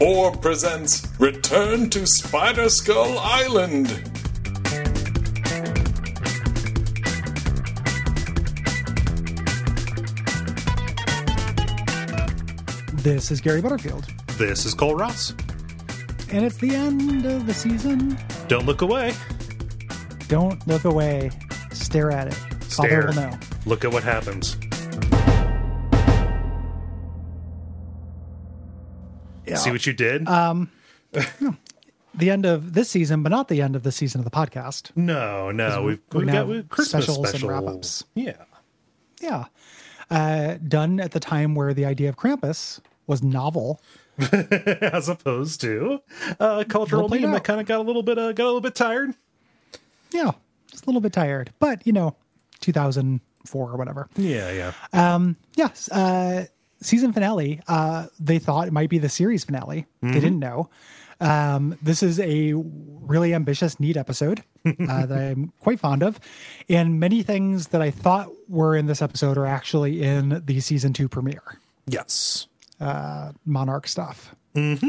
or 0.00 0.34
presents 0.36 1.06
Return 1.18 1.90
to 1.90 2.06
Spider 2.06 2.68
Skull 2.68 3.18
Island. 3.18 3.88
This 12.92 13.30
is 13.30 13.40
Gary 13.40 13.60
Butterfield, 13.62 14.04
This 14.38 14.66
is 14.66 14.74
Cole 14.74 14.94
Ross. 14.94 15.32
and 16.30 16.44
it's 16.44 16.58
the 16.58 16.74
end 16.74 17.24
of 17.24 17.46
the 17.46 17.54
season. 17.54 18.18
Don't 18.48 18.66
look 18.66 18.82
away. 18.82 19.14
Don't 20.28 20.64
look 20.68 20.84
away. 20.84 21.30
Stare 21.72 22.10
at 22.12 22.28
it. 22.28 22.34
Stare. 22.68 23.02
Father 23.12 23.22
will 23.22 23.30
know. 23.30 23.38
Look 23.66 23.84
at 23.84 23.92
what 23.92 24.02
happens. 24.04 24.56
Yeah. 29.50 29.56
See 29.56 29.70
what 29.70 29.86
you 29.86 29.92
did? 29.92 30.26
the 32.14 32.30
end 32.30 32.46
of 32.46 32.72
this 32.74 32.88
season, 32.88 33.22
but 33.22 33.30
not 33.30 33.48
the 33.48 33.60
end 33.62 33.76
of 33.76 33.82
the 33.82 33.92
season 33.92 34.20
of 34.20 34.24
the 34.24 34.30
podcast. 34.30 34.90
no, 34.96 35.50
no. 35.50 35.82
We've, 35.82 36.00
we're 36.12 36.20
we've 36.20 36.32
got 36.32 36.46
we- 36.46 36.62
Christmas 36.62 37.04
specials 37.04 37.34
and 37.34 37.42
wrap-ups. 37.44 38.04
Yeah. 38.14 38.44
Yeah. 39.20 39.44
Uh, 40.10 40.56
done 40.66 40.98
at 41.00 41.12
the 41.12 41.20
time 41.20 41.54
where 41.54 41.72
the 41.74 41.84
idea 41.84 42.08
of 42.08 42.16
Krampus 42.16 42.80
was 43.06 43.22
novel. 43.22 43.80
As 44.32 45.08
opposed 45.08 45.60
to 45.62 46.00
uh, 46.38 46.64
cultural 46.68 47.08
meme 47.08 47.24
out. 47.26 47.32
that 47.32 47.44
kind 47.44 47.58
of 47.60 47.66
got 47.66 47.80
a 47.80 47.82
little 47.82 48.02
bit 48.02 48.18
uh, 48.18 48.32
got 48.32 48.44
a 48.44 48.46
little 48.46 48.60
bit 48.60 48.74
tired. 48.74 49.14
Yeah. 50.12 50.32
Just 50.70 50.84
a 50.84 50.86
little 50.86 51.00
bit 51.00 51.12
tired. 51.12 51.52
But, 51.58 51.86
you 51.86 51.92
know, 51.92 52.16
2004 52.60 53.70
or 53.70 53.76
whatever. 53.76 54.08
Yeah, 54.16 54.52
yeah. 54.52 54.72
Um, 55.14 55.36
yes. 55.56 55.90
Uh, 55.90 56.46
season 56.80 57.12
finale. 57.12 57.60
Uh, 57.68 58.06
they 58.18 58.38
thought 58.38 58.66
it 58.68 58.72
might 58.72 58.90
be 58.90 58.98
the 58.98 59.08
series 59.08 59.44
finale. 59.44 59.86
They 60.02 60.12
didn't 60.20 60.38
know. 60.38 60.68
Um, 61.20 61.76
this 61.82 62.02
is 62.02 62.18
a 62.18 62.54
really 62.54 63.34
ambitious, 63.34 63.78
neat 63.78 63.96
episode 63.98 64.42
uh, 64.64 64.72
that 65.06 65.12
I'm 65.18 65.52
quite 65.60 65.78
fond 65.78 66.02
of. 66.02 66.18
And 66.68 66.98
many 66.98 67.22
things 67.22 67.68
that 67.68 67.82
I 67.82 67.90
thought 67.90 68.28
were 68.48 68.74
in 68.74 68.86
this 68.86 69.02
episode 69.02 69.36
are 69.36 69.44
actually 69.46 70.02
in 70.02 70.42
the 70.46 70.60
season 70.60 70.92
two 70.94 71.08
premiere. 71.08 71.42
yes. 71.86 72.46
Monarch 73.44 73.86
stuff, 73.86 74.34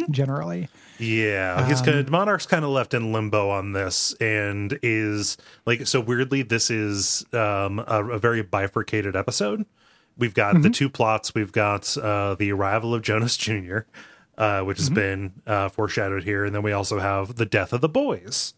generally. 0.10 0.70
Yeah, 1.00 1.68
he's 1.68 1.80
Um, 1.80 1.86
kind 1.86 1.98
of 2.00 2.10
Monarch's 2.10 2.46
kind 2.46 2.64
of 2.64 2.72
left 2.72 2.94
in 2.94 3.12
limbo 3.12 3.50
on 3.50 3.74
this, 3.74 4.14
and 4.22 4.78
is 4.82 5.36
like 5.66 5.88
so 5.88 6.00
weirdly. 6.00 6.42
This 6.44 6.70
is 6.72 7.26
um, 7.34 7.80
a, 7.80 8.06
a 8.06 8.20
very 8.20 8.42
bifurcated 8.44 9.16
episode. 9.16 9.66
We've 10.18 10.34
got 10.34 10.54
Mm-hmm. 10.56 10.64
the 10.64 10.70
two 10.70 10.90
plots. 10.90 11.34
We've 11.34 11.52
got 11.52 11.98
uh, 11.98 12.36
the 12.36 12.52
arrival 12.52 12.94
of 12.94 13.02
Jonas 13.02 13.38
Jr., 13.38 13.80
uh, 14.38 14.62
which 14.62 14.78
has 14.78 14.88
Mm-hmm. 14.88 14.96
been 14.96 15.34
uh, 15.48 15.70
foreshadowed 15.70 16.24
here, 16.24 16.46
and 16.46 16.54
then 16.56 16.62
we 16.64 16.72
also 16.72 17.00
have 17.00 17.36
the 17.36 17.46
death 17.46 17.74
of 17.74 17.82
the 17.82 17.90
boys. 17.90 18.54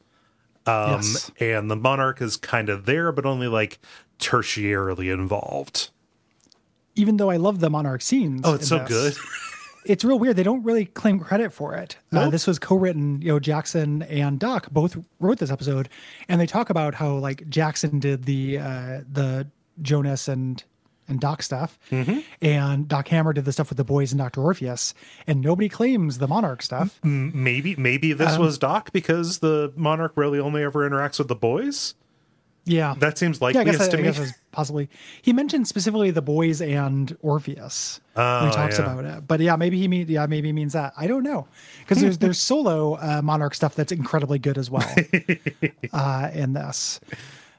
Um, 0.66 0.92
Yes. 1.02 1.32
and 1.40 1.70
the 1.70 1.76
Monarch 1.76 2.22
is 2.22 2.38
kind 2.38 2.70
of 2.70 2.86
there, 2.86 3.12
but 3.12 3.26
only 3.26 3.48
like 3.48 3.80
tertiarily 4.20 5.14
involved. 5.14 5.90
Even 6.96 7.18
though 7.18 7.30
I 7.30 7.38
love 7.38 7.60
the 7.60 7.70
Monarch 7.70 8.02
scenes. 8.02 8.42
Oh, 8.44 8.54
it's 8.56 8.68
so 8.68 8.80
this, 8.80 8.88
good. 8.88 9.14
it's 9.86 10.04
real 10.06 10.20
weird. 10.20 10.36
They 10.36 10.44
don't 10.44 10.64
really 10.64 10.86
claim 10.86 11.20
credit 11.20 11.52
for 11.52 11.76
it. 11.76 11.98
Uh, 12.12 12.30
this 12.30 12.46
was 12.48 12.60
co-written. 12.60 13.22
You 13.22 13.30
know, 13.30 13.40
Jackson 13.40 14.04
and 14.04 14.40
Doc 14.40 14.70
both 14.72 14.98
wrote 15.20 15.40
this 15.40 15.52
episode, 15.52 15.90
and 16.30 16.40
they 16.40 16.46
talk 16.46 16.70
about 16.70 16.94
how 16.94 17.16
like 17.16 17.48
Jackson 17.50 18.00
did 18.00 18.24
the 18.26 18.60
uh, 18.60 19.02
the 19.12 19.48
Jonas 19.82 20.28
and 20.28 20.64
and 21.08 21.20
Doc 21.20 21.42
stuff, 21.44 21.78
Mm-hmm. 21.92 22.20
and 22.42 22.88
Doc 22.88 23.08
Hammer 23.10 23.34
did 23.34 23.46
the 23.46 23.52
stuff 23.52 23.70
with 23.70 23.78
the 23.78 23.84
boys 23.84 24.12
and 24.12 24.20
Doctor 24.20 24.42
Orpheus, 24.42 24.94
and 25.28 25.42
nobody 25.42 25.70
claims 25.70 26.18
the 26.18 26.28
Monarch 26.28 26.62
stuff. 26.62 27.00
Maybe 27.04 27.76
maybe 27.76 28.12
Um, 28.14 28.18
this 28.20 28.38
was 28.38 28.58
Doc 28.58 28.92
because 28.94 29.40
the 29.40 29.72
Monarch 29.76 30.14
really 30.16 30.40
only 30.40 30.64
ever 30.64 30.90
interacts 30.90 31.20
with 31.20 31.28
the 31.28 31.36
boys. 31.36 31.96
Yeah, 32.66 32.96
That 32.98 33.18
seems 33.18 33.42
yeah. 33.42 33.48
I 33.48 33.64
guess, 33.66 33.90
to 33.90 33.98
I 33.98 33.98
me. 33.98 34.04
guess 34.04 34.32
possibly 34.54 34.88
he 35.22 35.34
mentioned 35.34 35.68
specifically 35.68 36.12
the 36.12 36.22
boys 36.22 36.62
and 36.62 37.14
Orpheus 37.22 38.00
when 38.14 38.26
Oh, 38.26 38.46
he 38.46 38.52
talks 38.54 38.80
yeah. 38.80 38.86
about 38.94 39.04
it. 39.04 39.28
But 39.28 39.42
yeah, 39.42 39.58
maybe 39.58 39.78
he 39.78 39.90
mean 39.90 40.08
yeah 40.08 40.28
maybe 40.28 40.48
he 40.48 40.54
means 40.54 40.72
that. 40.72 40.94
I 40.96 41.08
don't 41.08 41.24
know 41.24 41.46
because 41.82 42.00
there's 42.00 42.20
there's 42.20 42.40
solo 42.52 42.94
uh, 42.94 43.22
Monarch 43.22 43.54
stuff 43.56 43.76
that's 43.76 43.92
incredibly 43.92 44.40
good 44.40 44.58
as 44.58 44.72
well 44.72 44.90
uh, 45.94 46.30
in 46.34 46.54
this. 46.54 47.02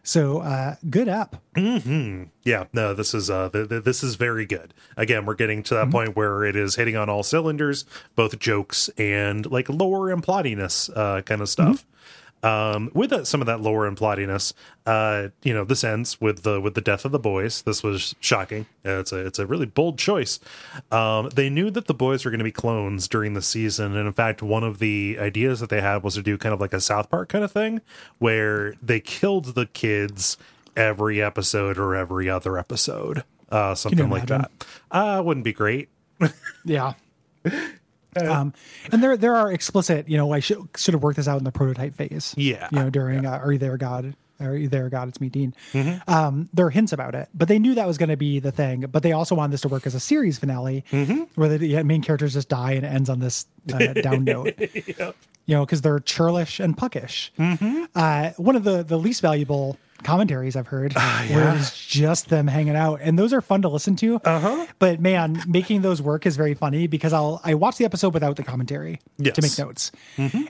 So 0.06 0.40
uh, 0.40 0.76
good 0.90 1.08
app. 1.08 1.36
Yeah, 2.44 2.64
no, 2.74 2.92
this 2.92 3.14
is 3.14 3.30
uh 3.30 3.48
th- 3.48 3.68
th- 3.70 3.84
this 3.84 4.02
is 4.04 4.16
very 4.16 4.44
good. 4.44 4.74
Again, 4.98 5.24
we're 5.24 5.34
getting 5.34 5.62
to 5.64 5.74
that 5.74 5.90
point 5.90 6.14
where 6.14 6.44
it 6.44 6.56
is 6.56 6.74
hitting 6.74 6.94
on 6.94 7.08
all 7.08 7.22
cylinders, 7.22 7.86
both 8.14 8.38
jokes 8.38 8.90
and 8.98 9.50
like 9.50 9.68
lore 9.70 10.10
and 10.10 10.22
plottiness 10.22 10.90
uh 10.94 11.22
kind 11.22 11.40
of 11.40 11.48
stuff. 11.48 11.86
Um 12.44 12.90
with 12.94 13.10
that, 13.10 13.26
some 13.26 13.40
of 13.40 13.46
that 13.46 13.60
lore 13.60 13.86
and 13.86 13.96
plottiness, 13.96 14.52
uh 14.86 15.28
you 15.42 15.54
know, 15.54 15.64
this 15.64 15.82
ends 15.82 16.20
with 16.20 16.42
the 16.42 16.60
with 16.60 16.74
the 16.74 16.80
death 16.80 17.04
of 17.04 17.12
the 17.12 17.18
boys. 17.18 17.62
This 17.62 17.82
was 17.82 18.14
shocking. 18.20 18.66
Uh, 18.84 18.98
It's 19.00 19.12
a 19.12 19.24
it's 19.26 19.38
a 19.38 19.46
really 19.46 19.66
bold 19.66 19.98
choice. 19.98 20.38
Um 20.92 21.30
they 21.30 21.48
knew 21.48 21.70
that 21.70 21.86
the 21.86 21.94
boys 21.94 22.24
were 22.24 22.30
going 22.30 22.38
to 22.38 22.44
be 22.44 22.52
clones 22.52 23.08
during 23.08 23.34
the 23.34 23.42
season 23.42 23.96
and 23.96 24.06
in 24.06 24.12
fact 24.12 24.42
one 24.42 24.62
of 24.64 24.78
the 24.78 25.16
ideas 25.18 25.60
that 25.60 25.70
they 25.70 25.80
had 25.80 26.02
was 26.02 26.14
to 26.14 26.22
do 26.22 26.36
kind 26.36 26.52
of 26.52 26.60
like 26.60 26.72
a 26.74 26.80
South 26.80 27.08
Park 27.10 27.28
kind 27.30 27.44
of 27.44 27.52
thing 27.52 27.80
where 28.18 28.74
they 28.82 29.00
killed 29.00 29.54
the 29.54 29.66
kids 29.66 30.36
every 30.76 31.22
episode 31.22 31.78
or 31.78 31.94
every 31.94 32.28
other 32.28 32.58
episode. 32.58 33.24
Uh, 33.50 33.74
something 33.74 34.10
like 34.10 34.26
that. 34.26 34.50
Uh, 34.90 35.22
wouldn't 35.24 35.44
be 35.44 35.52
great. 35.52 35.88
Yeah. 36.64 36.94
Um, 38.22 38.52
and 38.92 39.02
there 39.02 39.16
there 39.16 39.34
are 39.34 39.52
explicit, 39.52 40.08
you 40.08 40.16
know, 40.16 40.32
I 40.32 40.40
should 40.40 40.58
should 40.76 40.94
have 40.94 41.02
worked 41.02 41.16
this 41.16 41.28
out 41.28 41.38
in 41.38 41.44
the 41.44 41.52
prototype 41.52 41.94
phase. 41.94 42.34
Yeah. 42.36 42.68
You 42.72 42.78
know, 42.78 42.90
during 42.90 43.26
uh, 43.26 43.30
Are 43.32 43.52
You 43.52 43.58
There, 43.58 43.76
God? 43.76 44.14
Are 44.40 44.56
You 44.56 44.68
There, 44.68 44.88
God? 44.88 45.08
It's 45.08 45.20
me, 45.20 45.28
Dean. 45.28 45.54
Mm-hmm. 45.72 46.10
Um, 46.10 46.48
there 46.52 46.66
are 46.66 46.70
hints 46.70 46.92
about 46.92 47.14
it, 47.14 47.28
but 47.34 47.48
they 47.48 47.58
knew 47.58 47.74
that 47.76 47.86
was 47.86 47.98
going 47.98 48.08
to 48.08 48.16
be 48.16 48.40
the 48.40 48.50
thing. 48.52 48.80
But 48.90 49.02
they 49.02 49.12
also 49.12 49.34
wanted 49.34 49.52
this 49.52 49.60
to 49.62 49.68
work 49.68 49.86
as 49.86 49.94
a 49.94 50.00
series 50.00 50.38
finale 50.38 50.84
Mm-hmm. 50.90 51.22
where 51.36 51.56
the 51.56 51.82
main 51.84 52.02
characters 52.02 52.34
just 52.34 52.48
die 52.48 52.72
and 52.72 52.84
it 52.84 52.88
ends 52.88 53.08
on 53.08 53.20
this 53.20 53.46
uh, 53.72 53.78
down 53.94 54.24
note. 54.24 54.54
You 55.46 55.56
know, 55.56 55.64
because 55.66 55.82
they're 55.82 56.00
churlish 56.00 56.58
and 56.58 56.76
puckish. 56.76 57.30
Mm-hmm. 57.38 57.84
Uh, 57.94 58.30
one 58.38 58.56
of 58.56 58.64
the, 58.64 58.82
the 58.82 58.98
least 58.98 59.20
valuable 59.20 59.76
commentaries 60.04 60.54
I've 60.56 60.66
heard 60.68 60.92
Ah, 60.96 61.26
where 61.30 61.56
it's 61.56 61.84
just 61.86 62.28
them 62.28 62.46
hanging 62.46 62.76
out. 62.76 63.00
And 63.02 63.18
those 63.18 63.32
are 63.32 63.40
fun 63.40 63.62
to 63.62 63.68
listen 63.68 63.96
to. 63.96 64.20
Uh-huh. 64.24 64.66
But 64.78 65.00
man, 65.00 65.42
making 65.46 65.82
those 65.82 66.00
work 66.00 66.26
is 66.26 66.36
very 66.36 66.54
funny 66.54 66.86
because 66.86 67.12
I'll 67.12 67.40
I 67.44 67.54
watch 67.54 67.76
the 67.78 67.84
episode 67.84 68.14
without 68.14 68.36
the 68.36 68.42
commentary 68.44 69.00
Yes. 69.18 69.34
to 69.36 69.42
make 69.42 69.58
notes. 69.58 69.90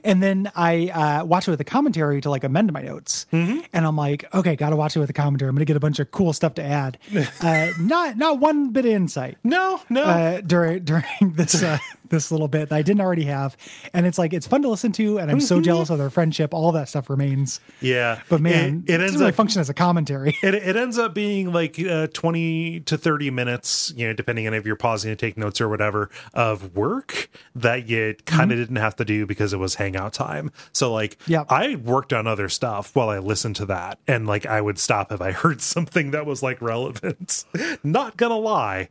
And 0.03 0.21
then 0.21 0.51
I 0.55 0.89
uh, 0.89 1.25
watch 1.25 1.47
it 1.47 1.51
with 1.51 1.59
the 1.59 1.63
commentary 1.65 2.21
to 2.21 2.29
like 2.29 2.43
amend 2.43 2.71
my 2.73 2.81
notes. 2.81 3.25
And 3.31 3.63
I'm 3.73 3.95
like, 3.95 4.25
okay, 4.33 4.55
gotta 4.55 4.75
watch 4.75 4.95
it 4.95 4.99
with 4.99 5.07
the 5.07 5.13
commentary. 5.13 5.49
I'm 5.49 5.55
gonna 5.55 5.65
get 5.65 5.77
a 5.77 5.79
bunch 5.79 5.99
of 5.99 6.11
cool 6.11 6.33
stuff 6.33 6.55
to 6.55 6.63
add. 6.63 6.97
uh, 7.41 7.69
not 7.79 8.17
not 8.17 8.39
one 8.39 8.69
bit 8.71 8.85
of 8.85 8.91
insight 8.91 9.37
No, 9.43 9.79
no. 9.89 10.03
uh, 10.03 10.41
during 10.41 10.83
during 10.85 11.05
this 11.21 11.63
uh, 11.63 11.77
this 12.09 12.31
little 12.31 12.47
bit 12.47 12.69
that 12.69 12.75
I 12.75 12.81
didn't 12.81 13.01
already 13.01 13.25
have, 13.25 13.57
and 13.93 14.05
it's 14.05 14.17
like 14.17 14.33
it's 14.33 14.47
fun 14.47 14.61
to 14.63 14.69
listen 14.69 14.91
to, 14.93 15.19
and 15.19 15.31
I'm 15.31 15.39
so 15.39 15.61
jealous 15.61 15.89
of 15.89 15.97
their 15.97 16.09
friendship. 16.09 16.53
All 16.53 16.71
that 16.73 16.89
stuff 16.89 17.09
remains, 17.09 17.59
yeah. 17.81 18.21
but 18.29 18.41
man, 18.41 18.83
it, 18.87 18.93
it 18.93 19.01
it, 19.01 19.03
ends 19.03 19.15
really 19.17 19.29
up 19.29 19.35
function 19.35 19.61
as 19.61 19.69
a 19.69 19.73
commentary. 19.73 20.35
it, 20.43 20.53
it 20.53 20.75
ends 20.75 20.97
up 20.97 21.13
being 21.13 21.51
like 21.51 21.79
uh, 21.79 22.07
20 22.07 22.81
to 22.81 22.97
30 22.97 23.31
minutes 23.31 23.93
you 23.95 24.07
know 24.07 24.13
depending 24.13 24.47
on 24.47 24.53
if 24.53 24.65
you're 24.65 24.75
pausing 24.75 25.11
to 25.11 25.15
take 25.15 25.37
notes 25.37 25.61
or 25.61 25.69
whatever 25.69 26.09
of 26.33 26.75
work 26.75 27.29
that 27.53 27.87
you 27.87 28.15
kind 28.25 28.51
of 28.51 28.57
didn't 28.57 28.75
have 28.77 28.95
to 28.95 29.05
do 29.05 29.25
because 29.25 29.53
it 29.53 29.57
was 29.57 29.75
hangout 29.75 30.13
time 30.13 30.51
so 30.71 30.91
like 30.93 31.17
Yep. 31.27 31.47
i 31.49 31.75
worked 31.75 32.13
on 32.13 32.27
other 32.27 32.49
stuff 32.49 32.95
while 32.95 33.09
i 33.09 33.19
listened 33.19 33.55
to 33.57 33.65
that 33.67 33.99
and 34.07 34.27
like 34.27 34.45
i 34.45 34.61
would 34.61 34.79
stop 34.79 35.11
if 35.11 35.21
i 35.21 35.31
heard 35.45 35.61
something 35.61 36.11
that 36.11 36.25
was 36.25 36.41
like 36.43 36.61
relevant 36.61 37.45
not 37.83 38.17
gonna 38.17 38.37
lie 38.37 38.89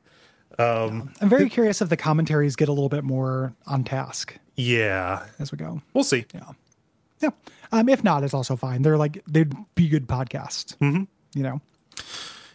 I'm 0.59 1.29
very 1.29 1.49
curious 1.49 1.83
if 1.83 1.89
the 1.89 1.97
commentaries 1.97 2.57
get 2.57 2.69
a 2.69 2.73
little 2.73 2.89
bit 2.89 3.05
more 3.05 3.55
on 3.67 3.85
task 3.85 4.39
yeah 4.57 5.27
as 5.39 5.51
we 5.51 5.59
go. 5.59 5.83
we'll 5.95 6.05
see 6.05 6.25
Yeah, 6.33 6.51
yeah. 7.21 7.31
um, 7.73 7.89
if 7.89 8.05
not, 8.05 8.23
it's 8.23 8.35
also 8.35 8.55
fine. 8.57 8.83
They're 8.83 8.97
like 8.97 9.23
they'd 9.27 9.53
be 9.75 9.89
good 9.89 10.07
podcasts. 10.07 10.77
Mm-hmm. 10.79 11.05
You 11.35 11.43
know, 11.43 11.61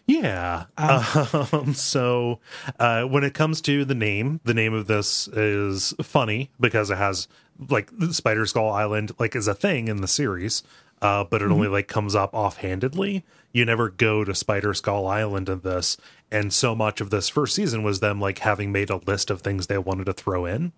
Yeah. 0.07 0.65
Um, 0.77 1.73
so 1.73 2.39
uh, 2.79 3.03
when 3.03 3.23
it 3.23 3.33
comes 3.33 3.61
to 3.61 3.83
the 3.85 3.95
name, 3.95 4.39
the 4.43 4.53
name 4.53 4.73
of 4.73 4.87
this 4.87 5.27
is 5.29 5.93
funny 6.01 6.49
because 6.59 6.89
it 6.89 6.97
has 6.97 7.27
like 7.69 7.91
Spider 8.11 8.45
Skull 8.45 8.71
Island 8.71 9.11
like 9.19 9.35
is 9.35 9.47
a 9.47 9.53
thing 9.53 9.87
in 9.87 10.01
the 10.01 10.07
series, 10.07 10.63
uh, 11.01 11.25
but 11.25 11.41
it 11.41 11.51
only 11.51 11.67
like 11.67 11.87
comes 11.87 12.15
up 12.15 12.33
offhandedly. 12.33 13.25
You 13.51 13.65
never 13.65 13.89
go 13.89 14.23
to 14.23 14.33
Spider 14.33 14.73
Skull 14.73 15.07
Island 15.07 15.49
in 15.49 15.61
this, 15.61 15.97
and 16.31 16.51
so 16.53 16.75
much 16.75 17.01
of 17.01 17.09
this 17.09 17.29
first 17.29 17.55
season 17.55 17.83
was 17.83 17.99
them 17.99 18.19
like 18.19 18.39
having 18.39 18.71
made 18.71 18.89
a 18.89 18.97
list 18.97 19.29
of 19.29 19.41
things 19.41 19.67
they 19.67 19.77
wanted 19.77 20.05
to 20.05 20.13
throw 20.13 20.45
in. 20.45 20.71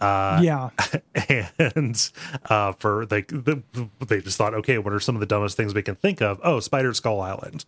Uh, 0.00 0.40
yeah, 0.42 0.70
and 1.58 2.10
uh, 2.48 2.72
for 2.72 3.06
like 3.10 3.28
the, 3.28 3.62
they 4.06 4.20
just 4.20 4.38
thought, 4.38 4.54
okay, 4.54 4.78
what 4.78 4.92
are 4.92 5.00
some 5.00 5.16
of 5.16 5.20
the 5.20 5.26
dumbest 5.26 5.56
things 5.56 5.74
we 5.74 5.82
can 5.82 5.96
think 5.96 6.20
of? 6.22 6.40
Oh, 6.44 6.60
Spider 6.60 6.94
Skull 6.94 7.20
Island. 7.20 7.64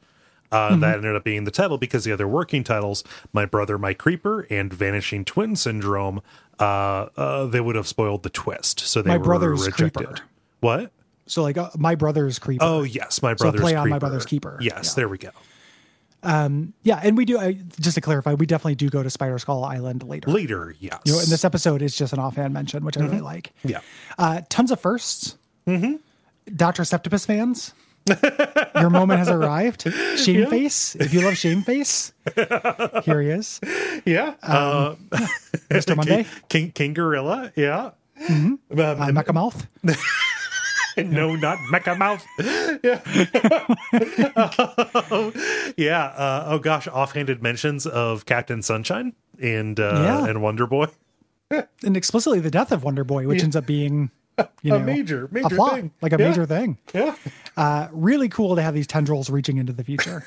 Uh, 0.52 0.74
That 0.76 0.96
ended 0.96 1.14
up 1.14 1.22
being 1.22 1.44
the 1.44 1.50
title 1.52 1.78
because 1.78 2.02
the 2.04 2.10
other 2.12 2.26
working 2.26 2.64
titles, 2.64 3.04
My 3.32 3.46
Brother, 3.46 3.78
My 3.78 3.94
Creeper, 3.94 4.48
and 4.50 4.72
Vanishing 4.72 5.24
Twin 5.24 5.54
Syndrome, 5.54 6.22
uh, 6.58 7.06
uh, 7.16 7.46
they 7.46 7.60
would 7.60 7.76
have 7.76 7.86
spoiled 7.86 8.24
the 8.24 8.30
twist. 8.30 8.80
So 8.80 9.00
they 9.00 9.10
My 9.10 9.16
were 9.18 9.24
Brother's 9.24 9.64
rejected. 9.66 10.06
Creeper. 10.06 10.22
What? 10.58 10.90
So 11.26 11.42
like 11.44 11.56
uh, 11.56 11.70
my 11.78 11.94
brother's 11.94 12.40
creeper. 12.40 12.64
Oh 12.64 12.82
yes, 12.82 13.22
my 13.22 13.32
So 13.36 13.44
brother's 13.44 13.60
play 13.60 13.74
on. 13.76 13.88
My 13.88 14.00
Brother's 14.00 14.26
Keeper. 14.26 14.58
Yes, 14.60 14.88
Yeah. 14.88 14.94
there 14.96 15.08
we 15.08 15.18
go. 15.18 15.30
Yeah, 16.24 17.00
and 17.02 17.16
we 17.16 17.24
do. 17.24 17.38
I, 17.38 17.58
just 17.80 17.94
to 17.94 18.00
clarify, 18.00 18.34
we 18.34 18.46
definitely 18.46 18.74
do 18.74 18.88
go 18.90 19.02
to 19.02 19.10
Spider 19.10 19.38
Skull 19.38 19.64
Island 19.64 20.02
later. 20.02 20.30
Later, 20.30 20.74
yes. 20.78 20.98
You 21.04 21.12
know, 21.14 21.18
and 21.20 21.28
this 21.28 21.44
episode 21.44 21.82
is 21.82 21.96
just 21.96 22.12
an 22.12 22.18
offhand 22.18 22.52
mention, 22.54 22.84
which 22.84 22.96
I 22.98 23.02
really 23.02 23.20
like. 23.20 23.52
yeah. 23.64 23.80
Uh, 24.18 24.42
tons 24.48 24.70
of 24.70 24.80
1st 24.80 25.36
Mm-hmm. 25.66 25.96
Doctor 26.56 26.82
Septapus 26.82 27.26
fans, 27.26 27.74
your 28.80 28.90
moment 28.90 29.18
has 29.18 29.28
arrived. 29.28 29.82
Shame 30.16 30.46
face. 30.48 30.96
If 30.96 31.12
you 31.14 31.20
love 31.20 31.36
Shame 31.36 31.62
face, 31.62 32.12
here 33.04 33.20
he 33.20 33.28
is, 33.28 33.60
Yeah. 34.04 34.34
uh, 34.42 34.94
Mr. 35.70 35.94
Monday, 36.00 36.26
King 36.48 36.72
King 36.72 36.94
Gorilla. 36.94 37.52
Yeah. 37.54 37.90
uh, 38.18 38.24
Um, 38.32 38.58
Mecha 38.70 39.32
Mouth. 39.34 39.66
no, 40.96 41.36
not 41.36 41.58
Mecha 41.70 41.96
Mouth. 41.96 42.26
yeah. 42.82 43.00
Yeah. 45.80 46.04
Uh, 46.04 46.44
oh 46.48 46.58
gosh, 46.58 46.86
offhanded 46.88 47.42
mentions 47.42 47.86
of 47.86 48.26
Captain 48.26 48.62
Sunshine 48.62 49.14
and 49.42 49.78
uh, 49.80 50.00
Yeah. 50.04 50.26
and 50.26 50.42
Wonder 50.42 50.66
Boy. 50.66 50.86
and 51.50 51.96
explicitly 51.96 52.38
the 52.40 52.50
death 52.50 52.70
of 52.72 52.84
Wonder 52.84 53.02
Boy, 53.04 53.26
which 53.26 53.42
ends 53.42 53.56
up 53.56 53.66
being 53.66 54.10
you 54.62 54.74
A 54.74 54.78
know, 54.78 54.84
major- 54.84 55.24
a 55.26 55.34
major 55.34 55.56
plot, 55.56 55.72
thing. 55.74 55.90
like 56.00 56.12
a 56.12 56.18
Yeah. 56.18 56.28
major 56.28 56.46
thing. 56.46 56.78
Yeah. 56.94 57.14
Uh, 57.56 57.88
really 57.92 58.28
cool 58.28 58.54
to 58.56 58.62
have 58.62 58.74
these 58.74 58.86
tendrils 58.86 59.28
reaching 59.30 59.56
into 59.58 59.72
the 59.72 59.82
future. 59.84 60.24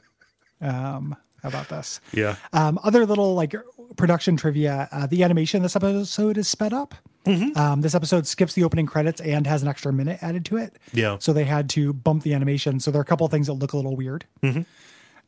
um, 0.60 1.16
about 1.42 1.68
this? 1.68 2.00
Yeah. 2.12 2.36
Um, 2.52 2.78
other 2.84 3.06
little 3.06 3.34
like 3.34 3.54
production 3.96 4.36
trivia: 4.36 4.88
uh, 4.92 5.06
the 5.06 5.22
animation 5.24 5.62
this 5.62 5.76
episode 5.76 6.38
is 6.38 6.48
sped 6.48 6.72
up. 6.72 6.94
Mm-hmm. 7.24 7.56
Um, 7.56 7.80
this 7.82 7.94
episode 7.94 8.26
skips 8.26 8.54
the 8.54 8.64
opening 8.64 8.86
credits 8.86 9.20
and 9.20 9.46
has 9.46 9.62
an 9.62 9.68
extra 9.68 9.92
minute 9.92 10.18
added 10.22 10.44
to 10.46 10.56
it. 10.56 10.76
Yeah. 10.92 11.18
So 11.20 11.32
they 11.32 11.44
had 11.44 11.70
to 11.70 11.92
bump 11.92 12.24
the 12.24 12.34
animation. 12.34 12.80
So 12.80 12.90
there 12.90 12.98
are 12.98 13.02
a 13.02 13.06
couple 13.06 13.24
of 13.24 13.30
things 13.30 13.46
that 13.46 13.52
look 13.54 13.72
a 13.72 13.76
little 13.76 13.94
weird 13.94 14.24
Mm-hmm. 14.42 14.62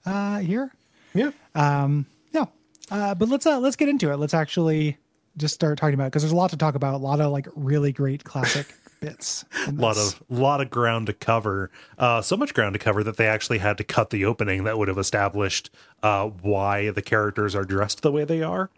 uh, 0.05 0.39
here. 0.41 0.73
Yeah. 1.15 1.31
Um, 1.55 2.07
Yeah, 2.33 2.47
uh, 2.91 3.15
but 3.15 3.29
let's 3.29 3.47
uh, 3.47 3.61
let's 3.61 3.77
get 3.77 3.89
into 3.89 4.11
it. 4.13 4.17
Let's 4.17 4.35
actually 4.35 4.99
just 5.37 5.55
start 5.55 5.79
talking 5.79 5.95
about 5.95 6.07
it 6.07 6.11
because 6.11 6.23
there's 6.23 6.33
a 6.33 6.37
lot 6.37 6.51
to 6.51 6.57
talk 6.57 6.75
about. 6.75 6.95
A 6.95 6.99
lot 6.99 7.21
of 7.21 7.31
like 7.31 7.47
really 7.55 7.93
great 7.93 8.25
classic 8.25 8.75
bits. 9.05 9.45
A 9.67 9.73
lot 9.73 9.97
of 9.97 10.23
lot 10.29 10.61
of 10.61 10.71
ground 10.71 11.07
to 11.07 11.13
cover. 11.13 11.71
Uh, 11.99 12.23
so 12.23 12.37
much 12.37 12.55
ground 12.55 12.73
to 12.75 12.79
cover 12.79 13.03
that 13.05 13.17
they 13.17 13.27
actually 13.27 13.59
had 13.59 13.79
to 13.79 13.85
cut 13.85 14.11
the 14.11 14.25
opening 14.25 14.65
that 14.65 14.79
would 14.79 14.89
have 14.89 14.99
established 14.99 15.71
uh, 16.03 16.27
why 16.27 16.91
the 16.91 17.03
characters 17.03 17.55
are 17.55 17.65
dressed 17.65 18.03
the 18.03 18.13
way 18.13 18.25
they 18.25 18.43
are. 18.43 18.71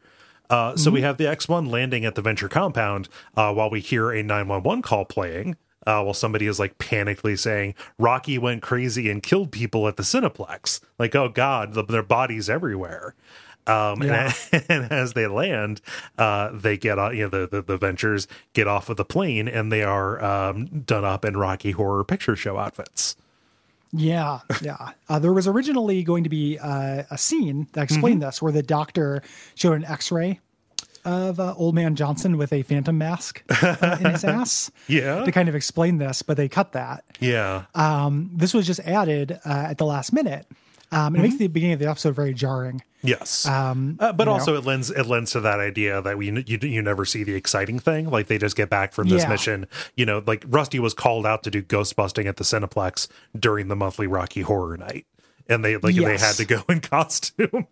Uh, 0.48 0.76
so 0.76 0.90
we 0.90 1.00
have 1.02 1.16
the 1.16 1.24
X1 1.24 1.68
landing 1.68 2.04
at 2.04 2.14
the 2.14 2.22
Venture 2.22 2.48
compound 2.48 3.08
uh, 3.36 3.52
while 3.52 3.68
we 3.68 3.80
hear 3.80 4.12
a 4.12 4.22
911 4.22 4.82
call 4.82 5.04
playing. 5.04 5.56
Uh, 5.86 6.02
while 6.02 6.14
somebody 6.14 6.48
is 6.48 6.58
like 6.58 6.78
panically 6.78 7.38
saying 7.38 7.72
Rocky 7.96 8.38
went 8.38 8.60
crazy 8.60 9.08
and 9.08 9.22
killed 9.22 9.52
people 9.52 9.86
at 9.86 9.96
the 9.96 10.02
Cineplex, 10.02 10.80
like 10.98 11.14
oh 11.14 11.28
god, 11.28 11.74
the, 11.74 11.84
their 11.84 12.02
bodies 12.02 12.50
everywhere. 12.50 13.14
Um, 13.66 14.02
Yeah. 14.02 14.32
and, 14.52 14.64
and 14.68 14.92
as 14.92 15.12
they 15.14 15.26
land, 15.26 15.80
uh, 16.18 16.50
they 16.52 16.76
get 16.76 16.98
on, 16.98 17.16
you 17.16 17.24
know, 17.24 17.28
the, 17.28 17.46
the, 17.48 17.62
the 17.62 17.76
ventures 17.76 18.28
get 18.52 18.66
off 18.68 18.88
of 18.88 18.96
the 18.96 19.04
plane 19.04 19.48
and 19.48 19.72
they 19.72 19.82
are 19.82 20.22
um, 20.24 20.66
done 20.80 21.04
up 21.04 21.24
in 21.24 21.36
Rocky 21.36 21.72
Horror 21.72 22.04
Picture 22.04 22.36
Show 22.36 22.58
outfits. 22.58 23.16
Yeah, 23.92 24.40
yeah. 24.62 24.90
Uh, 25.08 25.18
there 25.18 25.32
was 25.32 25.46
originally 25.46 26.02
going 26.02 26.24
to 26.24 26.28
be 26.30 26.58
uh, 26.58 27.04
a 27.10 27.16
scene 27.18 27.68
that 27.72 27.86
Mm-hmm. 27.88 27.94
explained 27.94 28.22
this, 28.22 28.42
where 28.42 28.52
the 28.52 28.62
doctor 28.62 29.22
showed 29.54 29.72
an 29.74 29.84
X-ray 29.84 30.40
of 31.04 31.38
uh, 31.38 31.54
Old 31.56 31.74
Man 31.76 31.94
Johnson 31.94 32.36
with 32.36 32.52
a 32.52 32.62
phantom 32.62 32.98
mask 32.98 33.42
uh, 33.62 33.96
in 34.00 34.10
his 34.10 34.24
ass. 34.24 34.70
Yeah. 34.88 35.24
to 35.24 35.30
kind 35.32 35.48
of 35.48 35.54
explain 35.54 35.98
this, 35.98 36.20
but 36.22 36.36
they 36.36 36.48
cut 36.48 36.72
that. 36.72 37.04
Yeah. 37.20 37.66
Um, 37.76 38.28
this 38.34 38.52
was 38.52 38.66
just 38.66 38.80
added 38.80 39.38
uh, 39.46 39.66
at 39.70 39.78
the 39.78 39.86
last 39.86 40.12
minute. 40.12 40.46
Um, 40.92 41.14
it 41.14 41.18
Mm-hmm. 41.18 41.22
makes 41.22 41.36
the 41.38 41.46
beginning 41.48 41.74
of 41.74 41.78
the 41.80 41.88
episode 41.90 42.14
very 42.14 42.32
jarring. 42.34 42.82
Yes. 43.02 43.46
Um, 43.46 43.96
Uh, 44.00 44.12
but 44.12 44.28
also 44.28 44.52
know. 44.52 44.58
it 44.58 44.64
lends 44.64 44.90
it 44.90 45.04
lends 45.06 45.30
to 45.32 45.40
that 45.40 45.60
idea 45.60 46.00
that 46.02 46.16
we 46.18 46.30
you 46.46 46.58
you 46.62 46.82
never 46.82 47.04
see 47.04 47.22
the 47.24 47.34
exciting 47.34 47.78
thing 47.78 48.10
like 48.10 48.26
they 48.26 48.38
just 48.38 48.56
get 48.56 48.68
back 48.70 48.92
from 48.92 49.08
this 49.08 49.22
Yeah. 49.22 49.28
mission 49.28 49.66
you 49.96 50.04
know 50.06 50.22
like 50.26 50.44
Rusty 50.48 50.78
was 50.80 50.92
called 50.94 51.24
out 51.26 51.42
to 51.44 51.50
do 51.50 51.62
ghost 51.62 51.94
busting 51.96 52.26
at 52.26 52.36
the 52.36 52.44
Cineplex 52.44 53.06
during 53.38 53.68
the 53.68 53.76
monthly 53.76 54.06
Rocky 54.08 54.40
Horror 54.42 54.76
Night 54.76 55.06
and 55.48 55.64
they 55.64 55.76
like 55.76 55.94
they 55.94 56.16
had 56.18 56.34
to 56.36 56.44
go 56.44 56.62
in 56.68 56.80
costume 56.92 57.66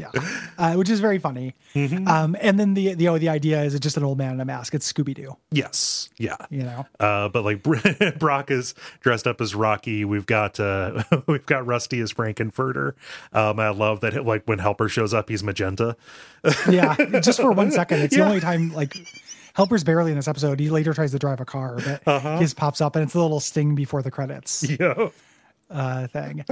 Yeah, 0.00 0.10
uh, 0.58 0.74
which 0.74 0.88
is 0.88 0.98
very 1.00 1.18
funny. 1.18 1.54
Mm-hmm. 1.74 2.08
Um, 2.08 2.36
and 2.40 2.58
then 2.58 2.74
the 2.74 2.94
the 2.94 3.08
oh, 3.08 3.18
the 3.18 3.28
idea 3.28 3.62
is 3.62 3.74
it's 3.74 3.82
just 3.82 3.96
an 3.98 4.04
old 4.04 4.16
man 4.18 4.32
in 4.32 4.40
a 4.40 4.44
mask. 4.44 4.74
It's 4.74 4.90
Scooby 4.90 5.14
Doo. 5.14 5.36
yes 5.52 6.08
yeah 6.18 6.36
You 6.50 6.62
know. 6.62 6.86
Uh, 6.98 7.28
but 7.28 7.44
like 7.44 7.62
Brock 8.18 8.50
is 8.50 8.74
dressed 9.00 9.26
up 9.26 9.40
as 9.40 9.54
Rocky. 9.54 10.04
We've 10.04 10.26
got 10.26 10.58
uh, 10.58 11.02
we've 11.26 11.44
got 11.46 11.66
Rusty 11.66 12.00
as 12.00 12.10
Frank-N-Furter. 12.12 12.94
Um, 13.32 13.60
I 13.60 13.68
love 13.70 14.00
that 14.00 14.24
like 14.24 14.44
when 14.46 14.58
Helper 14.58 14.88
shows 14.88 15.12
up, 15.14 15.28
he's 15.28 15.42
magenta. 15.44 15.96
Yeah, 16.70 16.96
just 17.20 17.40
for 17.40 17.52
one 17.52 17.70
second. 17.70 18.00
It's 18.00 18.16
Yeah. 18.16 18.24
the 18.24 18.28
only 18.28 18.40
time 18.40 18.72
like 18.72 18.96
Helper's 19.54 19.84
barely 19.84 20.10
in 20.12 20.16
this 20.16 20.28
episode. 20.28 20.58
He 20.60 20.70
later 20.70 20.94
tries 20.94 21.10
to 21.10 21.18
drive 21.18 21.40
a 21.40 21.44
car, 21.44 21.76
but 21.84 22.02
Uh-huh. 22.06 22.38
his 22.38 22.54
pops 22.54 22.80
up 22.80 22.96
and 22.96 23.04
it's 23.04 23.14
a 23.14 23.20
little 23.20 23.40
sting 23.40 23.74
before 23.74 24.00
the 24.02 24.10
credits 24.10 24.64
Yeah, 24.68 25.08
uh, 25.70 26.06
thing. 26.08 26.44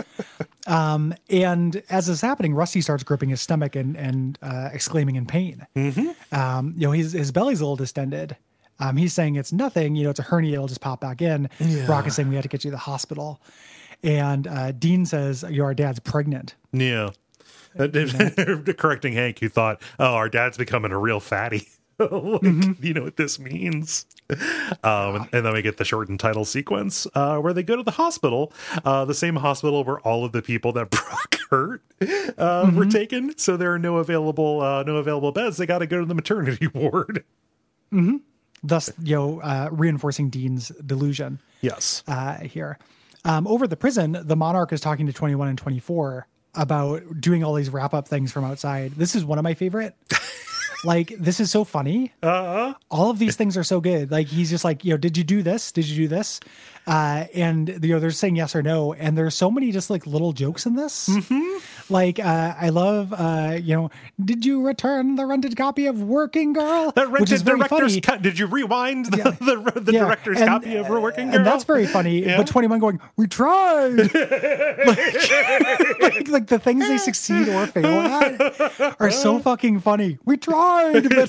um, 0.67 1.15
and 1.29 1.82
as 1.91 2.06
this 2.06 2.17
is 2.17 2.20
happening, 2.20 2.55
Rusty 2.55 2.81
starts 2.81 3.03
gripping 3.03 3.29
his 3.29 3.41
stomach 3.41 3.76
and 3.76 3.97
and 3.97 4.38
uh, 4.43 4.70
exclaiming 4.73 5.17
in 5.17 5.26
pain. 5.26 5.67
Mm-hmm. 5.76 6.35
Um, 6.35 6.75
you 6.76 6.87
know, 6.87 6.93
his 6.93 7.12
his 7.12 7.32
belly's 7.32 7.61
a 7.61 7.65
little 7.65 7.76
distended. 7.76 8.37
Um, 8.81 8.97
he's 8.97 9.12
saying 9.12 9.37
it's 9.37 9.53
nothing. 9.53 9.97
You 9.97 10.05
know, 10.05 10.11
it's 10.11 10.20
a 10.20 10.25
hernia. 10.25 10.55
It'll 10.55 10.69
just 10.69 10.81
pop 10.81 11.00
back 11.00 11.20
in. 11.20 11.49
Brock 11.87 12.06
is 12.06 12.15
saying 12.15 12.29
we 12.29 12.37
had 12.37 12.43
to 12.43 12.49
get 12.49 12.65
you 12.65 12.70
to 12.70 12.76
the 12.76 12.79
hospital. 12.79 13.41
And 14.03 14.47
uh, 14.47 14.73
Dean 14.73 15.05
says, 15.05 15.44
"Your 15.49 15.75
dad's 15.75 15.99
pregnant." 16.00 16.55
yeah. 16.73 17.11
Correcting 18.79 19.12
Hank, 19.12 19.41
who 19.41 19.49
thought, 19.49 19.82
"Oh, 19.99 20.14
our 20.14 20.29
dad's 20.29 20.56
becoming 20.56 20.93
a 20.93 20.99
real 20.99 21.21
fatty." 21.21 21.69
like, 22.11 22.11
Mm-hmm. 22.11 22.85
You 22.85 22.95
know 22.95 23.03
what 23.03 23.17
this 23.17 23.39
means. 23.39 24.06
Um, 24.85 25.29
and 25.33 25.45
then 25.47 25.53
we 25.53 25.62
get 25.62 25.79
the 25.79 25.85
shortened 25.85 26.21
title 26.21 26.45
sequence 26.45 27.06
uh, 27.15 27.39
where 27.39 27.53
they 27.53 27.62
go 27.62 27.77
to 27.77 27.83
the 27.83 27.91
hospital, 27.93 28.53
uh, 28.85 29.05
the 29.05 29.15
same 29.15 29.37
hospital 29.37 29.83
where 29.85 29.99
all 30.00 30.25
of 30.25 30.33
the 30.33 30.43
people 30.43 30.73
that 30.73 30.91
Brock 30.91 31.37
hurt 31.50 31.83
uh, 32.00 32.05
Mm-hmm. 32.67 32.77
were 32.77 32.87
taken. 32.87 33.37
So 33.38 33.57
there 33.57 33.73
are 33.73 33.78
no 33.78 33.97
available 33.97 34.61
uh, 34.61 34.83
no 34.85 34.97
available 34.97 35.33
beds. 35.33 35.57
They 35.57 35.67
got 35.67 35.78
to 35.78 35.87
go 35.87 36.00
to 36.00 36.07
the 36.07 36.14
maternity 36.14 36.67
ward. 36.75 37.25
Thus, 38.62 38.90
you 39.02 39.17
know, 39.17 39.40
uh, 39.40 39.69
reinforcing 39.73 40.31
Dean's 40.31 40.69
delusion. 40.85 41.40
Yes. 41.61 42.02
uh, 42.07 42.38
here. 42.38 42.78
Um, 43.25 43.47
over 43.47 43.67
the 43.67 43.76
prison, 43.76 44.17
the 44.23 44.37
monarch 44.37 44.73
is 44.73 44.81
talking 44.81 45.07
to 45.07 45.12
21 45.12 45.49
and 45.49 45.59
24 45.59 46.26
about 46.55 47.02
doing 47.21 47.43
all 47.45 47.55
these 47.55 47.71
wrap 47.71 47.95
up 47.95 48.07
things 48.09 48.33
from 48.33 48.45
outside. 48.45 48.93
This 48.93 49.14
is 49.14 49.25
one 49.25 49.38
of 49.38 49.43
my 49.45 49.55
favorite. 49.55 49.95
Like, 50.85 51.14
this 51.18 51.40
is 51.40 51.50
so 51.50 51.64
funny. 51.64 52.12
Uh, 52.23 52.75
All 52.90 53.11
of 53.11 53.18
these 53.18 53.37
things 53.37 53.56
are 53.56 53.64
so 53.64 53.80
good. 53.80 54.11
Like, 54.11 54.28
he's 54.28 54.50
just 54.50 54.64
like, 54.64 54.85
you 54.85 54.92
know, 54.92 54.97
did 54.97 55.16
you 55.16 55.25
do 55.25 55.42
this? 55.42 55.73
Did 55.73 55.87
you 55.88 55.97
do 56.04 56.08
this? 56.08 56.40
Uh, 56.87 57.26
and, 57.35 57.68
you 57.82 57.92
know, 57.92 57.99
they're 58.00 58.11
saying 58.11 58.37
yes 58.37 58.56
or 58.56 58.62
no. 58.62 58.94
And 58.94 59.16
there's 59.18 59.35
so 59.35 59.50
many 59.50 59.73
just 59.73 59.90
like 59.90 60.06
little 60.06 60.32
jokes 60.32 60.64
in 60.64 60.75
this. 60.76 61.11
Like, 61.90 62.18
uh, 62.18 62.54
I 62.58 62.70
love, 62.70 63.12
uh, 63.12 63.58
you 63.61 63.75
know, 63.76 63.90
did 64.25 64.44
you 64.47 64.64
return 64.64 65.16
the 65.16 65.26
rented 65.26 65.54
copy 65.56 65.87
of 65.87 66.02
Working 66.02 66.54
Girl? 66.54 66.92
the 66.92 67.06
Which 67.08 67.30
is 67.30 67.44
rented 67.44 67.44
very 67.44 67.58
director's 67.58 67.92
funny. 67.92 68.00
cut. 68.00 68.23
Did 68.23 68.38
you 68.38 68.47
rewind 68.47 69.06
the, 69.06 69.16
Yeah. 69.18 69.30
the, 69.32 69.80
the 69.80 69.92
Yeah, 69.92 70.04
director's 70.04 70.38
and- 70.40 70.49
copy 70.49 70.76
of 70.76 70.88
We're 70.88 71.00
Working 71.00 71.26
Girl? 71.26 71.37
And 71.37 71.47
that's 71.47 71.64
very 71.64 71.87
funny. 71.87 72.25
Yeah. 72.25 72.38
But 72.38 72.47
21 72.47 72.78
going, 72.78 73.00
we 73.16 73.26
tried. 73.26 73.90
like, 74.14 76.00
like, 76.00 76.28
like 76.28 76.47
the 76.47 76.58
things 76.62 76.87
they 76.88 76.99
succeed 76.99 77.49
or 77.49 77.66
fail 77.66 77.87
at 77.87 78.97
are 79.00 79.11
so 79.11 79.38
fucking 79.49 79.80
funny. 79.80 80.18
We 80.25 80.37
tried, 80.38 80.67
but 80.92 81.28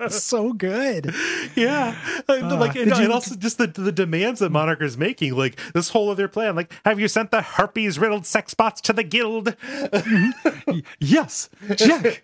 like, 0.00 0.10
so 0.10 0.52
good. 0.52 1.14
Yeah, 1.56 1.94
Uh, 2.28 2.56
like 2.56 2.76
and, 2.76 2.86
you- 2.90 3.04
and 3.04 3.12
also 3.12 3.34
just 3.36 3.58
the 3.58 3.66
the 3.66 3.92
demands 3.92 4.40
that 4.40 4.50
Monarch 4.50 4.82
is 4.82 4.96
making, 4.96 5.34
like 5.36 5.58
this 5.74 5.90
whole 5.90 6.10
other 6.10 6.28
plan. 6.28 6.54
Like, 6.56 6.72
have 6.84 6.98
you 7.00 7.08
sent 7.08 7.30
the 7.30 7.42
herpes 7.42 7.98
riddled 7.98 8.26
sex 8.26 8.54
bots 8.54 8.80
to 8.82 8.92
the 8.92 9.02
guild? 9.04 9.54
Yes, 10.98 11.48
check. 11.76 12.22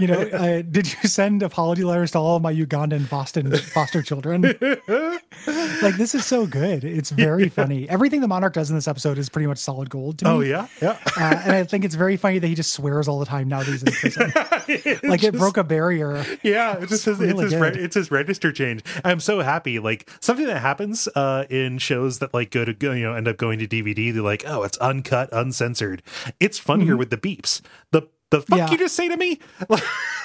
You 0.00 0.06
know, 0.08 0.20
uh, 0.22 0.62
did 0.62 0.92
you 0.92 1.08
send 1.08 1.42
apology 1.42 1.84
letters 1.84 2.10
to 2.12 2.18
all 2.18 2.36
of 2.36 2.42
my 2.42 2.52
Ugandan 2.52 3.06
foster 3.06 3.42
foster 3.58 4.02
children? 4.02 4.42
like 4.42 5.96
this 5.96 6.14
is 6.14 6.24
so 6.24 6.46
good. 6.46 6.84
It's 6.84 7.10
very 7.10 7.48
funny. 7.48 7.88
Everything 7.88 8.20
the 8.20 8.28
monarch 8.28 8.54
does 8.54 8.70
in 8.70 8.76
this 8.76 8.88
episode 8.88 9.18
is 9.18 9.28
pretty 9.28 9.46
much 9.46 9.58
solid 9.58 9.90
gold 9.90 10.18
to 10.18 10.24
to 10.24 10.30
me. 10.30 10.36
Oh 10.36 10.40
yeah, 10.40 10.66
yeah. 10.80 10.98
Uh, 11.16 11.40
and 11.44 11.52
I 11.52 11.64
think 11.64 11.84
it's 11.84 11.94
very 11.94 12.16
funny 12.16 12.38
that 12.38 12.46
he 12.46 12.54
just 12.54 12.72
swears 12.72 13.08
all 13.08 13.18
the 13.18 13.26
time 13.26 13.48
now 13.48 13.58
that 13.62 13.66
he's 13.66 13.82
in 13.82 13.92
prison. 13.92 14.32
like 15.02 15.22
it 15.24 15.34
broke 15.34 15.56
a 15.56 15.64
barrier. 15.64 16.24
Yeah, 16.42 16.78
it's 16.78 16.90
just 16.90 17.04
his, 17.04 17.18
really 17.18 17.44
it's, 17.44 17.52
his 17.52 17.60
re- 17.60 17.68
it's 17.76 17.94
his 17.94 18.10
register 18.10 18.52
change. 18.52 18.82
I'm 19.04 19.20
so 19.20 19.40
happy. 19.40 19.78
Like 19.78 20.10
something 20.20 20.46
that 20.46 20.60
happens 20.60 21.08
uh, 21.14 21.44
in 21.50 21.78
shows 21.78 22.18
that 22.20 22.32
like 22.34 22.50
go 22.50 22.64
to 22.64 22.72
go, 22.72 22.92
you 22.92 23.04
know 23.04 23.14
end 23.14 23.28
up 23.28 23.36
going 23.36 23.58
to 23.58 23.66
DVD. 23.66 24.12
They're 24.12 24.22
like, 24.22 24.44
oh, 24.46 24.62
it's 24.62 24.78
uncut, 24.78 25.28
uncensored. 25.32 26.02
It's 26.40 26.58
funnier 26.58 26.96
with 26.96 27.10
the 27.10 27.16
beeps. 27.18 27.60
The 27.92 28.02
the 28.30 28.40
fuck 28.40 28.46
Mm-hmm. 28.48 28.58
Yeah. 28.58 28.70
you 28.72 28.78
just 28.78 28.96
say 28.96 29.08
to 29.08 29.16
me? 29.16 29.38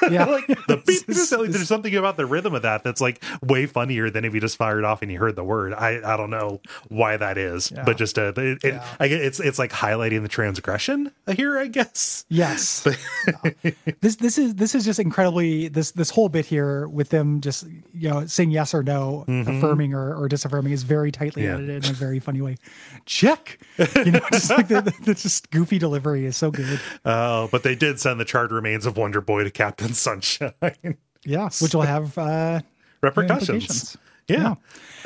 Yeah. 0.10 0.25
like 0.31 0.48
the 0.48 0.81
beep. 0.86 1.05
There's 1.05 1.67
something 1.67 1.96
about 1.96 2.17
the 2.17 2.25
rhythm 2.25 2.53
of 2.55 2.62
that 2.63 2.84
that's 2.84 3.01
like 3.01 3.24
way 3.41 3.65
funnier 3.65 4.10
than 4.10 4.25
if 4.25 4.34
you 4.34 4.39
just 4.39 4.58
fired 4.58 4.84
off 4.84 5.01
and 5.01 5.12
you 5.12 5.20
heard 5.20 5.36
the 5.36 5.43
word. 5.43 5.74
I 5.74 6.01
I 6.03 6.17
don't 6.17 6.29
know 6.29 6.62
why 6.89 7.17
that 7.17 7.38
is, 7.38 7.72
Yeah. 7.72 7.84
but 7.84 7.98
just 7.98 8.17
uh, 8.17 8.34
it, 8.36 8.38
it, 8.38 8.74
Yeah. 8.74 8.86
I 9.00 9.05
it's 9.08 9.39
it's 9.39 9.60
like 9.60 9.72
highlighting 9.72 10.22
the 10.24 10.27
transgression 10.29 11.12
here. 11.36 11.58
I 11.58 11.67
guess. 11.67 12.25
Yes. 12.29 12.88
Yeah. 13.63 13.72
This 14.01 14.15
this 14.17 14.38
is 14.38 14.55
this 14.55 14.74
is 14.75 14.84
just 14.86 15.00
incredibly 15.00 15.67
this 15.67 15.91
this 15.91 16.10
whole 16.10 16.29
bit 16.29 16.46
here 16.46 16.88
with 16.88 17.10
them 17.10 17.41
just 17.41 17.65
you 17.93 18.10
know 18.10 18.25
saying 18.25 18.51
yes 18.51 18.74
or 18.74 18.81
no, 18.84 19.25
affirming 19.27 19.93
or, 19.93 20.15
or 20.15 20.27
disaffirming 20.27 20.72
is 20.74 20.84
very 20.84 21.12
tightly 21.12 21.48
edited 21.48 21.86
in 21.86 21.91
a 21.91 21.93
very 21.93 22.20
funny 22.20 22.41
way. 22.41 22.58
Check. 23.05 23.60
You 23.77 24.12
know, 24.12 24.22
just 24.31 24.50
like 24.50 24.67
the, 24.67 24.81
the, 24.81 24.93
the 25.05 25.13
just 25.15 25.50
goofy 25.51 25.77
delivery 25.79 26.25
is 26.25 26.38
so 26.38 26.51
good. 26.51 26.79
Oh, 27.05 27.48
but 27.51 27.63
they 27.63 27.75
did 27.75 28.00
send 28.00 28.20
the 28.20 28.25
charred 28.25 28.51
remains 28.51 28.86
of 28.86 28.98
Wonder 28.98 29.22
Boy 29.22 29.43
to 29.43 29.51
Captain 29.51 29.90
Sunshine. 29.93 30.53
Yeah, 31.24 31.50
which 31.62 31.75
will 31.75 31.83
have 31.83 32.17
uh, 32.17 32.62
Repercussions. 33.01 33.50
implications. 33.50 33.98
Yeah. 34.27 34.55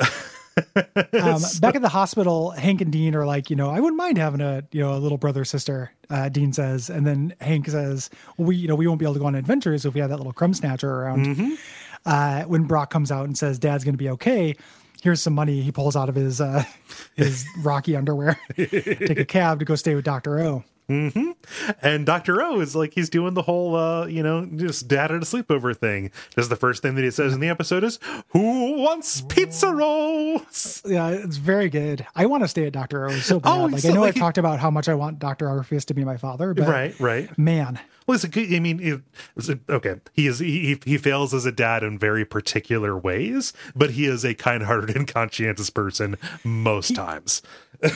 um, 1.12 1.42
back 1.60 1.74
at 1.74 1.82
the 1.82 1.90
hospital, 1.90 2.52
Hank 2.52 2.80
and 2.80 2.90
Dean 2.90 3.14
are 3.14 3.26
like, 3.26 3.50
you 3.50 3.56
know, 3.56 3.68
I 3.68 3.80
wouldn't 3.80 3.98
mind 3.98 4.16
having 4.16 4.40
a, 4.40 4.62
you 4.72 4.80
know, 4.80 4.94
a 4.94 4.98
little 4.98 5.18
brother 5.18 5.44
sister. 5.44 5.92
Uh, 6.08 6.30
Dean 6.30 6.54
says, 6.54 6.88
and 6.88 7.06
then 7.06 7.34
Hank 7.42 7.68
says, 7.68 8.08
well, 8.38 8.46
we, 8.48 8.56
you 8.56 8.66
know, 8.66 8.74
we 8.74 8.86
won't 8.86 8.98
be 8.98 9.04
able 9.04 9.12
to 9.12 9.20
go 9.20 9.26
on 9.26 9.34
adventures 9.34 9.84
if 9.84 9.92
we 9.92 10.00
have 10.00 10.08
that 10.08 10.16
little 10.16 10.32
crumb 10.32 10.54
snatcher 10.54 10.90
around. 10.90 11.26
Mm-hmm. 11.26 11.54
Uh, 12.06 12.44
when 12.44 12.64
Brock 12.64 12.88
comes 12.90 13.10
out 13.10 13.26
and 13.26 13.36
says, 13.36 13.58
"Dad's 13.58 13.82
going 13.82 13.94
to 13.94 13.98
be 13.98 14.08
okay," 14.10 14.54
here's 15.02 15.20
some 15.20 15.34
money. 15.34 15.60
He 15.60 15.72
pulls 15.72 15.96
out 15.96 16.08
of 16.08 16.14
his 16.14 16.40
uh, 16.40 16.62
his 17.16 17.44
Rocky 17.62 17.96
underwear, 17.96 18.38
take 18.56 19.18
a 19.18 19.24
cab 19.24 19.58
to 19.58 19.64
go 19.64 19.74
stay 19.74 19.96
with 19.96 20.04
Doctor 20.04 20.38
O. 20.38 20.64
And 20.88 22.06
Dr. 22.06 22.40
O 22.42 22.60
is 22.60 22.76
like 22.76 22.94
he's 22.94 23.08
doing 23.10 23.34
the 23.34 23.42
whole 23.42 23.74
uh, 23.76 24.06
you 24.06 24.22
know, 24.22 24.46
just 24.46 24.88
dad 24.88 25.10
at 25.10 25.16
a 25.22 25.26
sleepover 25.26 25.76
thing. 25.76 26.10
Just 26.34 26.48
the 26.50 26.56
first 26.56 26.82
thing 26.82 26.94
that 26.94 27.02
he 27.04 27.10
says 27.10 27.32
in 27.34 27.40
the 27.40 27.48
episode 27.48 27.84
is, 27.84 27.98
Who 28.28 28.80
wants 28.82 29.20
pizza 29.22 29.72
rolls? 29.74 30.82
Yeah, 30.86 31.08
it's 31.08 31.36
very 31.36 31.68
good. 31.68 32.06
I 32.14 32.26
want 32.26 32.44
to 32.44 32.48
stay 32.48 32.66
at 32.66 32.72
Doctor 32.72 33.06
O 33.08 33.12
so 33.16 33.40
bad. 33.40 33.50
Oh, 33.50 33.64
like 33.66 33.80
so, 33.80 33.90
I 33.90 33.92
know 33.92 34.00
like, 34.02 34.10
I 34.10 34.12
he- 34.14 34.20
talked 34.20 34.38
about 34.38 34.58
how 34.60 34.70
much 34.70 34.88
I 34.88 34.94
want 34.94 35.18
Doctor 35.18 35.48
Orpheus 35.48 35.84
to 35.86 35.94
be 35.94 36.04
my 36.04 36.16
father, 36.16 36.54
but 36.54 36.68
Right, 36.68 36.98
right. 37.00 37.36
man, 37.38 37.78
Well, 38.06 38.14
it's 38.14 38.24
a 38.24 38.28
good. 38.28 38.52
I 38.54 38.60
mean, 38.60 38.80
it, 38.80 39.00
it's 39.36 39.48
a- 39.48 39.58
okay. 39.68 39.96
He 40.12 40.26
is 40.26 40.38
he 40.38 40.78
he 40.84 40.96
fails 40.98 41.34
as 41.34 41.46
a 41.46 41.52
dad 41.52 41.82
in 41.82 41.98
very 41.98 42.24
particular 42.24 42.96
ways, 42.96 43.52
but 43.74 43.90
he 43.90 44.06
is 44.06 44.24
a 44.24 44.34
kind-hearted 44.34 44.94
and 44.96 45.06
conscientious 45.08 45.70
person 45.70 46.16
most 46.44 46.94
times. 46.94 47.42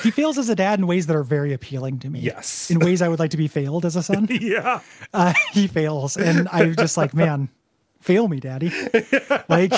He 0.02 0.10
fails 0.10 0.38
as 0.38 0.48
a 0.48 0.54
dad 0.54 0.78
in 0.78 0.86
ways 0.86 1.06
that 1.06 1.16
are 1.16 1.22
very 1.22 1.52
appealing 1.52 1.98
to 2.00 2.10
me. 2.10 2.20
Yes. 2.20 2.70
in 2.70 2.78
ways 2.78 3.02
I 3.02 3.08
would 3.08 3.18
like 3.18 3.30
to 3.32 3.36
be 3.36 3.48
failed 3.48 3.84
as 3.84 3.96
a 3.96 4.02
son. 4.02 4.28
Yeah, 4.40 4.80
uh, 5.12 5.34
he 5.52 5.66
fails, 5.66 6.16
and 6.16 6.48
I'm 6.50 6.74
just 6.74 6.96
like, 6.96 7.14
man, 7.14 7.48
fail 8.00 8.28
me, 8.28 8.40
daddy. 8.40 8.72
Like, 9.48 9.72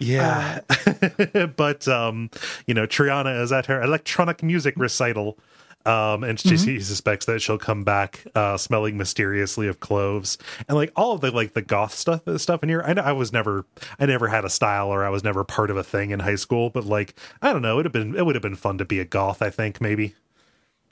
yeah. 0.00 0.60
but 1.56 1.88
um, 1.88 2.30
you 2.66 2.74
know, 2.74 2.86
Triana 2.86 3.42
is 3.42 3.52
at 3.52 3.66
her 3.66 3.80
electronic 3.82 4.42
music 4.42 4.74
recital. 4.76 5.38
Um, 5.86 6.22
and 6.22 6.38
she, 6.38 6.58
she 6.58 6.80
suspects 6.80 7.24
that 7.26 7.40
she'll 7.40 7.56
come 7.56 7.82
back 7.82 8.26
uh, 8.34 8.58
smelling 8.58 8.98
mysteriously 8.98 9.68
of 9.68 9.80
cloves 9.80 10.36
and 10.68 10.76
like 10.76 10.92
all 10.96 11.12
of 11.12 11.22
the 11.22 11.30
like 11.30 11.54
the 11.54 11.62
goth 11.62 11.94
stuff 11.94 12.22
stuff 12.36 12.62
in 12.62 12.68
here. 12.68 12.82
I 12.84 12.92
know 12.92 13.02
I 13.02 13.12
was 13.12 13.32
never 13.32 13.64
I 13.98 14.04
never 14.04 14.28
had 14.28 14.44
a 14.44 14.50
style 14.50 14.88
or 14.88 15.02
I 15.04 15.08
was 15.08 15.24
never 15.24 15.44
part 15.44 15.70
of 15.70 15.76
a 15.78 15.84
thing 15.84 16.10
in 16.10 16.20
high 16.20 16.34
school, 16.34 16.68
but 16.68 16.84
like 16.84 17.14
I 17.40 17.52
don't 17.52 17.62
know, 17.62 17.78
it'd 17.78 17.86
have 17.86 17.92
been 17.92 18.16
it 18.16 18.26
would 18.26 18.34
have 18.34 18.42
been 18.42 18.56
fun 18.56 18.76
to 18.78 18.84
be 18.84 18.98
a 19.00 19.04
goth. 19.06 19.40
I 19.40 19.48
think 19.50 19.80
maybe 19.80 20.14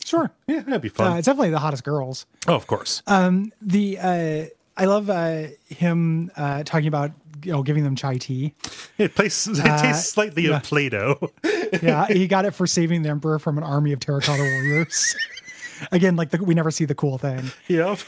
sure, 0.04 0.30
yeah, 0.46 0.60
that'd 0.60 0.80
be 0.80 0.88
fun. 0.88 1.12
uh, 1.12 1.16
it's 1.16 1.26
definitely 1.26 1.50
the 1.50 1.58
hottest 1.58 1.84
girls. 1.84 2.24
oh, 2.46 2.54
of 2.54 2.66
course. 2.66 3.02
Um, 3.06 3.52
the 3.60 3.98
uh, 3.98 4.44
I 4.76 4.84
love 4.84 5.08
uh, 5.08 5.46
him 5.68 6.30
uh, 6.36 6.62
talking 6.64 6.88
about 6.88 7.12
you 7.44 7.52
know 7.52 7.62
giving 7.62 7.84
them 7.84 7.96
chai 7.96 8.18
tea. 8.18 8.54
it, 8.98 9.14
tastes, 9.16 9.46
it 9.46 9.62
tastes 9.62 10.10
slightly 10.10 10.44
yeah. 10.48 10.56
of 10.56 10.62
Play-Doh. 10.62 11.30
Yeah, 11.82 12.06
he 12.06 12.28
got 12.28 12.44
it 12.44 12.52
for 12.52 12.64
saving 12.66 13.02
the 13.02 13.08
emperor 13.08 13.40
from 13.40 13.58
an 13.58 13.64
army 13.64 13.92
of 13.92 13.98
terracotta 13.98 14.40
warriors. 14.40 15.16
Again, 15.92 16.14
like 16.14 16.30
the, 16.30 16.42
we 16.42 16.54
never 16.54 16.70
see 16.70 16.84
the 16.84 16.94
cool 16.94 17.18
thing. 17.18 17.50
yep. 17.66 17.98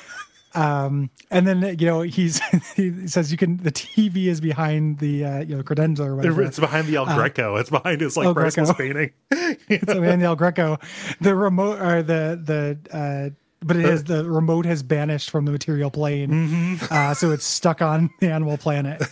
and 0.54 1.10
then 1.30 1.76
you 1.78 1.86
know 1.86 2.02
he's 2.02 2.40
he 2.76 3.08
says 3.08 3.32
you 3.32 3.36
can 3.36 3.56
the 3.58 3.72
TV 3.72 4.26
is 4.26 4.40
behind 4.40 5.00
the 5.00 5.24
uh, 5.24 5.40
you 5.40 5.56
know 5.56 5.62
credenza 5.64 6.06
or 6.06 6.14
whatever. 6.14 6.42
It's 6.42 6.60
behind 6.60 6.86
the 6.86 6.96
El 6.96 7.06
Greco. 7.06 7.56
it's 7.56 7.68
behind 7.68 8.00
his 8.00 8.16
like 8.16 8.26
El 8.26 8.34
priceless 8.34 8.72
painting. 8.72 9.10
it's 9.30 9.92
behind 9.92 10.22
the 10.22 10.26
El 10.26 10.36
Greco, 10.36 10.78
the 11.20 11.34
remote 11.34 11.80
or 11.80 12.02
the 12.02 12.40
the 12.42 12.96
uh, 12.96 13.30
but 13.62 13.76
it 13.76 13.84
is 13.84 14.04
the 14.04 14.24
remote 14.28 14.66
has 14.66 14.82
banished 14.82 15.30
from 15.30 15.44
the 15.44 15.52
material 15.52 15.90
plane, 15.90 16.30
Mm-hmm. 16.30 16.84
uh, 16.92 17.14
so 17.14 17.30
it's 17.32 17.44
stuck 17.44 17.82
on 17.82 18.10
the 18.20 18.30
animal 18.30 18.56
planet. 18.58 19.02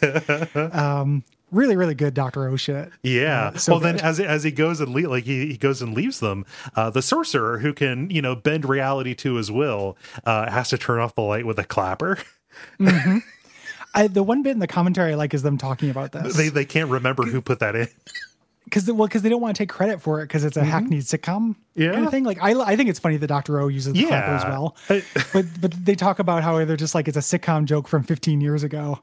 um, 0.74 1.24
really, 1.50 1.76
really 1.76 1.94
good 1.94 2.14
Doctor 2.14 2.48
O 2.48 2.56
shit. 2.56 2.90
Yeah. 3.02 3.54
so 3.56 3.72
well, 3.72 3.80
then 3.80 3.98
as 4.00 4.20
as 4.20 4.42
he 4.44 4.50
goes 4.50 4.80
and 4.80 4.94
le- 4.94 5.08
like 5.08 5.24
he, 5.24 5.46
he 5.46 5.56
goes 5.56 5.82
and 5.82 5.94
leaves 5.94 6.20
them, 6.20 6.44
uh, 6.74 6.90
the 6.90 7.02
sorcerer 7.02 7.58
who 7.58 7.72
can 7.72 8.10
you 8.10 8.22
know 8.22 8.34
bend 8.36 8.64
reality 8.68 9.14
to 9.16 9.34
his 9.34 9.50
will 9.50 9.96
uh, 10.24 10.50
has 10.50 10.68
to 10.70 10.78
turn 10.78 11.00
off 11.00 11.14
the 11.14 11.22
light 11.22 11.46
with 11.46 11.58
a 11.58 11.64
clapper. 11.64 12.18
I, 13.94 14.08
the 14.08 14.22
one 14.22 14.42
bit 14.42 14.50
in 14.52 14.58
the 14.58 14.66
commentary 14.66 15.12
I 15.12 15.14
like 15.16 15.32
is 15.34 15.42
them 15.42 15.56
talking 15.58 15.88
about 15.90 16.12
this 16.12 16.36
They 16.36 16.48
they 16.50 16.64
can't 16.64 16.90
remember 16.90 17.24
who 17.24 17.40
put 17.40 17.60
that 17.60 17.74
in. 17.74 17.88
Because 18.66 18.86
well 18.92 19.06
because 19.08 19.22
they 19.22 19.28
don't 19.30 19.40
want 19.40 19.56
to 19.56 19.62
take 19.62 19.68
credit 19.70 20.02
for 20.02 20.20
it 20.20 20.24
because 20.24 20.44
it's 20.44 20.56
a 20.56 20.64
hackneyed 20.64 21.02
sitcom 21.02 21.54
Mm-hmm. 21.76 21.82
Yeah. 21.82 21.92
kind 21.92 22.04
of 22.06 22.10
thing. 22.10 22.24
Like 22.24 22.42
I 22.42 22.52
I 22.58 22.74
think 22.76 22.88
it's 22.88 22.98
funny 22.98 23.16
that 23.18 23.26
Doctor 23.26 23.60
O 23.60 23.68
uses 23.68 23.92
the 23.92 24.00
Yeah. 24.00 24.08
clapper 24.08 24.30
as 24.32 24.44
well, 24.44 24.76
but 25.32 25.44
but 25.60 25.84
they 25.84 25.94
talk 25.94 26.18
about 26.18 26.42
how 26.42 26.62
they're 26.64 26.76
just 26.76 26.94
like 26.94 27.06
it's 27.08 27.16
a 27.16 27.20
sitcom 27.20 27.64
joke 27.66 27.86
from 27.86 28.02
15 28.02 28.40
years 28.40 28.62
ago, 28.62 29.00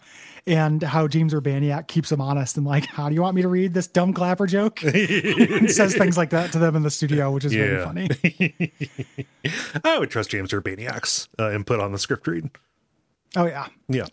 and 0.48 0.82
how 0.82 1.08
James 1.08 1.34
Urbaniak 1.36 1.88
keeps 1.88 2.10
them 2.10 2.20
honest 2.20 2.58
and 2.58 2.65
like 2.65 2.86
how 2.88 3.10
do 3.10 3.15
you 3.15 3.22
want 3.22 3.36
me 3.36 3.41
to 3.43 3.48
read 3.48 3.74
this 3.75 3.86
dumb 3.88 4.12
clapper 4.12 4.48
joke? 4.48 4.79
says 5.67 5.96
things 5.96 6.17
like 6.17 6.32
that 6.32 6.51
to 6.53 6.60
them 6.60 6.75
in 6.75 6.82
the 6.84 6.89
studio, 6.91 7.32
which 7.32 7.46
is 7.46 7.53
Yeah. 7.53 7.86
funny. 7.86 8.10
I 9.84 10.00
would 10.00 10.10
trust 10.10 10.32
James 10.32 10.51
Urbaniak's 10.51 11.29
uh, 11.39 11.51
input 11.51 11.79
on 11.79 11.91
the 11.91 12.00
script 12.00 12.25
read. 12.27 12.50
Oh 13.36 13.46
yeah, 13.46 13.67
Yeah. 13.88 14.05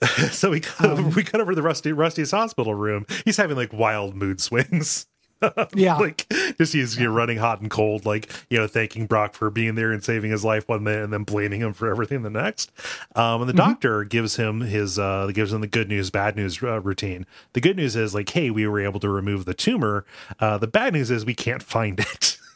so 0.30 0.50
we 0.50 0.60
cut, 0.60 0.90
over, 0.90 1.02
we 1.08 1.24
cut 1.24 1.40
over 1.40 1.54
the 1.54 1.62
Rusty 1.62 1.92
Rusty's 1.92 2.30
hospital 2.30 2.74
room. 2.74 3.06
He's 3.24 3.36
having 3.36 3.56
like 3.56 3.72
wild 3.72 4.14
mood 4.14 4.40
swings. 4.40 5.06
yeah. 5.74 5.96
like 5.96 6.26
just 6.58 6.72
he's 6.72 6.98
you 6.98 7.06
know, 7.06 7.12
running 7.12 7.38
hot 7.38 7.60
and 7.60 7.70
cold, 7.70 8.04
like 8.04 8.30
you 8.50 8.58
know, 8.58 8.66
thanking 8.66 9.06
Brock 9.06 9.34
for 9.34 9.50
being 9.50 9.76
there 9.76 9.92
and 9.92 10.02
saving 10.02 10.30
his 10.30 10.44
life 10.44 10.68
one 10.68 10.82
minute, 10.82 11.04
and 11.04 11.12
then 11.12 11.22
blaming 11.22 11.60
him 11.60 11.72
for 11.72 11.88
everything 11.88 12.22
the 12.22 12.30
next. 12.30 12.72
Um, 13.14 13.42
and 13.42 13.48
the 13.48 13.54
doctor 13.54 14.04
gives 14.04 14.36
him 14.36 14.60
his 14.60 14.98
uh, 14.98 15.30
gives 15.32 15.52
him 15.52 15.60
the 15.60 15.68
good 15.68 15.88
news, 15.88 16.10
bad 16.10 16.36
news 16.36 16.62
uh, 16.62 16.80
routine. 16.80 17.26
The 17.52 17.60
good 17.60 17.76
news 17.76 17.94
is 17.94 18.14
like, 18.14 18.28
hey, 18.30 18.50
we 18.50 18.66
were 18.66 18.80
able 18.80 19.00
to 19.00 19.08
remove 19.08 19.44
the 19.44 19.54
tumor. 19.54 20.04
Uh, 20.40 20.58
the 20.58 20.66
bad 20.66 20.92
news 20.92 21.10
is 21.10 21.24
we 21.24 21.34
can't 21.34 21.62
find 21.62 22.00
it. 22.00 22.38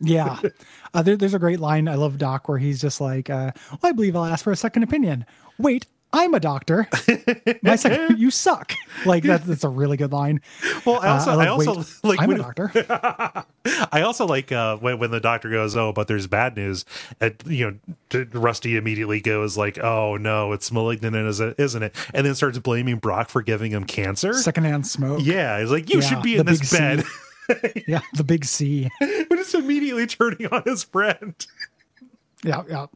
Yeah. 0.00 0.40
Uh, 0.94 1.02
there, 1.02 1.16
there's 1.16 1.34
a 1.34 1.38
great 1.38 1.60
line. 1.60 1.86
I 1.86 1.94
love 1.94 2.16
Doc 2.16 2.48
where 2.48 2.56
he's 2.56 2.80
just 2.80 3.00
like, 3.00 3.28
uh, 3.28 3.52
well, 3.70 3.90
I 3.90 3.92
believe 3.92 4.16
I'll 4.16 4.24
ask 4.24 4.42
for 4.42 4.50
a 4.50 4.56
second 4.56 4.82
opinion. 4.82 5.26
Wait, 5.58 5.86
I'm 6.12 6.34
a 6.34 6.40
doctor. 6.40 6.88
My 7.62 7.76
second, 7.76 8.18
you 8.18 8.30
suck. 8.32 8.72
Like 9.06 9.22
that, 9.24 9.44
that's 9.46 9.62
a 9.64 9.68
really 9.68 9.96
good 9.96 10.12
line. 10.12 10.40
well, 10.84 11.00
I 11.00 11.08
also, 11.08 11.30
Uh, 11.30 11.36
I, 11.36 11.48
love, 11.48 11.68
also 11.68 11.78
"Wait, 11.80 11.86
like 12.04 12.20
I'm 12.20 12.28
when, 12.28 12.40
a 12.40 12.42
doctor. 12.42 12.72
I 13.92 14.02
also 14.02 14.26
like 14.26 14.50
uh, 14.50 14.76
when, 14.78 14.98
when 14.98 15.10
the 15.12 15.20
doctor 15.20 15.48
goes, 15.50 15.76
"Oh, 15.76 15.92
but 15.92 16.08
there's 16.08 16.26
bad 16.26 16.56
news." 16.56 16.84
And, 17.20 17.34
you 17.46 17.78
know, 18.12 18.26
Rusty 18.32 18.76
immediately 18.76 19.20
goes 19.20 19.56
like, 19.56 19.78
"Oh 19.78 20.16
no, 20.16 20.52
it's 20.52 20.72
malignant, 20.72 21.14
isn't 21.14 21.82
it?" 21.82 21.94
And 22.12 22.26
then 22.26 22.34
starts 22.34 22.58
blaming 22.58 22.96
Brock 22.96 23.28
for 23.28 23.42
giving 23.42 23.70
him 23.70 23.84
cancer. 23.84 24.32
Secondhand 24.34 24.86
smoke. 24.88 25.20
yeah, 25.22 25.60
he's 25.60 25.70
like, 25.70 25.88
"You 25.92 26.00
Yeah, 26.00 26.06
should 26.08 26.22
be 26.22 26.36
in 26.36 26.46
this 26.46 26.72
bed," 26.72 27.04
Yeah. 27.86 28.00
The 28.14 28.24
big 28.24 28.44
C. 28.44 28.88
but 29.00 29.38
it's 29.38 29.54
immediately 29.54 30.06
turning 30.06 30.46
on 30.48 30.62
his 30.64 30.84
friend. 30.84 31.34
Yeah. 32.44 32.62
Yeah. 32.68 32.86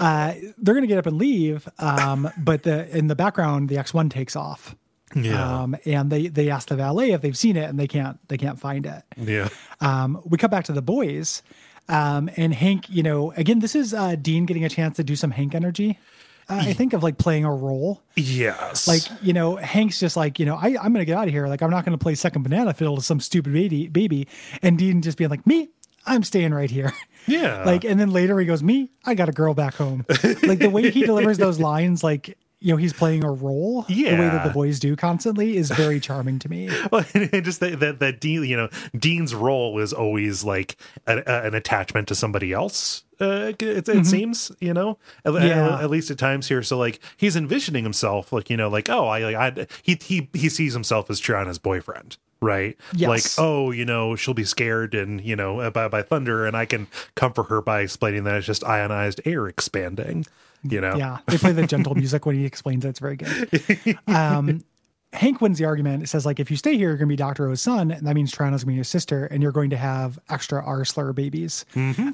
Uh, 0.00 0.34
they're 0.58 0.74
going 0.74 0.82
to 0.82 0.88
get 0.88 0.98
up 0.98 1.06
and 1.06 1.16
leave. 1.18 1.68
Um, 1.78 2.30
but 2.38 2.62
the, 2.62 2.96
in 2.96 3.06
the 3.08 3.14
background, 3.16 3.68
the 3.68 3.76
X1 3.76 4.10
takes 4.10 4.36
off. 4.36 4.74
Yeah, 5.16 5.60
Um, 5.62 5.76
and 5.84 6.10
they, 6.10 6.26
they 6.26 6.50
ask 6.50 6.68
the 6.68 6.74
valet 6.76 7.12
if 7.12 7.20
they've 7.20 7.38
seen 7.38 7.56
it 7.56 7.68
and 7.70 7.78
they 7.78 7.86
can't, 7.86 8.18
they 8.28 8.36
can't 8.36 8.58
find 8.58 8.84
it. 8.84 9.02
yeah, 9.16 9.48
Um, 9.80 10.20
we 10.24 10.38
come 10.38 10.50
back 10.50 10.64
to 10.64 10.72
the 10.72 10.82
boys, 10.82 11.42
um, 11.88 12.28
and 12.36 12.52
Hank. 12.52 12.90
You 12.90 13.04
know, 13.04 13.30
again, 13.36 13.60
this 13.60 13.76
is 13.76 13.94
uh, 13.94 14.16
Dean 14.16 14.44
getting 14.44 14.64
a 14.64 14.68
chance 14.68 14.96
to 14.96 15.04
do 15.04 15.14
some 15.14 15.30
Hank 15.30 15.54
energy. 15.54 16.00
Uh, 16.48 16.62
I 16.66 16.72
think 16.72 16.94
of 16.94 17.02
like 17.04 17.16
playing 17.16 17.44
a 17.44 17.52
role. 17.54 18.02
yes. 18.16 18.88
Like 18.88 19.02
you 19.22 19.32
know, 19.32 19.54
Hank's 19.56 20.00
just 20.00 20.16
like 20.16 20.40
you 20.40 20.46
know, 20.46 20.56
I, 20.56 20.68
I'm 20.82 20.92
gonna 20.92 21.04
get 21.04 21.16
out 21.16 21.28
of 21.28 21.32
here. 21.32 21.46
Like 21.46 21.62
I'm 21.62 21.70
not 21.70 21.84
gonna 21.84 21.96
play 21.96 22.16
second 22.16 22.42
banana 22.42 22.74
fiddle 22.74 22.96
to 22.96 23.02
some 23.02 23.20
stupid 23.20 23.52
baby, 23.52 23.86
baby. 23.88 24.26
And 24.62 24.76
Dean 24.76 25.00
just 25.00 25.16
being 25.16 25.30
like, 25.30 25.46
me, 25.46 25.68
I'm 26.06 26.22
staying 26.22 26.52
right 26.54 26.70
here. 26.70 26.92
Yeah. 27.26 27.64
Like, 27.64 27.84
and 27.84 27.98
then 27.98 28.10
later 28.10 28.38
he 28.38 28.44
goes, 28.44 28.62
Me, 28.62 28.90
I 29.06 29.14
got 29.14 29.30
a 29.30 29.32
girl 29.32 29.54
back 29.54 29.76
home. 29.76 30.04
like 30.42 30.58
the 30.58 30.68
way 30.70 30.90
he 30.90 31.00
delivers 31.06 31.38
those 31.38 31.58
lines, 31.58 32.04
like, 32.04 32.36
you 32.60 32.70
know, 32.70 32.76
he's 32.76 32.92
playing 32.92 33.24
a 33.24 33.30
role. 33.32 33.86
Yeah. 33.88 34.10
The 34.10 34.16
way 34.22 34.28
that 34.28 34.44
the 34.46 34.52
boys 34.52 34.78
do 34.78 34.94
constantly 34.94 35.56
is 35.56 35.70
very 35.70 36.00
charming 36.00 36.38
to 36.40 36.50
me. 36.50 36.68
Well, 36.92 37.02
and 37.14 37.42
just 37.42 37.60
that, 37.60 37.80
that 37.80 37.98
that 38.00 38.20
Dean, 38.20 38.44
you 38.44 38.58
know, 38.58 38.68
Dean's 38.94 39.34
role 39.34 39.78
is 39.78 39.94
always 39.94 40.44
like 40.44 40.76
a, 41.06 41.16
a- 41.26 41.46
an 41.46 41.54
attachment 41.54 42.08
to 42.08 42.14
somebody 42.14 42.52
else. 42.52 43.04
Uh, 43.18 43.52
it, 43.58 43.88
it 43.88 44.04
seems, 44.04 44.52
you 44.60 44.74
know, 44.74 44.98
at, 45.24 45.34
at- 45.34 45.80
at 45.84 45.88
least 45.88 46.10
at 46.10 46.18
times 46.18 46.46
here. 46.48 46.62
So 46.62 46.76
like 46.76 47.00
he's 47.16 47.36
envisioning 47.36 47.84
himself, 47.84 48.34
like 48.34 48.50
you 48.50 48.58
know, 48.58 48.68
like 48.68 48.90
oh, 48.90 49.06
I 49.06 49.20
like 49.32 49.36
I 49.58 49.66
he 49.82 49.98
he 50.02 50.28
he 50.34 50.50
sees 50.50 50.74
himself 50.74 51.08
as 51.08 51.22
Triana's 51.22 51.58
boyfriend. 51.58 52.18
Right, 52.44 52.76
Yes. 52.94 53.08
like 53.08 53.24
oh, 53.44 53.70
you 53.70 53.84
know, 53.86 54.16
she'll 54.16 54.34
be 54.34 54.44
scared 54.44 54.94
and 54.94 55.20
you 55.20 55.34
know 55.34 55.70
by 55.70 55.88
by 55.88 56.02
thunder, 56.02 56.46
and 56.46 56.56
I 56.56 56.66
can 56.66 56.86
comfort 57.14 57.44
her 57.48 57.62
by 57.62 57.80
explaining 57.80 58.24
that 58.24 58.34
it's 58.36 58.46
just 58.46 58.62
ionized 58.64 59.20
air 59.24 59.46
expanding. 59.48 60.26
You 60.62 60.80
know, 60.80 60.96
Yeah, 60.96 61.18
they 61.26 61.36
play 61.38 61.52
the 61.52 61.66
gentle 61.66 61.94
music 61.94 62.24
when 62.26 62.36
he 62.36 62.44
explains 62.44 62.84
it. 62.84 62.88
It's 62.90 62.98
very 63.00 63.16
good. 63.16 63.98
Um, 64.06 64.64
Hank 65.12 65.40
wins 65.40 65.58
the 65.58 65.64
argument. 65.64 66.02
It 66.02 66.08
says 66.08 66.26
like, 66.26 66.40
if 66.40 66.50
you 66.50 66.56
stay 66.56 66.72
here, 66.76 66.88
you're 66.88 66.96
going 66.96 67.08
to 67.08 67.12
be 67.12 67.16
Doctor 67.16 67.46
O's 67.48 67.60
son, 67.62 67.90
and 67.92 68.04
that 68.06 68.14
means 68.14 68.32
Triana's 68.32 68.50
going 68.50 68.58
to 68.58 68.66
be 68.66 68.74
your 68.74 68.84
sister, 68.84 69.26
and 69.26 69.42
you're 69.42 69.52
going 69.52 69.70
to 69.70 69.76
have 69.76 70.18
extra 70.28 70.64
R 70.64 70.84
slur 70.84 71.12
babies. 71.12 71.64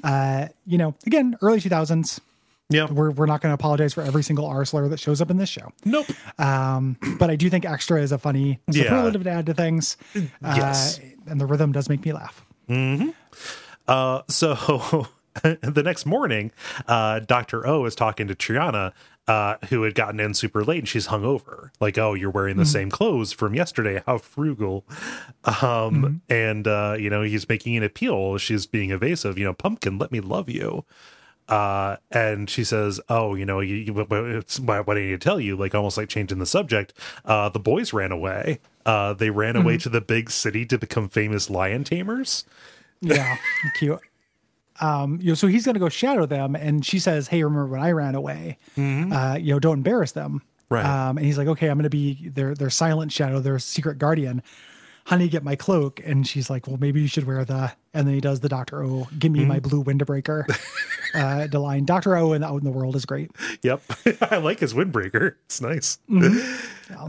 Uh, 0.03 0.47
you 0.67 0.77
know, 0.77 0.93
again, 1.07 1.35
early 1.41 1.59
2000s. 1.59 2.19
Yeah, 2.71 2.89
We're 2.89 3.11
we're 3.11 3.25
not 3.27 3.41
going 3.41 3.51
to 3.51 3.53
apologize 3.55 3.93
for 3.93 4.01
every 4.01 4.23
single 4.23 4.45
R 4.47 4.65
slur 4.65 4.87
that 4.89 4.99
shows 4.99 5.21
up 5.21 5.29
in 5.29 5.37
this 5.37 5.49
show. 5.49 5.71
nope, 5.85 6.07
Um, 6.39 6.97
but 7.19 7.29
I 7.29 7.35
do 7.35 7.49
think 7.49 7.65
extra 7.65 8.01
is 8.01 8.11
a 8.11 8.17
funny 8.17 8.59
Yeah. 8.67 8.83
superlative 8.83 9.23
to 9.25 9.29
add 9.29 9.45
to 9.47 9.53
things. 9.53 9.97
Uh, 10.15 10.53
Yes. 10.55 10.99
and 11.27 11.39
the 11.39 11.45
rhythm 11.45 11.71
does 11.71 11.89
make 11.89 12.03
me 12.05 12.13
laugh. 12.13 12.43
Uh, 13.87 14.21
so 14.29 15.07
the 15.43 15.81
next 15.83 16.05
morning, 16.05 16.51
uh, 16.87 17.19
Dr. 17.19 17.65
O 17.67 17.85
is 17.85 17.95
talking 17.95 18.27
to 18.27 18.35
Triana, 18.35 18.93
uh, 19.27 19.55
who 19.69 19.83
had 19.83 19.95
gotten 19.95 20.19
in 20.19 20.33
super 20.33 20.63
late 20.63 20.79
and 20.79 20.87
she's 20.87 21.07
hungover. 21.07 21.69
Like, 21.79 21.97
oh, 21.97 22.13
you're 22.13 22.29
wearing 22.31 22.57
the 22.57 22.65
same 22.65 22.89
clothes 22.89 23.31
from 23.33 23.53
yesterday. 23.53 24.01
How 24.05 24.17
frugal. 24.17 24.85
Um, 25.61 26.21
and, 26.29 26.67
uh, 26.67 26.95
you 26.99 27.09
know, 27.09 27.21
he's 27.21 27.47
making 27.47 27.77
an 27.77 27.83
appeal. 27.83 28.37
She's 28.37 28.65
being 28.65 28.91
evasive. 28.91 29.37
You 29.37 29.45
know, 29.45 29.53
Pumpkin, 29.53 29.97
let 29.97 30.11
me 30.11 30.19
love 30.19 30.49
you. 30.49 30.85
Uh, 31.51 31.97
and 32.11 32.49
she 32.49 32.63
says, 32.63 32.99
"Oh, 33.09 33.35
you 33.35 33.45
know, 33.45 33.59
you, 33.59 33.75
you, 33.75 33.93
what, 33.93 34.11
it's- 34.11 34.59
what 34.59 34.87
what 34.87 34.97
I 34.97 35.01
need 35.01 35.09
to 35.11 35.17
tell 35.17 35.39
you, 35.39 35.55
like 35.57 35.75
almost 35.75 35.97
like 35.97 36.07
changing 36.09 36.39
the 36.39 36.45
subject. 36.45 36.93
Uh, 37.25 37.49
the 37.49 37.59
boys 37.59 37.91
ran 37.93 38.11
away. 38.11 38.59
Uh, 38.85 39.13
they 39.13 39.29
ran 39.29 39.55
away 39.55 39.77
to 39.79 39.89
the 39.89 40.01
big 40.01 40.31
city 40.31 40.65
to 40.65 40.77
become 40.77 41.09
famous 41.09 41.49
lion 41.49 41.83
tamers. 41.83 42.45
Yeah, 43.01 43.35
cute. 43.79 43.99
Um, 44.79 45.19
you 45.21 45.27
know, 45.29 45.33
so 45.35 45.47
he's 45.47 45.65
going 45.65 45.75
to 45.75 45.79
go 45.79 45.89
shadow 45.89 46.25
them, 46.25 46.55
and 46.55 46.85
she 46.85 46.97
says, 46.99 47.27
"Hey, 47.27 47.43
remember 47.43 47.67
when 47.67 47.81
I 47.81 47.91
ran 47.91 48.15
away? 48.15 48.57
Uh, 48.77 49.37
you 49.39 49.53
know, 49.53 49.59
don't 49.59 49.79
embarrass 49.79 50.13
them." 50.13 50.41
Right. 50.69 50.85
Um, 50.85 51.17
and 51.17 51.25
he's 51.25 51.37
like, 51.37 51.47
"Okay, 51.49 51.67
I'm 51.67 51.77
going 51.77 51.83
to 51.83 51.89
be 51.89 52.29
their 52.29 52.55
their 52.55 52.69
silent 52.69 53.11
shadow, 53.11 53.39
their 53.41 53.59
secret 53.59 53.97
guardian." 53.99 54.41
Honey, 55.05 55.27
get 55.27 55.43
my 55.43 55.55
cloak, 55.55 55.99
and 56.05 56.27
she's 56.27 56.49
like, 56.49 56.67
"Well, 56.67 56.77
maybe 56.79 57.01
you 57.01 57.07
should 57.07 57.25
wear 57.25 57.43
the." 57.43 57.71
And 57.93 58.07
then 58.07 58.13
he 58.15 58.21
does 58.21 58.39
the 58.39 58.49
Doctor 58.49 58.83
O, 58.83 59.07
"Give 59.17 59.31
me 59.31 59.43
my 59.45 59.59
blue 59.59 59.83
windbreaker." 59.83 60.45
uh, 61.13 61.47
the 61.47 61.59
line 61.59 61.85
Doctor 61.85 62.15
O 62.15 62.33
and 62.33 62.43
Out 62.43 62.57
in 62.57 62.63
the 62.63 62.71
World 62.71 62.95
is 62.95 63.05
great. 63.05 63.31
Yep, 63.63 63.81
I 64.31 64.37
like 64.37 64.59
his 64.59 64.73
windbreaker. 64.73 65.35
It's 65.45 65.61
nice. 65.61 65.97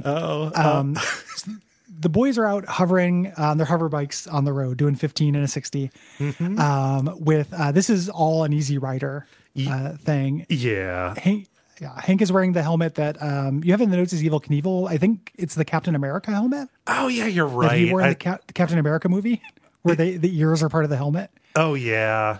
Oh, 0.05 0.53
Um, 0.55 0.97
the 2.01 2.09
boys 2.09 2.39
are 2.39 2.47
out 2.47 2.65
hovering 2.67 3.33
on 3.37 3.59
their 3.59 3.67
hover 3.67 3.89
bikes 3.89 4.27
on 4.27 4.45
the 4.45 4.53
road, 4.53 4.77
doing 4.79 4.95
15 4.95 5.35
and 5.35 5.45
a 5.45 5.49
60. 5.49 5.91
Mm-hmm. 6.19 6.59
Um, 6.59 7.15
with 7.21 7.53
uh, 7.53 7.73
this 7.73 7.91
is 7.91 8.09
all 8.09 8.45
an 8.45 8.53
Easy 8.53 8.79
Rider 8.79 9.27
uh, 9.69 9.93
thing. 9.97 10.47
yeah, 10.49 11.15
Hank, 11.19 11.49
yeah, 11.83 12.01
Hank 12.01 12.23
is 12.23 12.31
wearing 12.31 12.53
the 12.53 12.63
helmet 12.63 12.95
that 12.95 13.21
um, 13.21 13.63
you 13.65 13.73
have 13.73 13.81
in 13.81 13.91
the 13.91 13.97
notes 13.97 14.13
is 14.13 14.23
Evel 14.23 14.41
Knievel. 14.43 14.89
I 14.89 14.97
think 14.99 15.33
it's 15.35 15.57
the 15.57 15.65
Captain 15.65 15.95
America 15.97 16.31
helmet 16.31 16.69
Oh 16.87 17.09
yeah, 17.09 17.27
you're 17.27 17.47
right. 17.47 17.79
he 17.79 17.91
wore 17.91 18.01
in 18.03 18.11
the, 18.11 18.15
Cap- 18.15 18.47
the 18.47 18.53
Captain 18.53 18.79
America 18.79 19.09
movie, 19.09 19.43
where 19.83 19.97
they 19.97 20.17
the 20.17 20.35
ears 20.39 20.63
are 20.63 20.69
part 20.69 20.85
of 20.85 20.91
the 20.91 20.97
helmet. 20.97 21.31
oh 21.57 21.75
yeah. 21.75 22.39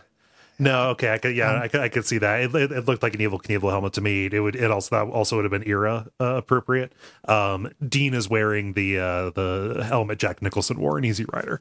No, 0.59 0.91
okay, 0.91 1.13
I 1.13 1.19
could, 1.19 1.35
yeah, 1.35 1.61
I 1.61 1.67
could, 1.67 1.81
I 1.81 1.89
could 1.89 2.07
see 2.07 2.19
that. 2.19 2.41
It, 2.43 2.55
it, 2.55 2.71
it 2.71 2.87
looked 2.87 3.03
like 3.03 3.15
an 3.15 3.21
Evel 3.21 3.43
Knievel 3.43 3.71
helmet 3.71 3.95
to 3.95 4.01
me. 4.01 4.27
It 4.31 4.39
would, 4.39 4.55
it 4.55 4.71
also 4.71 4.95
that 4.95 5.11
also 5.13 5.35
would 5.37 5.45
have 5.45 5.51
been 5.51 5.67
era 5.67 6.07
uh, 6.21 6.37
appropriate. 6.37 6.93
Um, 7.27 7.69
Dean 7.87 8.15
is 8.15 8.31
wearing 8.31 8.75
the 8.75 8.99
uh, 8.99 9.31
the 9.31 9.85
helmet 9.85 10.21
Jack 10.21 10.41
Nicholson 10.41 10.79
wore 10.79 10.99
in 10.99 11.05
Easy 11.05 11.25
Rider. 11.33 11.61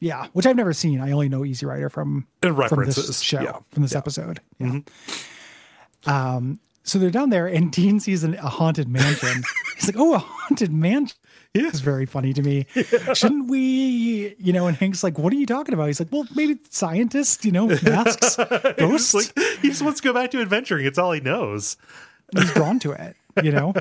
Yeah, 0.00 0.28
which 0.32 0.46
I've 0.46 0.56
never 0.56 0.72
seen. 0.72 1.00
I 1.02 1.10
only 1.12 1.28
know 1.28 1.44
Easy 1.44 1.66
Rider 1.66 1.90
from 1.90 2.26
from 2.40 2.84
this 2.86 3.20
show, 3.20 3.42
yeah, 3.42 3.58
from 3.72 3.82
this 3.82 3.94
episode. 3.94 4.40
Yeah. 4.58 4.78
Um, 6.06 6.60
so 6.84 6.98
they're 6.98 7.10
down 7.10 7.30
there, 7.30 7.46
and 7.46 7.72
Dean 7.72 7.98
sees 7.98 8.22
an, 8.22 8.34
a 8.34 8.48
haunted 8.48 8.88
mansion. 8.88 9.42
He's 9.76 9.86
like, 9.86 9.96
"Oh, 9.98 10.14
a 10.14 10.18
haunted 10.18 10.72
mansion." 10.72 11.16
Yeah. 11.54 11.68
It's 11.68 11.80
very 11.80 12.04
funny 12.04 12.32
to 12.32 12.42
me. 12.42 12.66
Shouldn't 13.14 13.48
we, 13.48 14.34
you 14.38 14.52
know? 14.52 14.66
And 14.66 14.76
Hank's 14.76 15.04
like, 15.04 15.18
"What 15.18 15.32
are 15.32 15.36
you 15.36 15.46
talking 15.46 15.72
about?" 15.72 15.86
He's 15.86 16.00
like, 16.00 16.12
"Well, 16.12 16.26
maybe 16.34 16.58
scientists, 16.70 17.44
you 17.44 17.52
know, 17.52 17.66
masks, 17.66 18.36
ghosts." 18.76 19.14
Like 19.14 19.32
he 19.60 19.68
just 19.68 19.82
wants 19.82 20.00
to 20.00 20.08
go 20.08 20.12
back 20.12 20.30
to 20.32 20.40
adventuring. 20.40 20.84
It's 20.84 20.98
all 20.98 21.12
he 21.12 21.20
knows. 21.20 21.76
He's 22.36 22.52
drawn 22.52 22.78
to 22.80 22.92
it, 22.92 23.16
you 23.42 23.52
know. 23.52 23.72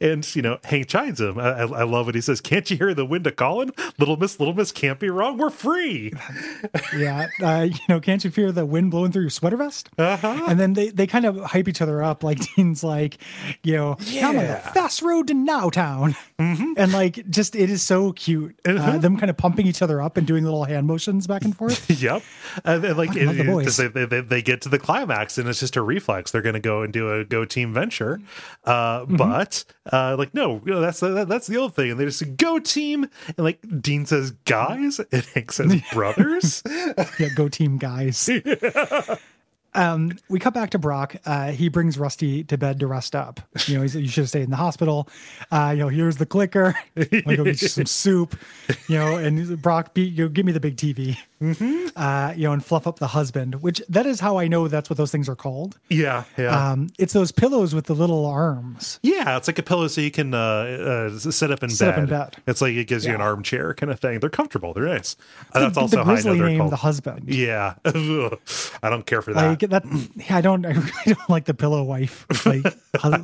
And 0.00 0.34
you 0.36 0.42
know, 0.42 0.58
Hank 0.64 0.88
chides 0.88 1.20
him. 1.20 1.38
I, 1.38 1.50
I 1.62 1.82
love 1.84 2.06
what 2.06 2.14
he 2.14 2.20
says. 2.20 2.40
Can't 2.40 2.70
you 2.70 2.76
hear 2.76 2.94
the 2.94 3.04
wind 3.06 3.26
a 3.26 3.32
calling? 3.32 3.70
Little 3.98 4.16
Miss, 4.16 4.38
Little 4.38 4.54
Miss 4.54 4.72
can't 4.72 4.98
be 5.00 5.10
wrong. 5.10 5.38
We're 5.38 5.50
free. 5.50 6.12
Yeah, 6.96 7.26
uh, 7.42 7.66
you 7.70 7.78
know, 7.88 7.98
can't 8.00 8.22
you 8.24 8.30
feel 8.30 8.52
the 8.52 8.64
wind 8.66 8.90
blowing 8.90 9.10
through 9.10 9.22
your 9.22 9.30
sweater 9.30 9.56
vest? 9.56 9.90
Uh-huh. 9.98 10.44
And 10.48 10.60
then 10.60 10.74
they, 10.74 10.88
they 10.90 11.06
kind 11.06 11.24
of 11.24 11.36
hype 11.40 11.66
each 11.68 11.80
other 11.82 12.02
up. 12.02 12.22
Like 12.22 12.38
Dean's 12.56 12.84
like, 12.84 13.18
you 13.62 13.74
know, 13.76 13.96
"Now 14.12 14.30
I'm 14.30 14.36
on 14.36 14.36
the 14.36 14.42
Yeah. 14.42 14.72
fast 14.72 15.02
road 15.02 15.26
to 15.28 15.34
Nowtown, 15.34 16.14
and 16.38 16.92
like, 16.92 17.28
just 17.30 17.56
it 17.56 17.68
is 17.70 17.82
so 17.82 18.12
cute. 18.12 18.58
Uh, 18.64 18.98
them 18.98 19.16
kind 19.16 19.28
of 19.30 19.36
pumping 19.36 19.66
each 19.66 19.82
other 19.82 20.00
up 20.00 20.16
and 20.16 20.26
doing 20.26 20.44
little 20.44 20.64
hand 20.64 20.86
motions 20.86 21.26
back 21.26 21.42
and 21.44 21.56
forth. 21.56 21.90
yep. 22.02 22.22
And 22.64 22.96
like, 22.96 23.12
the 23.12 23.20
it- 23.28 23.40
it- 23.40 23.46
boys. 23.46 23.76
they, 23.76 23.88
they, 23.88 24.04
they, 24.04 24.20
they 24.20 24.42
get 24.42 24.60
to 24.62 24.68
the 24.68 24.78
climax 24.78 25.36
and 25.38 25.48
it's 25.48 25.60
just 25.60 25.76
a 25.76 25.82
reflex. 25.82 26.30
They're 26.30 26.42
going 26.42 26.54
to 26.54 26.60
go 26.60 26.82
and 26.82 26.92
do 26.92 27.10
a 27.12 27.24
go 27.24 27.44
team 27.44 27.72
venture. 27.72 28.20
Uh, 28.64 28.84
Mm-hmm. 29.04 29.16
But, 29.16 29.53
uh, 29.92 30.16
like, 30.18 30.34
no, 30.34 30.60
you 30.64 30.72
know, 30.72 30.80
that's, 30.80 31.00
that, 31.00 31.28
that's 31.28 31.46
the 31.46 31.56
old 31.56 31.74
thing. 31.74 31.90
And 31.90 32.00
they 32.00 32.04
just 32.04 32.18
say, 32.18 32.26
go 32.26 32.58
team. 32.58 33.08
And 33.28 33.38
like, 33.38 33.60
Dean 33.80 34.06
says, 34.06 34.32
guys. 34.44 35.00
And 35.12 35.24
Hank 35.34 35.52
says, 35.52 35.82
brothers. 35.92 36.62
yeah, 37.18 37.28
go 37.34 37.48
team 37.48 37.78
guys. 37.78 38.28
Um, 39.76 40.16
we 40.28 40.38
cut 40.38 40.54
back 40.54 40.70
to 40.70 40.78
Brock. 40.78 41.16
Uh, 41.26 41.50
he 41.50 41.68
brings 41.68 41.98
Rusty 41.98 42.44
to 42.44 42.56
bed 42.56 42.78
to 42.80 42.86
rest 42.86 43.16
up. 43.16 43.40
You 43.66 43.76
know, 43.76 43.82
he's, 43.82 43.96
you 43.96 44.06
should 44.06 44.22
have 44.22 44.28
stayed 44.28 44.44
in 44.44 44.50
the 44.50 44.56
hospital. 44.56 45.08
Uh, 45.50 45.72
you 45.76 45.82
know, 45.82 45.88
here's 45.88 46.16
the 46.16 46.26
clicker. 46.26 46.76
Me 46.94 47.36
go 47.36 47.42
get 47.42 47.60
you 47.60 47.68
some 47.68 47.86
soup. 47.86 48.38
You 48.88 48.98
know, 48.98 49.16
and 49.16 49.60
Brock, 49.60 49.92
be, 49.92 50.02
you 50.02 50.24
know, 50.24 50.28
give 50.28 50.46
me 50.46 50.52
the 50.52 50.60
big 50.60 50.76
TV. 50.76 51.18
Uh, 51.96 52.32
you 52.36 52.44
know, 52.44 52.52
and 52.52 52.64
fluff 52.64 52.86
up 52.86 52.98
the 52.98 53.06
husband. 53.08 53.56
Which 53.62 53.82
that 53.88 54.06
is 54.06 54.20
how 54.20 54.38
I 54.38 54.48
know 54.48 54.66
that's 54.68 54.88
what 54.90 54.96
those 54.96 55.12
things 55.12 55.28
are 55.28 55.36
called. 55.36 55.78
yeah. 55.90 56.24
Yeah. 56.36 56.70
Um, 56.72 56.88
it's 56.98 57.12
those 57.12 57.32
pillows 57.32 57.74
with 57.74 57.86
the 57.86 57.94
little 57.94 58.26
arms. 58.26 58.98
yeah. 59.02 59.36
It's 59.36 59.46
like 59.48 59.58
a 59.58 59.62
pillow 59.62 59.86
so 59.88 60.00
you 60.00 60.10
can 60.10 60.34
uh, 60.34 61.10
uh, 61.12 61.18
sit 61.18 61.50
up 61.50 61.62
in 61.62 61.70
Sit 61.70 61.84
bed. 61.86 61.92
up 61.94 61.98
in 61.98 62.06
bed. 62.06 62.36
It's 62.46 62.60
like 62.60 62.74
it 62.74 62.86
gives 62.86 63.04
you 63.06 63.14
an 63.14 63.20
armchair 63.20 63.74
kind 63.74 63.92
of 63.92 64.00
thing. 64.00 64.20
They're 64.20 64.30
comfortable. 64.30 64.72
They're 64.74 64.86
nice. 64.86 65.16
Uh, 65.52 65.60
that's 65.60 65.76
also 65.76 65.96
the 65.98 66.04
how 66.04 66.10
I 66.12 66.14
know 66.16 66.22
grizzly 66.22 66.38
they're 66.38 66.48
name, 66.48 66.58
called. 66.60 66.72
the 66.72 66.76
husband. 66.76 67.34
yeah. 67.34 67.74
I 67.84 68.90
don't 68.90 69.06
care 69.06 69.22
for 69.22 69.32
that. 69.34 69.46
Like 69.62 69.70
that, 69.70 69.84
yeah, 70.16 70.36
I 70.36 70.40
don't, 70.40 70.64
I 70.66 70.70
really 70.72 70.90
don't 71.06 71.30
like 71.30 71.44
the 71.44 71.54
pillow 71.54 71.82
wife, 71.84 72.26
like, 72.46 72.64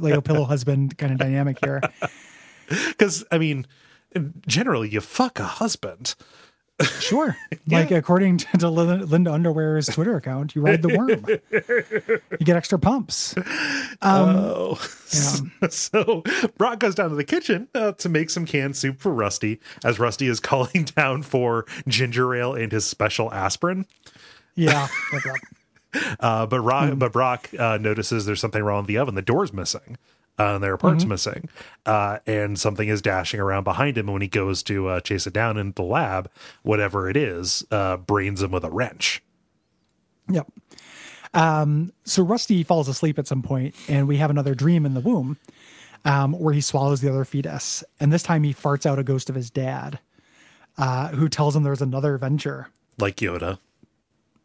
like 0.01 0.15
a 0.15 0.23
pillow 0.23 0.45
husband 0.45 0.97
kind 0.99 1.13
of 1.13 1.19
dynamic 1.19 1.59
here. 1.65 1.81
Because, 2.69 3.25
I 3.33 3.39
mean, 3.39 3.67
generally 4.47 4.89
you 4.89 5.01
fuck 5.01 5.41
a 5.41 5.45
husband. 5.45 6.15
Sure. 7.01 7.37
Like 7.67 7.93
according 7.93 8.39
to, 8.39 8.59
to 8.59 8.69
Linda 8.69 9.33
Underwear's 9.33 9.87
Twitter 9.87 10.17
account, 10.17 10.57
you 10.57 10.63
ride 10.63 10.83
the 10.83 10.89
worm. 10.97 11.25
You 12.33 12.45
get 12.45 12.57
extra 12.57 12.81
pumps. 12.81 13.33
Oh, 14.03 14.75
so 15.71 16.25
Brock 16.59 16.81
goes 16.81 16.97
down 16.97 17.11
to 17.11 17.15
the 17.17 17.23
kitchen 17.23 17.69
uh, 17.75 17.93
to 17.93 18.09
make 18.09 18.29
some 18.29 18.45
canned 18.45 18.77
soup 18.77 19.01
for 19.01 19.13
Rusty, 19.13 19.61
as 19.85 20.01
Rusty 20.01 20.27
is 20.27 20.41
calling 20.51 20.85
down 20.97 21.23
for 21.23 21.65
ginger 21.87 22.35
ale 22.35 22.55
and 22.55 22.73
his 22.73 22.87
special 22.87 23.33
aspirin. 23.33 23.87
Yeah. 24.57 24.89
Uh, 26.19 26.47
but 26.47 26.61
Rock, 26.61 26.95
but 26.97 27.13
Brock 27.13 27.51
uh, 27.57 27.79
notices 27.81 28.27
there's 28.27 28.41
something 28.41 28.63
wrong 28.63 28.83
with 28.83 28.89
the 28.89 28.99
oven. 28.99 29.15
The 29.15 29.23
door's 29.23 29.53
missing. 29.53 29.97
Uh, 30.39 30.55
and 30.55 30.65
there 30.65 30.73
are 30.73 30.79
parts 30.79 31.05
missing, 31.05 31.49
uh, 31.85 32.19
and 32.27 32.59
something 32.59 32.89
is 32.89 33.03
dashing 33.03 33.41
around 33.41 33.65
behind 33.65 33.99
him. 33.99 34.07
And 34.07 34.15
when 34.15 34.23
he 34.23 34.29
goes 34.29 34.63
to 34.65 34.89
uh, 34.89 35.01
chase 35.01 35.27
it 35.27 35.35
down 35.35 35.59
in 35.59 35.73
the 35.73 35.83
lab, 35.83 36.31
whatever 36.63 37.11
it 37.11 37.17
is, 37.17 37.63
uh, 37.71 37.99
brains 37.99 38.41
him 38.41 38.51
with 38.51 38.65
a 38.65 38.71
wrench. 38.71 39.23
Yep. 40.31 40.51
Um, 41.35 41.93
so 42.05 42.23
Rusty 42.23 42.63
falls 42.63 42.89
asleep 42.89 43.19
at 43.19 43.27
some 43.27 43.43
point, 43.43 43.75
and 43.89 44.09
we 44.09 44.17
have 44.17 44.31
another 44.31 44.55
dream 44.55 44.87
in 44.87 44.95
the 44.95 45.01
womb 45.01 45.39
um, 46.05 46.33
where 46.33 46.55
he 46.55 46.61
swallows 46.61 47.01
the 47.01 47.11
other 47.11 47.25
fetus. 47.25 47.85
And 47.99 48.13
this 48.13 48.23
time 48.23 48.43
he 48.43 48.55
farts 48.55 48.87
out 48.87 48.99
a 48.99 49.05
ghost 49.05 49.29
of 49.29 49.37
his 49.37 49.51
dad, 49.51 50.01
uh, 50.79 51.09
who 51.09 51.29
tells 51.29 51.55
him 51.55 51.63
there's 51.63 51.83
another 51.83 52.17
venture. 52.19 52.69
Like 52.99 53.17
Yoda. 53.17 53.59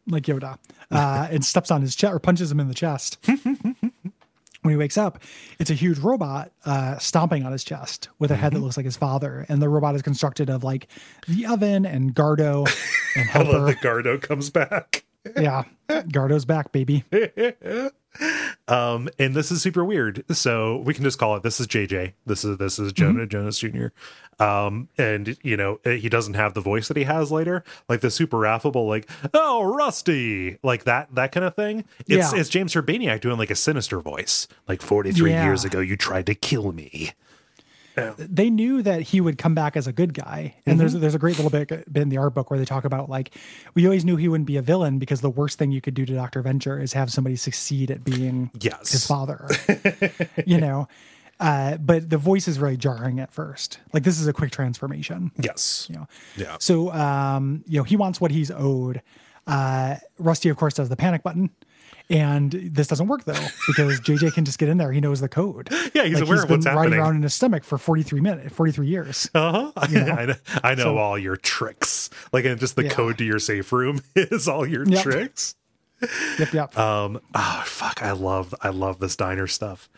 like 0.06 0.24
Yoda, 0.24 0.58
uh, 0.90 1.28
and 1.30 1.44
steps 1.44 1.70
on 1.70 1.82
his 1.82 1.96
chest 1.96 2.12
or 2.12 2.18
punches 2.18 2.50
him 2.50 2.60
in 2.60 2.68
the 2.68 2.74
chest. 2.74 3.18
when 4.66 4.72
he 4.72 4.76
wakes 4.76 4.98
up, 4.98 5.18
it's 5.58 5.70
a 5.70 5.74
huge 5.74 5.98
robot 5.98 6.50
uh, 6.64 6.98
stomping 6.98 7.44
on 7.46 7.52
his 7.52 7.64
chest 7.64 8.08
with 8.18 8.30
a 8.30 8.36
head 8.36 8.52
Mm-hmm. 8.52 8.60
that 8.60 8.64
looks 8.64 8.76
like 8.76 8.84
his 8.86 8.96
father, 8.96 9.46
and 9.48 9.62
the 9.62 9.68
robot 9.68 9.94
is 9.94 10.02
constructed 10.02 10.50
of 10.50 10.62
like 10.64 10.88
the 11.28 11.46
oven 11.46 11.86
and 11.86 12.14
Gardo 12.14 12.66
and 13.16 13.30
I 13.32 13.42
love 13.42 13.66
that 13.66 13.78
Gardo 13.78 14.20
comes 14.20 14.50
back. 14.50 15.04
yeah, 15.36 15.64
Gardo's 15.88 16.44
back, 16.44 16.70
baby. 16.72 17.04
Um, 18.68 19.08
and 19.18 19.34
this 19.34 19.52
is 19.52 19.62
super 19.62 19.84
weird. 19.84 20.24
So 20.34 20.78
we 20.78 20.92
can 20.94 21.04
just 21.04 21.18
call 21.18 21.36
it 21.36 21.42
this 21.42 21.60
is 21.60 21.66
JJ. 21.68 22.14
This 22.26 22.44
is 22.44 22.58
this 22.58 22.78
is 22.78 22.92
Jonah 22.92 23.20
Mm-hmm. 23.26 23.28
Jonas 23.28 23.58
Jr. 23.58 23.86
Um, 24.42 24.88
and 24.98 25.36
you 25.42 25.56
know, 25.56 25.78
he 25.84 26.08
doesn't 26.08 26.34
have 26.34 26.54
the 26.54 26.60
voice 26.60 26.88
that 26.88 26.96
he 26.96 27.04
has 27.04 27.30
later, 27.32 27.64
like 27.88 28.00
the 28.00 28.10
super 28.10 28.44
affable, 28.44 28.86
like, 28.86 29.08
oh 29.32 29.62
Rusty, 29.62 30.58
like 30.62 30.84
that 30.84 31.14
that 31.14 31.32
kind 31.32 31.46
of 31.46 31.54
thing. 31.54 31.84
It's 32.00 32.32
Yeah. 32.32 32.40
it's 32.40 32.48
James 32.48 32.74
Urbaniak 32.74 33.20
doing 33.20 33.38
like 33.38 33.50
a 33.50 33.54
sinister 33.56 34.00
voice. 34.00 34.46
Like 34.68 34.82
43 34.82 35.30
Yeah. 35.30 35.44
years 35.44 35.64
ago, 35.64 35.78
you 35.80 35.96
tried 35.96 36.26
to 36.26 36.34
kill 36.34 36.72
me. 36.72 37.12
They 38.18 38.50
knew 38.50 38.82
that 38.82 39.02
he 39.02 39.20
would 39.20 39.38
come 39.38 39.54
back 39.54 39.76
as 39.76 39.86
a 39.86 39.92
good 39.92 40.14
guy. 40.14 40.54
And 40.66 40.74
Mm-hmm. 40.74 40.78
there's 40.78 40.92
there's 40.94 41.14
a 41.14 41.18
great 41.18 41.36
little 41.36 41.50
bit, 41.50 41.68
bit 41.68 42.02
in 42.02 42.08
the 42.08 42.18
art 42.18 42.34
book 42.34 42.50
where 42.50 42.58
they 42.58 42.64
talk 42.64 42.84
about 42.84 43.08
like 43.08 43.34
we 43.74 43.84
always 43.86 44.04
knew 44.04 44.16
he 44.16 44.28
wouldn't 44.28 44.46
be 44.46 44.56
a 44.56 44.62
villain 44.62 44.98
because 44.98 45.20
the 45.20 45.30
worst 45.30 45.58
thing 45.58 45.72
you 45.72 45.80
could 45.80 45.94
do 45.94 46.04
to 46.06 46.14
Doctor 46.14 46.42
Venture 46.42 46.80
is 46.80 46.92
have 46.92 47.10
somebody 47.10 47.36
succeed 47.36 47.90
at 47.90 48.04
being 48.04 48.50
Yes. 48.60 48.92
his 48.92 49.06
father. 49.06 49.48
you 50.46 50.58
know, 50.58 50.88
uh, 51.40 51.76
but 51.78 52.08
the 52.10 52.18
voice 52.18 52.48
is 52.48 52.58
really 52.58 52.76
jarring 52.76 53.20
at 53.20 53.32
first. 53.32 53.78
Like 53.92 54.02
this 54.04 54.20
is 54.20 54.26
a 54.26 54.32
quick 54.32 54.50
transformation. 54.52 55.32
Yes. 55.38 55.86
You 55.90 55.96
know, 55.96 56.08
Yeah. 56.36 56.56
so 56.60 56.92
um, 56.92 57.64
you 57.66 57.78
know 57.78 57.84
he 57.84 57.96
wants 57.96 58.20
what 58.20 58.30
he's 58.30 58.50
owed. 58.50 59.02
Uh, 59.46 59.96
Rusty, 60.18 60.48
of 60.48 60.56
course, 60.56 60.74
does 60.74 60.88
the 60.88 60.96
panic 60.96 61.22
button. 61.22 61.50
And 62.08 62.52
this 62.52 62.86
doesn't 62.86 63.08
work 63.08 63.24
though 63.24 63.32
because 63.66 64.00
JJ 64.00 64.32
can 64.34 64.44
just 64.44 64.58
get 64.58 64.68
in 64.68 64.78
there. 64.78 64.92
He 64.92 65.00
knows 65.00 65.20
the 65.20 65.28
code. 65.28 65.68
Yeah, 65.94 66.04
he's 66.04 66.20
aware 66.20 66.42
of 66.42 66.48
been 66.48 66.58
what's 66.58 66.66
riding 66.66 66.76
happening. 66.78 67.00
around 67.00 67.16
in 67.16 67.22
his 67.22 67.32
stomach 67.34 67.64
for 67.64 67.78
43 67.78 68.20
minutes, 68.20 68.54
43 68.54 68.86
years. 68.86 69.30
Uh-huh. 69.34 69.72
know? 69.90 70.00
I 70.12 70.26
know, 70.26 70.34
I 70.62 70.74
know 70.74 70.82
So- 70.84 70.98
all 70.98 71.18
your 71.18 71.36
tricks. 71.36 72.10
Like, 72.32 72.44
and 72.44 72.60
just 72.60 72.76
the 72.76 72.84
Yeah. 72.84 72.90
code 72.90 73.18
to 73.18 73.24
your 73.24 73.38
safe 73.38 73.72
room 73.72 74.02
is 74.14 74.46
all 74.46 74.66
your 74.66 74.84
Yep. 74.86 75.02
tricks. 75.02 75.54
Yep, 76.38 76.52
yep. 76.52 76.78
Um, 76.78 77.18
oh 77.34 77.62
fuck, 77.64 78.02
I 78.02 78.12
love 78.12 78.54
I 78.60 78.68
love 78.68 78.98
this 79.00 79.16
diner 79.16 79.46
stuff. 79.46 79.88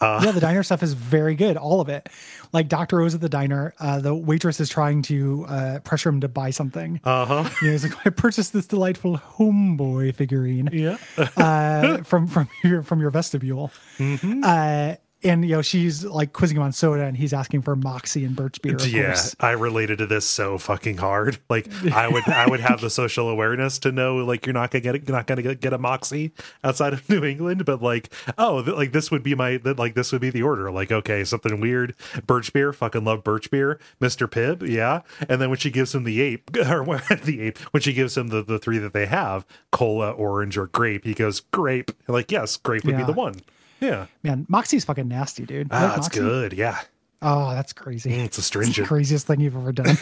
Yeah, 0.00 0.30
the 0.32 0.40
diner 0.40 0.62
stuff 0.62 0.82
is 0.82 0.92
very 0.94 1.34
good, 1.34 1.56
all 1.56 1.80
of 1.80 1.88
it. 1.88 2.08
Like 2.52 2.68
Doctor 2.68 3.00
O's 3.00 3.14
at 3.14 3.20
the 3.20 3.28
diner, 3.28 3.74
uh, 3.80 4.00
the 4.00 4.14
waitress 4.14 4.60
is 4.60 4.68
trying 4.68 5.02
to 5.02 5.44
uh, 5.48 5.78
pressure 5.80 6.08
him 6.08 6.20
to 6.20 6.28
buy 6.28 6.50
something. 6.50 7.00
Uh 7.04 7.24
huh. 7.26 7.50
You 7.62 7.68
know, 7.68 7.72
he's 7.72 7.82
like, 7.84 8.06
"I 8.06 8.10
purchased 8.10 8.52
this 8.52 8.66
delightful 8.66 9.18
homeboy 9.18 10.14
figurine 10.14 10.68
Yeah. 10.72 10.96
uh, 11.36 12.02
from 12.04 12.26
from 12.28 12.48
your 12.64 12.82
from 12.82 13.00
your 13.00 13.10
vestibule." 13.10 13.70
Mm-hmm. 13.98 14.42
Uh, 14.44 14.94
and 15.24 15.44
you 15.44 15.56
know, 15.56 15.62
she's 15.62 16.04
like 16.04 16.32
quizzing 16.32 16.56
him 16.56 16.62
on 16.62 16.72
soda, 16.72 17.02
and 17.02 17.16
he's 17.16 17.32
asking 17.32 17.62
for 17.62 17.74
Moxie 17.74 18.24
and 18.24 18.36
birch 18.36 18.62
beer. 18.62 18.76
Yeah, 18.86 19.06
course. 19.06 19.34
I 19.40 19.50
related 19.50 19.98
to 19.98 20.06
this 20.06 20.26
so 20.26 20.58
fucking 20.58 20.98
hard. 20.98 21.38
Like 21.48 21.68
I 21.92 22.08
would, 22.08 22.28
I 22.28 22.46
would 22.46 22.60
have 22.60 22.82
the 22.82 22.90
social 22.90 23.30
awareness 23.30 23.78
to 23.80 23.90
know 23.90 24.16
like 24.16 24.44
you're 24.44 24.52
not 24.52 24.70
gonna 24.70 24.82
get, 24.82 24.94
it, 24.94 25.08
you're 25.08 25.16
not 25.16 25.26
gonna 25.26 25.40
get, 25.40 25.60
get 25.60 25.72
a 25.72 25.78
moxie 25.78 26.32
outside 26.62 26.92
of 26.92 27.08
New 27.08 27.24
England, 27.24 27.64
but 27.64 27.80
like 27.80 28.12
oh, 28.36 28.62
th- 28.62 28.76
like 28.76 28.92
this 28.92 29.10
would 29.10 29.22
be 29.22 29.34
my, 29.34 29.56
th- 29.56 29.78
like 29.78 29.94
this 29.94 30.12
would 30.12 30.20
be 30.20 30.28
the 30.28 30.42
order. 30.42 30.70
Like 30.70 30.92
okay, 30.92 31.24
something 31.24 31.58
weird, 31.58 31.94
birch 32.26 32.52
beer, 32.52 32.72
fucking 32.72 33.02
love 33.04 33.24
birch 33.24 33.50
beer, 33.50 33.80
Mister 33.98 34.28
Pibb, 34.28 34.68
yeah. 34.68 35.00
And 35.26 35.40
then 35.40 35.48
when 35.48 35.58
she 35.58 35.70
gives 35.70 35.94
him 35.94 36.04
the 36.04 36.20
ape 36.20 36.50
or 36.56 36.84
the 36.84 37.40
ape, 37.40 37.58
when 37.72 37.80
she 37.80 37.94
gives 37.94 38.16
him 38.16 38.28
the 38.28 38.42
the 38.42 38.58
three 38.58 38.78
that 38.78 38.92
they 38.92 39.06
have, 39.06 39.46
cola, 39.72 40.10
orange, 40.10 40.58
or 40.58 40.66
grape, 40.66 41.04
he 41.04 41.14
goes 41.14 41.40
grape. 41.40 41.92
Like 42.06 42.30
yes, 42.30 42.58
grape 42.58 42.84
would 42.84 42.96
be 42.96 43.04
the 43.04 43.12
one. 43.12 43.36
Yeah, 43.80 44.06
Man, 44.22 44.46
Moxie's 44.48 44.84
fucking 44.84 45.08
nasty, 45.08 45.44
dude. 45.46 45.68
Ah, 45.70 45.82
like 45.82 45.94
that's 45.94 46.06
Moxie? 46.08 46.20
good. 46.20 46.52
Yeah, 46.52 46.78
Oh, 47.20 47.50
that's 47.50 47.72
crazy. 47.72 48.10
Mm, 48.10 48.24
it's 48.24 48.24
It's 48.26 48.36
the 48.36 48.40
astringent. 48.42 48.86
craziest 48.86 49.26
thing 49.26 49.40
you've 49.40 49.56
ever 49.56 49.72
done. 49.72 49.96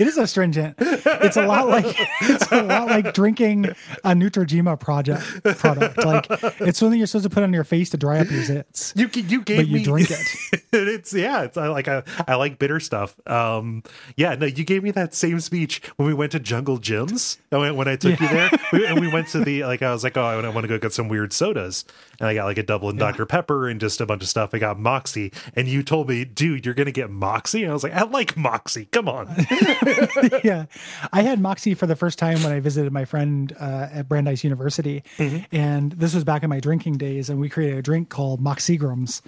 it 0.00 0.06
is 0.06 0.16
astringent. 0.16 0.74
It's 0.78 1.36
a 1.36 1.46
lot 1.46 1.68
like 1.68 1.84
it's 2.22 2.50
a 2.50 2.62
lot 2.62 2.86
like 2.88 3.12
drinking 3.12 3.66
a 4.04 4.12
Neutrogena 4.12 4.80
project 4.80 5.22
product. 5.58 5.98
Like 6.02 6.26
it's 6.60 6.78
something 6.78 6.98
you're 6.98 7.06
supposed 7.06 7.24
to 7.24 7.30
put 7.30 7.42
on 7.42 7.52
your 7.52 7.64
face 7.64 7.90
to 7.90 7.96
dry 7.98 8.20
up 8.20 8.30
your 8.30 8.42
zits. 8.42 8.96
You 8.96 9.10
you 9.22 9.42
gave 9.42 9.58
But 9.58 9.68
you 9.68 9.74
me 9.74 9.84
drink 9.84 10.10
it. 10.10 10.62
it's 10.72 11.12
yeah, 11.12 11.42
it's 11.42 11.56
I 11.58 11.68
like 11.68 11.88
I, 11.88 12.02
I 12.26 12.36
like 12.36 12.58
bitter 12.58 12.80
stuff. 12.80 13.14
Um, 13.26 13.82
yeah, 14.16 14.34
no, 14.34 14.46
you 14.46 14.64
gave 14.64 14.82
me 14.82 14.90
that 14.92 15.14
same 15.14 15.40
speech 15.40 15.82
when 15.96 16.08
we 16.08 16.14
went 16.14 16.32
to 16.32 16.40
Jungle 16.40 16.78
Jim's. 16.78 17.38
When, 17.50 17.76
when 17.76 17.88
I 17.88 17.96
took 17.96 18.18
you 18.18 18.28
there, 18.28 18.50
we, 18.72 18.86
and 18.86 18.98
we 19.00 19.12
went 19.12 19.28
to 19.28 19.44
the 19.44 19.64
like 19.64 19.82
I 19.82 19.92
was 19.92 20.04
like, 20.04 20.16
oh, 20.16 20.22
I 20.22 20.48
want 20.48 20.64
to 20.64 20.68
go 20.68 20.78
get 20.78 20.94
some 20.94 21.08
weird 21.08 21.32
sodas, 21.34 21.84
and 22.18 22.28
I 22.28 22.34
got 22.34 22.44
like 22.46 22.56
a 22.58 22.62
double 22.62 22.92
Dublin 22.92 22.96
Dr 23.12 23.26
Pepper 23.26 23.68
and 23.68 23.78
just 23.78 24.00
a 24.00 24.06
bunch 24.06 24.22
of 24.22 24.28
stuff. 24.28 24.54
I 24.54 24.58
got 24.58 24.78
Moxie, 24.78 25.32
and 25.54 25.68
you 25.68 25.82
told 25.82 26.08
me, 26.08 26.24
dude, 26.24 26.61
you're 26.64 26.74
gonna 26.74 26.90
get 26.92 27.10
Moxie, 27.10 27.62
and 27.62 27.70
I 27.70 27.74
was 27.74 27.82
like, 27.82 27.92
I 27.94 28.02
like 28.04 28.36
Moxie. 28.36 28.86
Come 28.86 29.08
on, 29.08 29.28
yeah. 30.44 30.66
I 31.12 31.22
had 31.22 31.40
Moxie 31.40 31.74
for 31.74 31.86
the 31.86 31.96
first 31.96 32.18
time 32.18 32.42
when 32.42 32.52
I 32.52 32.60
visited 32.60 32.92
my 32.92 33.04
friend 33.04 33.54
uh, 33.60 33.88
at 33.92 34.08
Brandeis 34.08 34.44
University. 34.44 35.02
Mm-hmm. 35.18 35.54
And 35.54 35.92
this 35.92 36.14
was 36.14 36.24
back 36.24 36.42
in 36.42 36.50
my 36.50 36.60
drinking 36.60 36.98
days. 36.98 37.30
And 37.30 37.40
we 37.40 37.48
created 37.48 37.78
a 37.78 37.82
drink 37.82 38.08
called 38.08 38.40
Moxiegrams, 38.42 39.22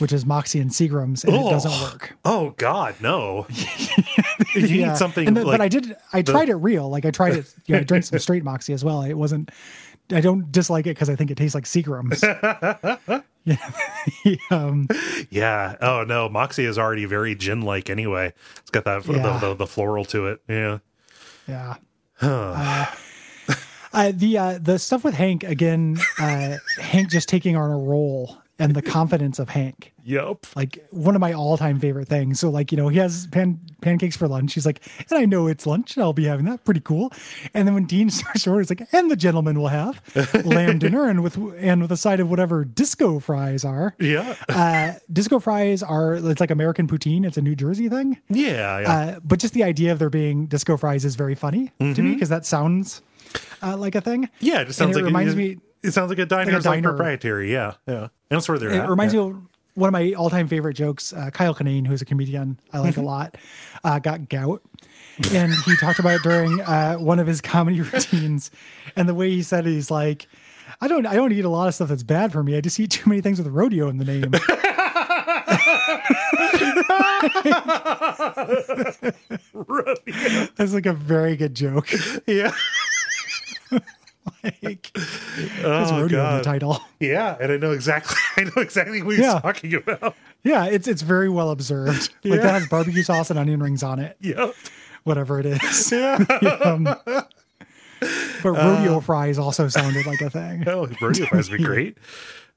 which 0.00 0.12
is 0.12 0.24
Moxie 0.26 0.60
and 0.60 0.70
Seagrams. 0.70 1.24
And 1.24 1.34
it 1.34 1.50
doesn't 1.50 1.80
work. 1.82 2.16
Oh 2.24 2.54
God, 2.56 2.94
no! 3.00 3.46
you 4.54 4.66
Yeah. 4.66 4.88
need 4.90 4.96
something. 4.96 5.32
The- 5.34 5.44
like, 5.44 5.58
but 5.58 5.60
I 5.60 5.68
did. 5.68 5.96
I 6.12 6.22
tried 6.22 6.48
it 6.48 6.56
real. 6.56 6.88
Like 6.88 7.04
I 7.04 7.10
tried 7.10 7.34
it. 7.34 7.46
You 7.66 7.74
know, 7.76 7.80
I 7.82 7.84
drank 7.84 8.04
some 8.04 8.18
straight 8.18 8.42
Moxie 8.42 8.72
as 8.72 8.84
well. 8.84 9.02
It 9.02 9.14
wasn't. 9.14 9.50
I 10.12 10.20
don't 10.20 10.50
dislike 10.50 10.86
it 10.86 10.90
because 10.90 11.08
I 11.08 11.14
think 11.14 11.30
it 11.30 11.36
tastes 11.36 11.54
like 11.54 11.64
Seagrams. 11.64 12.20
yeah. 13.44 13.56
um, 14.50 14.88
Yeah. 15.30 15.76
Oh 15.80 16.04
no, 16.04 16.28
Moxie 16.28 16.64
is 16.64 16.78
already 16.78 17.04
very 17.04 17.34
gin 17.34 17.62
like 17.62 17.88
anyway. 17.90 18.32
It's 18.58 18.70
got 18.70 18.84
that 18.84 19.06
Yeah. 19.06 19.38
the, 19.38 19.48
the, 19.48 19.54
the 19.54 19.66
floral 19.66 20.04
to 20.06 20.26
it. 20.28 20.42
Yeah. 20.48 20.78
yeah. 21.48 21.76
Uh, 22.22 22.86
uh, 23.92 24.12
the 24.14 24.38
uh, 24.38 24.58
the 24.62 24.78
stuff 24.78 25.02
with 25.02 25.14
Hank 25.14 25.42
again. 25.42 25.96
Uh, 26.18 26.58
Hank 26.78 27.10
just 27.10 27.28
taking 27.28 27.56
on 27.56 27.70
a 27.72 27.76
role 27.78 28.39
and 28.60 28.74
the 28.76 28.82
confidence 28.82 29.38
of 29.40 29.48
Hank. 29.48 29.92
Yep. 30.02 30.46
like 30.56 30.84
one 30.90 31.14
of 31.14 31.20
my 31.20 31.32
all-time 31.34 31.78
favorite 31.78 32.08
things. 32.08 32.40
So 32.40 32.48
like, 32.50 32.72
you 32.72 32.76
know, 32.78 32.88
he 32.88 32.98
has 32.98 33.26
pan- 33.28 33.60
pancakes 33.80 34.16
for 34.16 34.26
lunch. 34.26 34.54
He's 34.54 34.64
like, 34.66 34.80
and 35.10 35.18
I 35.18 35.24
know 35.26 35.46
it's 35.46 35.66
lunch 35.66 35.94
and 35.96 36.02
I'll 36.02 36.14
be 36.14 36.24
having 36.24 36.46
that. 36.46 36.64
Pretty 36.64 36.80
cool. 36.80 37.12
And 37.54 37.68
then 37.68 37.74
when 37.74 37.84
Dean 37.84 38.08
starts 38.10 38.44
to 38.44 38.50
order, 38.50 38.60
he's 38.62 38.70
like, 38.70 38.88
and 38.92 39.10
the 39.10 39.14
gentleman 39.16 39.58
will 39.60 39.68
have 39.68 40.00
lamb 40.46 40.78
dinner 40.78 41.06
and 41.08 41.22
with 41.22 41.36
and 41.58 41.82
with 41.82 41.92
a 41.92 41.96
side 41.96 42.18
of 42.18 42.28
whatever 42.30 42.64
disco 42.64 43.18
fries 43.20 43.64
are. 43.64 43.94
Yeah. 44.00 44.34
Uh, 44.48 44.94
disco 45.12 45.38
fries 45.38 45.82
are 45.82 46.14
it's 46.14 46.40
like 46.40 46.50
American 46.50 46.88
poutine. 46.88 47.24
It's 47.26 47.36
a 47.36 47.42
New 47.42 47.54
Jersey 47.54 47.88
thing. 47.88 48.18
Yeah. 48.30 48.80
Yeah. 48.80 48.92
Uh, 48.92 49.20
but 49.22 49.38
just 49.38 49.54
the 49.54 49.64
idea 49.64 49.92
of 49.92 49.98
there 49.98 50.10
being 50.10 50.46
disco 50.46 50.76
fries 50.76 51.04
is 51.04 51.14
very 51.14 51.34
funny 51.34 51.70
to 51.78 52.02
me 52.02 52.14
because 52.14 52.30
that 52.30 52.46
sounds 52.46 53.02
uh, 53.62 53.76
like 53.76 53.94
a 53.94 54.00
thing. 54.00 54.28
yeah. 54.40 54.62
It 54.62 54.66
just 54.68 54.80
and 54.80 54.86
sounds 54.86 54.96
it 54.96 55.00
like 55.00 55.04
reminds 55.06 55.34
it, 55.34 55.36
me- 55.36 55.58
It 55.82 55.92
sounds 55.92 56.10
like 56.10 56.18
a 56.18 56.26
diner's 56.26 56.64
like, 56.66 56.76
diner. 56.76 56.90
proprietary. 56.90 57.52
Yeah. 57.52 57.74
Yeah. 57.86 58.02
And 58.02 58.10
that's 58.28 58.48
where 58.48 58.58
they're 58.58 58.70
It 58.70 58.78
at. 58.80 58.88
reminds 58.90 59.14
yeah. 59.14 59.20
me 59.24 59.30
of 59.30 59.42
one 59.74 59.88
of 59.88 59.92
my 59.92 60.12
all-time 60.12 60.46
favorite 60.48 60.74
jokes. 60.74 61.12
Uh, 61.12 61.30
Kyle 61.30 61.54
Kinane, 61.54 61.86
who's 61.86 62.02
a 62.02 62.04
comedian 62.04 62.58
I 62.72 62.78
like 62.80 62.96
a 62.96 63.02
lot, 63.02 63.36
uh, 63.84 63.98
got 63.98 64.28
gout, 64.28 64.62
and 65.32 65.52
he 65.64 65.76
talked 65.76 65.98
about 65.98 66.16
it 66.16 66.22
during 66.22 66.60
uh, 66.60 66.96
one 66.96 67.18
of 67.18 67.26
his 67.26 67.40
comedy 67.42 67.80
routines. 67.80 68.50
And 68.96 69.08
the 69.08 69.14
way 69.14 69.30
he 69.30 69.42
said 69.42 69.66
it, 69.66 69.70
he's 69.70 69.90
like, 69.90 70.26
"I 70.80 70.88
don't, 70.88 71.06
I 71.06 71.14
don't 71.14 71.32
eat 71.32 71.44
a 71.44 71.48
lot 71.48 71.68
of 71.68 71.74
stuff 71.74 71.88
that's 71.88 72.02
bad 72.02 72.30
for 72.32 72.42
me. 72.42 72.56
I 72.56 72.60
just 72.60 72.78
eat 72.80 72.90
too 72.90 73.08
many 73.08 73.20
things 73.22 73.38
with 73.38 73.46
rodeo 73.48 73.88
in 73.88 73.98
the 73.98 74.04
name." 74.04 74.32
Rodeo. 79.54 80.48
That's 80.56 80.74
like 80.74 80.86
a 80.86 80.92
very 80.92 81.36
good 81.36 81.54
joke. 81.54 81.88
Yeah. 82.26 82.52
like, 84.62 84.90
Oh 85.64 86.00
rodeo 86.02 86.28
in 86.30 86.36
the 86.38 86.42
title. 86.44 86.80
Yeah, 87.00 87.36
and 87.40 87.50
I 87.52 87.56
know 87.56 87.72
exactly. 87.72 88.16
I 88.36 88.44
know 88.44 88.60
exactly 88.62 89.02
what 89.02 89.16
he's 89.16 89.24
Yeah. 89.24 89.40
talking 89.40 89.74
about. 89.74 90.14
Yeah, 90.44 90.66
it's 90.66 90.86
it's 90.86 91.02
very 91.02 91.28
well 91.30 91.50
observed. 91.50 92.10
Like 92.24 92.36
Yeah. 92.36 92.42
that 92.42 92.52
has 92.60 92.68
barbecue 92.68 93.02
sauce 93.02 93.30
and 93.30 93.38
onion 93.38 93.62
rings 93.62 93.82
on 93.82 93.98
it, 93.98 94.16
Yep. 94.20 94.54
whatever 95.04 95.40
it 95.40 95.46
is. 95.46 95.90
Yeah. 95.92 96.16
Um, 96.64 96.84
but 96.84 98.52
rodeo 98.52 99.00
fries 99.00 99.38
also 99.38 99.68
sounded 99.68 100.06
like 100.06 100.20
a 100.20 100.30
thing. 100.30 100.66
Oh, 100.68 100.88
rodeo 101.00 101.26
fries 101.26 101.50
would 101.50 101.58
be 101.58 101.64
great. 101.64 101.98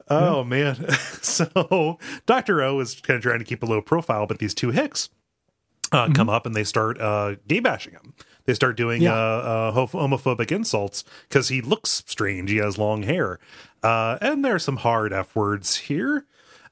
Oh 0.09 0.43
man. 0.43 0.75
So 1.21 1.97
Dr. 2.25 2.61
O 2.61 2.79
is 2.81 2.95
kind 3.01 3.15
of 3.17 3.23
trying 3.23 3.39
to 3.39 3.45
keep 3.45 3.63
a 3.63 3.65
low 3.65 3.81
profile, 3.81 4.27
but 4.27 4.39
these 4.39 4.53
two 4.53 4.71
hicks 4.71 5.09
uh, 5.93 6.09
come 6.13 6.29
up 6.29 6.45
and 6.45 6.55
they 6.55 6.63
start 6.65 6.99
uh, 6.99 7.35
gay 7.47 7.59
bashing 7.61 7.93
him. 7.93 8.13
They 8.45 8.53
start 8.53 8.75
doing 8.75 9.01
Yeah. 9.01 9.13
uh, 9.13 9.71
uh, 9.75 9.87
homophobic 9.87 10.51
insults 10.51 11.03
because 11.29 11.47
he 11.47 11.61
looks 11.61 12.03
strange. 12.07 12.49
He 12.49 12.57
has 12.57 12.77
long 12.77 13.03
hair. 13.03 13.39
Uh, 13.81 14.17
and 14.21 14.43
there 14.43 14.55
are 14.55 14.59
some 14.59 14.77
hard 14.77 15.13
F 15.13 15.35
words 15.35 15.75
here. 15.77 16.25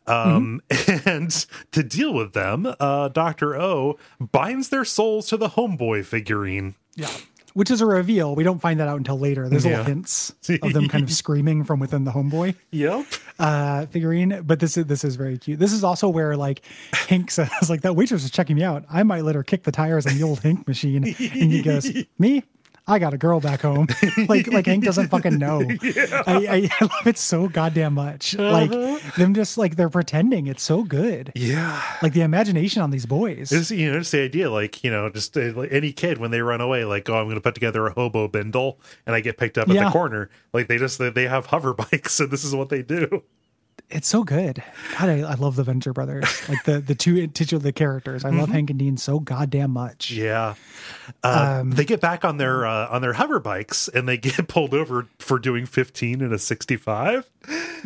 Um, 0.07 0.61
And 1.05 1.29
to 1.71 1.83
deal 1.83 2.13
with 2.13 2.33
them, 2.33 2.73
uh, 2.79 3.07
Dr. 3.09 3.55
O 3.55 3.97
binds 4.19 4.69
their 4.69 4.83
souls 4.83 5.27
to 5.27 5.37
the 5.37 5.49
homeboy 5.49 6.03
figurine. 6.05 6.75
Yeah. 6.95 7.09
Which 7.53 7.69
is 7.71 7.81
a 7.81 7.85
reveal. 7.85 8.35
We 8.35 8.43
don't 8.43 8.59
find 8.59 8.79
that 8.79 8.87
out 8.87 8.97
until 8.97 9.19
later. 9.19 9.47
There's 9.49 9.63
Yeah. 9.65 9.71
little 9.79 9.85
hints 9.85 10.33
of 10.61 10.73
them 10.73 10.87
kind 10.87 11.03
of 11.03 11.11
screaming 11.11 11.63
from 11.63 11.79
within 11.79 12.03
the 12.03 12.11
homeboy 12.11 12.55
Yep. 12.71 13.05
uh, 13.39 13.85
figurine. 13.87 14.41
But 14.45 14.59
this 14.59 14.77
is 14.77 14.85
this 14.85 15.03
is 15.03 15.15
very 15.15 15.37
cute. 15.37 15.59
This 15.59 15.73
is 15.73 15.83
also 15.83 16.07
where 16.09 16.35
like 16.37 16.61
Hank 16.93 17.31
says 17.37 17.69
like 17.69 17.81
that 17.81 17.95
waitress 17.95 18.23
is 18.23 18.31
checking 18.31 18.55
me 18.55 18.63
out. 18.63 18.85
I 18.89 19.03
might 19.03 19.23
let 19.23 19.35
her 19.35 19.43
kick 19.43 19.63
the 19.63 19.71
tires 19.71 20.05
on 20.07 20.15
the 20.17 20.23
old 20.23 20.39
Hank 20.41 20.67
machine, 20.67 21.03
and 21.03 21.13
he 21.15 21.61
goes, 21.61 21.91
"Me." 22.17 22.43
I 22.87 22.99
got 22.99 23.13
a 23.13 23.17
girl 23.17 23.39
back 23.39 23.61
home. 23.61 23.87
like 24.27 24.47
like 24.47 24.65
Hank 24.65 24.83
doesn't 24.83 25.09
fucking 25.09 25.37
know. 25.37 25.61
I, 25.83 26.23
I, 26.27 26.69
I 26.81 26.83
love 26.85 27.07
it 27.07 27.17
so 27.17 27.47
goddamn 27.47 27.93
much. 27.93 28.35
Like 28.35 28.71
them 29.15 29.33
just 29.33 29.57
like 29.57 29.75
they're 29.75 29.89
pretending. 29.89 30.47
It's 30.47 30.63
so 30.63 30.83
good. 30.83 31.31
Yeah. 31.35 31.81
Like 32.01 32.13
the 32.13 32.21
imagination 32.21 32.81
on 32.81 32.89
these 32.91 33.05
boys. 33.05 33.51
It's, 33.51 33.71
you 33.71 33.91
know, 33.91 33.99
it's 33.99 34.11
the 34.11 34.21
idea, 34.21 34.49
like, 34.51 34.83
you 34.83 34.91
know, 34.91 35.09
just 35.09 35.37
uh, 35.37 35.53
like 35.53 35.71
any 35.71 35.93
kid 35.93 36.17
when 36.17 36.31
they 36.31 36.41
run 36.41 36.59
away, 36.59 36.83
like, 36.83 37.07
oh, 37.09 37.15
I'm 37.17 37.25
going 37.25 37.35
to 37.35 37.41
put 37.41 37.53
together 37.53 37.85
a 37.87 37.93
hobo 37.93 38.27
bindle 38.27 38.79
and 39.05 39.15
I 39.15 39.21
get 39.21 39.37
picked 39.37 39.57
up 39.57 39.69
at 39.69 39.75
Yeah. 39.75 39.85
the 39.85 39.91
corner. 39.91 40.29
Like, 40.51 40.67
they 40.67 40.77
just, 40.77 40.97
they, 40.97 41.09
they 41.11 41.27
have 41.27 41.45
hover 41.45 41.73
bikes 41.91 42.19
and 42.19 42.31
this 42.31 42.43
is 42.43 42.55
what 42.55 42.69
they 42.69 42.81
do. 42.81 43.23
It's 43.91 44.07
so 44.07 44.23
good. 44.23 44.63
God, 44.97 45.09
I, 45.09 45.19
I 45.21 45.33
love 45.35 45.55
the 45.55 45.63
Venture 45.63 45.93
Brothers. 45.93 46.25
Like 46.49 46.63
the 46.65 46.79
the 46.79 46.95
two 46.95 47.27
titular 47.27 47.71
characters. 47.71 48.25
I 48.25 48.29
love 48.29 48.49
Hank 48.49 48.69
and 48.69 48.79
Dean 48.79 48.97
so 48.97 49.19
goddamn 49.19 49.71
much. 49.71 50.11
Yeah. 50.11 50.55
Uh, 51.23 51.59
Um, 51.61 51.71
they 51.71 51.85
get 51.85 52.01
back 52.01 52.25
on 52.25 52.37
their, 52.37 52.65
uh, 52.65 52.87
on 52.89 53.01
their 53.01 53.13
hover 53.13 53.39
bikes 53.39 53.87
and 53.87 54.07
they 54.07 54.17
get 54.17 54.47
pulled 54.49 54.73
over 54.73 55.07
for 55.19 55.39
doing 55.39 55.65
15 55.65 56.21
and 56.21 56.33
a 56.33 56.39
65. 56.39 57.29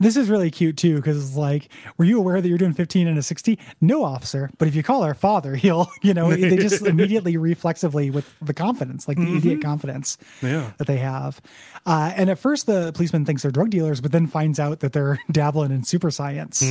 This 0.00 0.16
is 0.16 0.30
really 0.30 0.50
cute 0.50 0.78
too, 0.78 0.96
because 0.96 1.22
it's 1.22 1.36
like, 1.36 1.68
were 1.98 2.06
you 2.06 2.18
aware 2.18 2.40
that 2.40 2.48
you're 2.48 2.56
doing 2.58 2.72
15 2.72 3.06
and 3.06 3.18
a 3.18 3.22
60? 3.22 3.58
No, 3.82 4.02
officer. 4.02 4.50
But 4.58 4.66
if 4.66 4.74
you 4.74 4.82
call 4.82 5.02
our 5.02 5.12
father, 5.14 5.54
he'll, 5.56 5.88
you 6.02 6.14
know, 6.14 6.30
they 6.34 6.56
just 6.56 6.82
immediately 6.86 7.36
reflexively 7.36 8.10
with 8.10 8.26
the 8.40 8.54
confidence, 8.54 9.06
like 9.06 9.18
the 9.18 9.36
idiot 9.36 9.60
confidence 9.62 10.16
Yeah. 10.42 10.72
that 10.78 10.86
they 10.86 10.96
have. 10.96 11.40
Uh, 11.84 12.12
and 12.16 12.30
at 12.30 12.38
first, 12.38 12.64
the 12.66 12.92
policeman 12.92 13.24
thinks 13.26 13.42
they're 13.42 13.50
drug 13.50 13.68
dealers, 13.70 14.00
but 14.00 14.10
then 14.10 14.26
finds 14.26 14.58
out 14.58 14.80
that 14.80 14.92
they're 14.94 15.18
dabbling 15.30 15.70
in 15.70 15.84
super 15.84 16.10
science, 16.10 16.62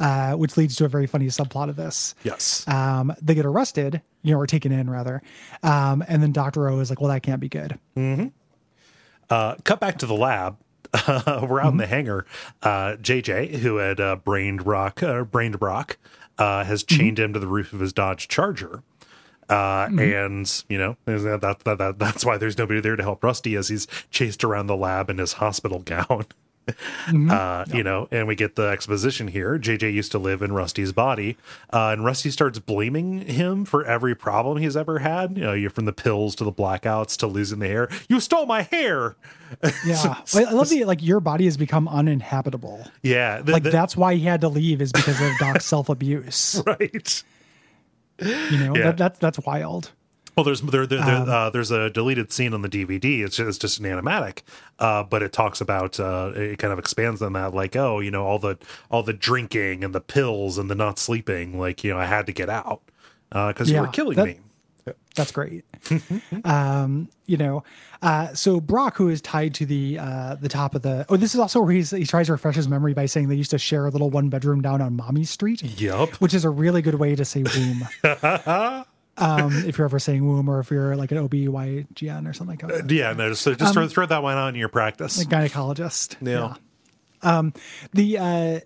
uh, 0.00 0.32
which 0.34 0.56
leads 0.56 0.74
to 0.76 0.84
a 0.84 0.88
very 0.88 1.06
funny 1.06 1.26
subplot 1.26 1.68
of 1.68 1.76
this. 1.76 2.14
Yes. 2.24 2.66
Um, 2.66 3.14
they 3.22 3.34
get 3.36 3.46
arrested, 3.46 4.02
you 4.22 4.32
know, 4.32 4.40
or 4.40 4.46
taken 4.46 4.72
in 4.72 4.90
rather. 4.90 5.22
Um, 5.62 6.04
and 6.08 6.20
then 6.20 6.32
Dr. 6.32 6.68
O 6.68 6.80
is 6.80 6.90
like, 6.90 7.00
well, 7.00 7.10
that 7.10 7.22
can't 7.22 7.40
be 7.40 7.48
good. 7.48 7.78
Uh, 9.30 9.54
cut 9.64 9.80
back 9.80 9.98
to 9.98 10.06
the 10.06 10.14
lab. 10.14 10.56
Uh, 11.06 11.46
we're 11.48 11.60
out 11.60 11.72
in 11.72 11.78
the 11.78 11.86
hangar. 11.86 12.26
Uh, 12.62 12.96
JJ, 13.00 13.56
who 13.56 13.76
had 13.76 14.00
uh, 14.00 14.16
brained 14.16 14.66
Rock, 14.66 15.02
uh, 15.02 15.24
brained 15.24 15.58
Brock, 15.58 15.98
uh, 16.38 16.64
has 16.64 16.82
chained 16.82 17.18
him 17.18 17.32
to 17.32 17.38
the 17.38 17.46
roof 17.46 17.72
of 17.72 17.80
his 17.80 17.92
Dodge 17.92 18.28
Charger. 18.28 18.82
Uh, 19.48 19.88
and 19.96 20.64
you 20.68 20.76
know 20.76 20.96
that, 21.04 21.40
that, 21.40 21.78
that 21.78 21.98
that's 22.00 22.24
why 22.24 22.36
there's 22.36 22.58
nobody 22.58 22.80
there 22.80 22.96
to 22.96 23.02
help 23.02 23.22
Rusty 23.22 23.54
as 23.54 23.68
he's 23.68 23.86
chased 24.10 24.42
around 24.42 24.66
the 24.66 24.76
lab 24.76 25.08
in 25.08 25.18
his 25.18 25.34
hospital 25.34 25.78
gown. 25.80 26.26
Uh, 27.08 27.64
you 27.72 27.82
know, 27.82 28.08
and 28.10 28.26
we 28.26 28.34
get 28.34 28.56
the 28.56 28.66
exposition 28.68 29.28
here. 29.28 29.58
JJ 29.58 29.92
used 29.92 30.10
to 30.12 30.18
live 30.18 30.42
in 30.42 30.52
Rusty's 30.52 30.92
body, 30.92 31.36
uh, 31.72 31.90
and 31.92 32.04
Rusty 32.04 32.30
starts 32.30 32.58
blaming 32.58 33.20
him 33.20 33.64
for 33.64 33.84
every 33.84 34.14
problem 34.14 34.58
he's 34.58 34.76
ever 34.76 34.98
had. 34.98 35.36
You 35.36 35.44
know, 35.44 35.52
you're 35.52 35.70
from 35.70 35.84
the 35.84 35.92
pills 35.92 36.34
to 36.36 36.44
the 36.44 36.52
blackouts 36.52 37.16
to 37.18 37.26
losing 37.26 37.60
the 37.60 37.68
hair. 37.68 37.88
You 38.08 38.18
stole 38.20 38.46
my 38.46 38.62
hair. 38.62 39.16
Yeah. 39.86 40.16
I 40.34 40.44
I 40.44 40.50
love 40.50 40.68
the, 40.70 40.84
like, 40.84 41.00
your 41.04 41.20
body 41.20 41.44
has 41.44 41.56
become 41.56 41.86
uninhabitable. 41.86 42.84
Yeah, 43.02 43.42
the- 43.42 43.52
like 43.52 43.62
the- 43.62 43.70
that's 43.70 43.96
why 43.96 44.14
he 44.16 44.22
had 44.22 44.40
to 44.40 44.48
leave 44.48 44.82
is 44.82 44.90
because 44.90 45.20
of 45.20 45.30
Doc's 45.38 45.64
self 45.74 45.88
abuse. 45.88 46.60
right. 46.66 47.22
You 48.20 48.58
know, 48.58 48.74
Yeah. 48.74 48.82
that, 48.84 48.96
that's 48.96 49.18
that's 49.20 49.38
wild. 49.40 49.92
Well, 50.36 50.44
there's 50.44 50.60
there, 50.60 50.86
there, 50.86 51.02
there, 51.02 51.16
Um, 51.16 51.28
uh, 51.30 51.50
there's 51.50 51.70
a 51.70 51.88
deleted 51.88 52.30
scene 52.30 52.52
on 52.52 52.60
the 52.60 52.68
DVD. 52.68 53.24
It's 53.24 53.36
just, 53.36 53.48
it's 53.48 53.58
just 53.58 53.80
an 53.80 53.86
animatic, 53.86 54.42
uh, 54.78 55.02
but 55.02 55.22
it 55.22 55.32
talks 55.32 55.62
about 55.62 55.98
uh, 55.98 56.32
it 56.34 56.58
kind 56.58 56.74
of 56.74 56.78
expands 56.78 57.22
on 57.22 57.32
that, 57.32 57.54
like 57.54 57.74
oh, 57.74 58.00
you 58.00 58.10
know, 58.10 58.26
all 58.26 58.38
the 58.38 58.58
all 58.90 59.02
the 59.02 59.14
drinking 59.14 59.82
and 59.82 59.94
the 59.94 60.00
pills 60.00 60.58
and 60.58 60.68
the 60.70 60.74
not 60.74 60.98
sleeping. 60.98 61.58
Like 61.58 61.82
you 61.82 61.92
know, 61.92 61.98
I 61.98 62.04
had 62.04 62.26
to 62.26 62.32
get 62.32 62.50
out 62.50 62.82
because 63.30 63.70
you 63.70 63.80
were 63.80 63.86
killing 63.88 64.16
that- 64.16 64.26
me. 64.26 64.40
That's 65.16 65.32
great. 65.32 65.64
um, 66.44 67.08
you 67.24 67.36
know, 67.36 67.64
uh, 68.02 68.34
so 68.34 68.60
Brock, 68.60 68.96
who 68.96 69.08
is 69.08 69.20
tied 69.20 69.54
to 69.54 69.66
the 69.66 69.98
uh, 69.98 70.36
the 70.36 70.48
top 70.48 70.74
of 70.74 70.82
the 70.82 71.06
oh, 71.08 71.16
this 71.16 71.34
is 71.34 71.40
also 71.40 71.60
where 71.62 71.72
he's 71.72 71.90
he 71.90 72.04
tries 72.04 72.26
to 72.26 72.32
refresh 72.32 72.54
his 72.54 72.68
memory 72.68 72.94
by 72.94 73.06
saying 73.06 73.28
they 73.28 73.34
used 73.34 73.50
to 73.50 73.58
share 73.58 73.86
a 73.86 73.90
little 73.90 74.10
one 74.10 74.28
bedroom 74.28 74.60
down 74.60 74.80
on 74.80 74.94
Mommy 74.94 75.24
Street. 75.24 75.62
Yep, 75.62 76.16
which 76.16 76.34
is 76.34 76.44
a 76.44 76.50
really 76.50 76.82
good 76.82 76.96
way 76.96 77.16
to 77.16 77.24
say 77.24 77.42
womb. 77.42 78.84
um, 79.18 79.52
if 79.66 79.78
you're 79.78 79.86
ever 79.86 79.98
saying 79.98 80.26
womb, 80.26 80.48
or 80.48 80.60
if 80.60 80.70
you're 80.70 80.96
like 80.96 81.10
an 81.12 81.18
OB/GYN 81.18 82.28
or 82.28 82.32
something 82.32 82.58
like 82.60 82.86
that, 82.86 82.90
Yeah, 82.90 83.12
no, 83.12 83.30
just, 83.30 83.44
just 83.44 83.60
Um, 83.60 83.72
throw, 83.72 83.88
throw 83.88 84.06
that 84.06 84.22
one 84.22 84.36
out 84.36 84.48
in 84.48 84.54
your 84.56 84.68
practice. 84.68 85.24
gynecologist. 85.24 86.16
Yeah. 86.20 86.54
Um, 87.22 87.52
the 87.92 88.18
uh, 88.18 88.60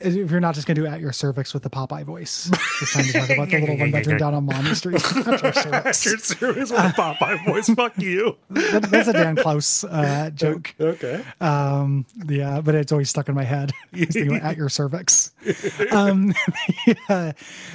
if 0.00 0.30
you're 0.30 0.40
not 0.40 0.54
just 0.54 0.66
going 0.66 0.74
to 0.74 0.82
do 0.82 0.86
at 0.86 1.00
your 1.00 1.12
cervix 1.12 1.54
with 1.54 1.62
the 1.62 1.70
Popeye 1.70 2.04
voice, 2.04 2.50
it's 2.82 2.92
time 2.92 3.04
to 3.04 3.12
talk 3.12 3.30
about 3.30 3.48
the 3.48 3.60
little 3.60 3.78
one 3.78 3.90
bedroom 3.90 4.18
down 4.18 4.34
on 4.34 4.44
Mommy 4.44 4.74
Street. 4.74 4.96
At 5.26 6.04
your 6.04 6.18
cervix. 6.18 6.70
With 6.70 6.78
a 6.78 6.88
Popeye 6.94 7.46
voice? 7.46 7.70
Fuck 7.70 7.96
you. 7.98 8.36
That- 8.50 8.82
that's 8.90 9.08
a 9.08 9.12
Dan 9.14 9.36
Klaus 9.36 9.84
uh, 9.84 10.30
joke. 10.34 10.74
Okay. 10.78 11.24
Um, 11.40 12.04
yeah, 12.28 12.60
but 12.60 12.74
it's 12.74 12.92
always 12.92 13.08
stuck 13.08 13.28
in 13.30 13.34
my 13.34 13.44
head. 13.44 13.72
At 13.94 14.56
your 14.56 14.68
cervix. 14.68 15.32
Um, 15.92 16.34
yeah. 17.08 17.32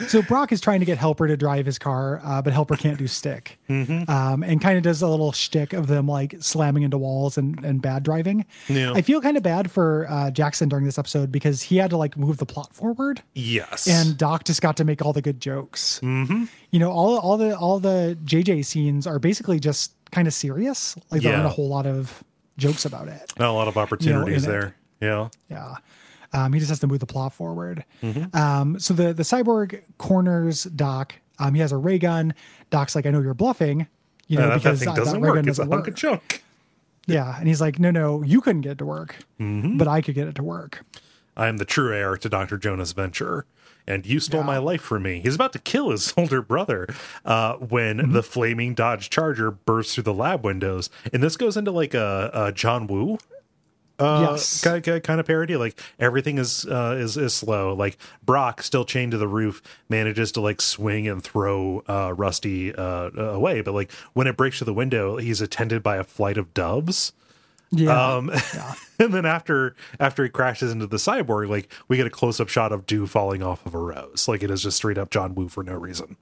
So 0.07 0.21
Brock 0.21 0.51
is 0.51 0.59
trying 0.61 0.79
to 0.79 0.85
get 0.85 0.97
Helper 0.97 1.27
to 1.27 1.37
drive 1.37 1.65
his 1.65 1.77
car, 1.79 2.19
uh, 2.23 2.41
but 2.41 2.53
Helper 2.53 2.75
can't 2.75 2.97
do 2.97 3.07
stick, 3.07 3.57
Mm-hmm. 3.69 4.09
um, 4.09 4.43
and 4.43 4.59
kind 4.61 4.77
of 4.77 4.83
does 4.83 5.01
a 5.01 5.07
little 5.07 5.31
shtick 5.31 5.73
of 5.73 5.87
them 5.87 6.07
like 6.07 6.35
slamming 6.39 6.83
into 6.83 6.97
walls 6.97 7.37
and, 7.37 7.63
and 7.63 7.81
bad 7.81 8.03
driving. 8.03 8.45
Yeah. 8.67 8.93
I 8.93 9.01
feel 9.01 9.21
kind 9.21 9.37
of 9.37 9.43
bad 9.43 9.69
for 9.71 10.07
uh, 10.09 10.31
Jackson 10.31 10.69
during 10.69 10.85
this 10.85 10.97
episode 10.97 11.31
because 11.31 11.61
he 11.61 11.77
had 11.77 11.89
to 11.91 11.97
like 11.97 12.17
move 12.17 12.37
the 12.37 12.45
plot 12.45 12.73
forward, 12.73 13.21
Yes. 13.33 13.87
and 13.87 14.17
Doc 14.17 14.43
just 14.45 14.61
got 14.61 14.75
to 14.77 14.83
make 14.83 15.03
all 15.05 15.13
the 15.13 15.21
good 15.21 15.39
jokes. 15.39 15.99
Mm-hmm. 16.03 16.45
You 16.71 16.79
know, 16.79 16.91
all 16.91 17.17
all 17.19 17.37
the 17.37 17.55
all 17.57 17.79
the 17.79 18.17
JJ 18.25 18.65
scenes 18.65 19.05
are 19.07 19.19
basically 19.19 19.59
just 19.59 19.93
kind 20.11 20.27
of 20.27 20.33
serious. 20.33 20.95
Like 21.11 21.21
there 21.21 21.31
Yeah. 21.31 21.37
aren't 21.39 21.47
a 21.47 21.53
whole 21.55 21.69
lot 21.69 21.85
of 21.85 22.23
jokes 22.57 22.85
about 22.85 23.07
it. 23.07 23.31
not 23.39 23.49
a 23.49 23.53
lot 23.53 23.67
of 23.67 23.77
opportunities 23.77 24.43
in 24.45 24.49
it. 24.49 24.53
there. 24.53 24.75
Yeah. 25.01 25.29
Yeah. 25.49 25.75
Um, 26.33 26.53
he 26.53 26.59
just 26.59 26.69
has 26.69 26.79
to 26.79 26.87
move 26.87 26.99
the 26.99 27.05
plot 27.05 27.33
forward. 27.33 27.83
Mm-hmm. 28.03 28.35
Um, 28.35 28.79
so 28.79 28.93
the 28.93 29.13
the 29.13 29.23
cyborg 29.23 29.81
corners 29.97 30.63
Doc. 30.65 31.15
Um, 31.39 31.53
he 31.53 31.61
has 31.61 31.71
a 31.71 31.77
ray 31.77 31.97
gun. 31.99 32.33
Doc's 32.69 32.95
like, 32.95 33.05
I 33.05 33.11
know 33.11 33.21
you're 33.21 33.33
bluffing. 33.33 33.87
You 34.27 34.37
know, 34.39 34.49
Uh, 34.49 34.57
that, 34.57 34.63
that 34.63 34.77
thing 34.77 34.93
doesn't 34.93 35.21
ray 35.21 35.29
work. 35.29 35.35
gun 35.37 35.47
It's 35.49 35.57
a 35.57 35.61
doesn't 35.61 35.71
hunk 35.71 35.87
of 35.87 35.95
junk. 35.95 36.43
Yeah, 37.07 37.35
and 37.39 37.47
he's 37.47 37.59
like, 37.61 37.79
No, 37.79 37.89
no, 37.89 38.21
you 38.21 38.39
couldn't 38.41 38.61
get 38.61 38.73
it 38.73 38.77
to 38.79 38.85
work, 38.85 39.15
Mm-hmm. 39.39 39.77
but 39.77 39.87
I 39.87 40.01
could 40.01 40.13
get 40.15 40.27
it 40.27 40.35
to 40.35 40.43
work. 40.43 40.85
I 41.35 41.47
am 41.47 41.57
the 41.57 41.65
true 41.65 41.91
heir 41.95 42.17
to 42.17 42.29
Dr. 42.29 42.57
Jonas 42.57 42.91
Venture. 42.91 43.45
And 43.87 44.05
you 44.05 44.19
stole 44.19 44.41
Yeah. 44.41 44.45
my 44.45 44.57
life 44.59 44.81
from 44.81 45.01
me. 45.03 45.19
He's 45.21 45.33
about 45.33 45.51
to 45.53 45.59
kill 45.59 45.89
his 45.89 46.13
older 46.17 46.43
brother 46.43 46.87
uh, 47.25 47.53
when 47.55 47.97
Mm-hmm. 47.97 48.11
the 48.11 48.21
flaming 48.21 48.75
Dodge 48.75 49.09
Charger 49.09 49.49
bursts 49.49 49.95
through 49.95 50.03
the 50.03 50.13
lab 50.13 50.45
windows. 50.45 50.91
And 51.11 51.23
this 51.23 51.35
goes 51.37 51.57
into 51.57 51.71
like 51.71 51.95
a, 51.95 52.29
a 52.31 52.51
John 52.51 52.85
Woo 52.85 53.17
uh, 53.99 54.27
Yes. 54.31 54.61
kind, 54.63 54.87
of, 54.87 55.03
kind 55.03 55.19
of 55.19 55.25
parody. 55.27 55.55
Like 55.57 55.79
everything 55.99 56.37
is 56.37 56.65
uh, 56.65 56.95
is 56.99 57.17
is 57.17 57.33
slow. 57.33 57.73
Like 57.73 57.97
Brock, 58.23 58.63
still 58.63 58.85
chained 58.85 59.11
to 59.11 59.17
the 59.17 59.27
roof, 59.27 59.61
manages 59.89 60.31
to 60.33 60.41
like 60.41 60.61
swing 60.61 61.07
and 61.07 61.23
throw 61.23 61.83
uh, 61.87 62.13
Rusty 62.15 62.73
uh, 62.73 63.09
away. 63.11 63.61
But 63.61 63.73
like 63.73 63.91
when 64.13 64.27
it 64.27 64.37
breaks 64.37 64.57
through 64.57 64.65
the 64.65 64.73
window, 64.73 65.17
he's 65.17 65.41
attended 65.41 65.83
by 65.83 65.97
a 65.97 66.03
flight 66.03 66.37
of 66.37 66.53
doves. 66.53 67.11
Yeah. 67.71 68.15
Um, 68.15 68.31
and 68.99 69.13
then 69.13 69.25
after 69.25 69.75
after 69.99 70.23
he 70.23 70.29
crashes 70.29 70.71
into 70.71 70.87
the 70.87 70.97
cyborg, 70.97 71.49
like 71.49 71.71
we 71.87 71.97
get 71.97 72.07
a 72.07 72.09
close 72.09 72.39
up 72.39 72.49
shot 72.49 72.71
of 72.71 72.85
dew 72.87 73.05
falling 73.05 73.43
off 73.43 73.65
of 73.65 73.75
a 73.75 73.79
rose. 73.79 74.27
Like 74.27 74.41
it 74.41 74.49
is 74.49 74.63
just 74.63 74.77
straight 74.77 74.97
up 74.97 75.11
John 75.11 75.35
Woo 75.35 75.49
for 75.49 75.63
no 75.63 75.73
reason. 75.73 76.17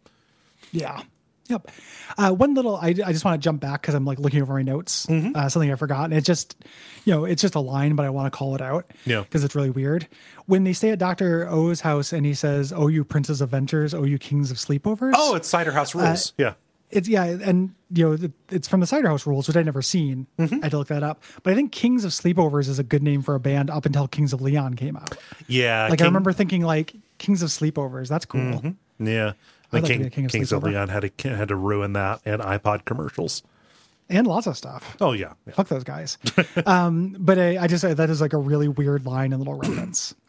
Yeah. 0.71 1.03
Yep. 1.49 1.71
Uh, 2.17 2.31
one 2.31 2.53
little, 2.53 2.75
I, 2.77 2.87
I 2.87 3.11
just 3.11 3.23
want 3.23 3.41
to 3.41 3.43
jump 3.45 3.61
back 3.61 3.81
because 3.81 3.95
I'm 3.95 4.05
like 4.05 4.19
looking 4.19 4.41
over 4.41 4.53
my 4.53 4.63
notes. 4.63 5.05
Mm-hmm. 5.05 5.35
Uh, 5.35 5.49
something 5.49 5.71
I 5.71 5.75
forgot. 5.75 6.05
And 6.05 6.13
it's 6.13 6.25
just, 6.25 6.55
you 7.05 7.13
know, 7.13 7.25
it's 7.25 7.41
just 7.41 7.55
a 7.55 7.59
line, 7.59 7.95
but 7.95 8.05
I 8.05 8.09
want 8.09 8.31
to 8.31 8.37
call 8.37 8.55
it 8.55 8.61
out. 8.61 8.85
Yeah. 9.05 9.21
Because 9.21 9.43
it's 9.43 9.55
really 9.55 9.69
weird. 9.69 10.07
When 10.45 10.63
they 10.63 10.73
stay 10.73 10.89
at 10.89 10.99
Dr. 10.99 11.47
O's 11.49 11.81
house 11.81 12.13
and 12.13 12.25
he 12.25 12.33
says, 12.33 12.73
Oh, 12.73 12.87
you 12.87 13.03
princes 13.03 13.41
of 13.41 13.49
ventures, 13.49 13.93
oh, 13.93 14.03
you 14.03 14.17
kings 14.17 14.51
of 14.51 14.57
sleepovers. 14.57 15.13
Oh, 15.15 15.35
it's 15.35 15.47
Cider 15.47 15.71
House 15.71 15.95
rules. 15.95 16.33
yeah. 16.37 16.53
it's, 16.89 17.07
yeah. 17.07 17.23
And, 17.25 17.73
you 17.91 18.09
know, 18.17 18.29
it's 18.49 18.67
from 18.67 18.79
the 18.81 18.87
Cider 18.87 19.07
House 19.07 19.25
rules, 19.25 19.47
which 19.47 19.55
I'd 19.55 19.65
never 19.65 19.81
seen. 19.81 20.27
Mm-hmm. 20.37 20.55
I 20.55 20.65
had 20.65 20.71
to 20.71 20.77
look 20.77 20.87
that 20.89 21.03
up. 21.03 21.23
But 21.43 21.53
I 21.53 21.55
think 21.55 21.71
Kings 21.71 22.03
of 22.03 22.11
Sleepovers 22.11 22.67
is 22.67 22.79
a 22.79 22.83
good 22.83 23.03
name 23.03 23.21
for 23.21 23.35
a 23.35 23.39
band 23.39 23.69
up 23.69 23.85
until 23.85 24.07
Kings 24.07 24.33
of 24.33 24.41
Leon 24.41 24.73
came 24.75 24.97
out. 24.97 25.17
Yeah. 25.47 25.87
Like, 25.89 26.01
I 26.01 26.05
remember 26.05 26.33
thinking, 26.33 26.61
like, 26.63 26.93
Kings 27.17 27.41
of 27.41 27.49
Sleepovers, 27.49 28.09
that's 28.09 28.25
cool. 28.25 28.41
Mm-hmm. 28.41 29.07
Yeah. 29.07 29.33
Like 29.71 29.85
King, 29.85 30.09
king 30.09 30.25
of 30.25 30.31
Kings 30.31 30.51
of. 30.51 30.63
Leon 30.63 30.89
had 30.89 31.11
to 31.17 31.29
had 31.35 31.49
to 31.49 31.55
ruin 31.55 31.93
that 31.93 32.21
and 32.25 32.41
iPod 32.41 32.85
commercials. 32.85 33.43
And 34.09 34.25
lots 34.25 34.47
of 34.47 34.55
stuff. 34.55 34.95
Oh 35.01 35.11
yeah. 35.11 35.33
yeah. 35.45 35.53
fuck 35.53 35.67
those 35.67 35.83
guys. 35.83 36.17
um, 36.65 37.15
but 37.19 37.37
I, 37.37 37.57
I 37.63 37.67
just 37.67 37.83
that 37.83 38.09
is 38.09 38.21
like 38.21 38.31
a 38.33 38.37
really 38.37 38.69
weird 38.69 39.05
line 39.05 39.33
and 39.33 39.39
little 39.41 39.55
reference. 39.55 40.13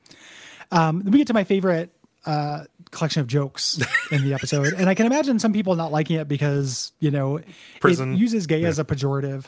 Um, 0.70 1.00
then 1.00 1.12
we 1.12 1.16
get 1.18 1.28
to 1.28 1.32
my 1.32 1.44
favorite 1.44 1.90
uh, 2.26 2.64
collection 2.90 3.20
of 3.22 3.26
jokes 3.26 3.80
in 4.12 4.22
the 4.22 4.34
episode, 4.34 4.74
and 4.74 4.86
I 4.86 4.94
can 4.94 5.06
imagine 5.06 5.38
some 5.38 5.54
people 5.54 5.76
not 5.76 5.92
liking 5.92 6.16
it 6.18 6.28
because 6.28 6.92
you 7.00 7.10
know 7.10 7.40
Prison. 7.80 8.12
it 8.12 8.18
uses 8.18 8.46
gay 8.46 8.64
as 8.64 8.78
a 8.78 8.84
pejorative 8.84 9.46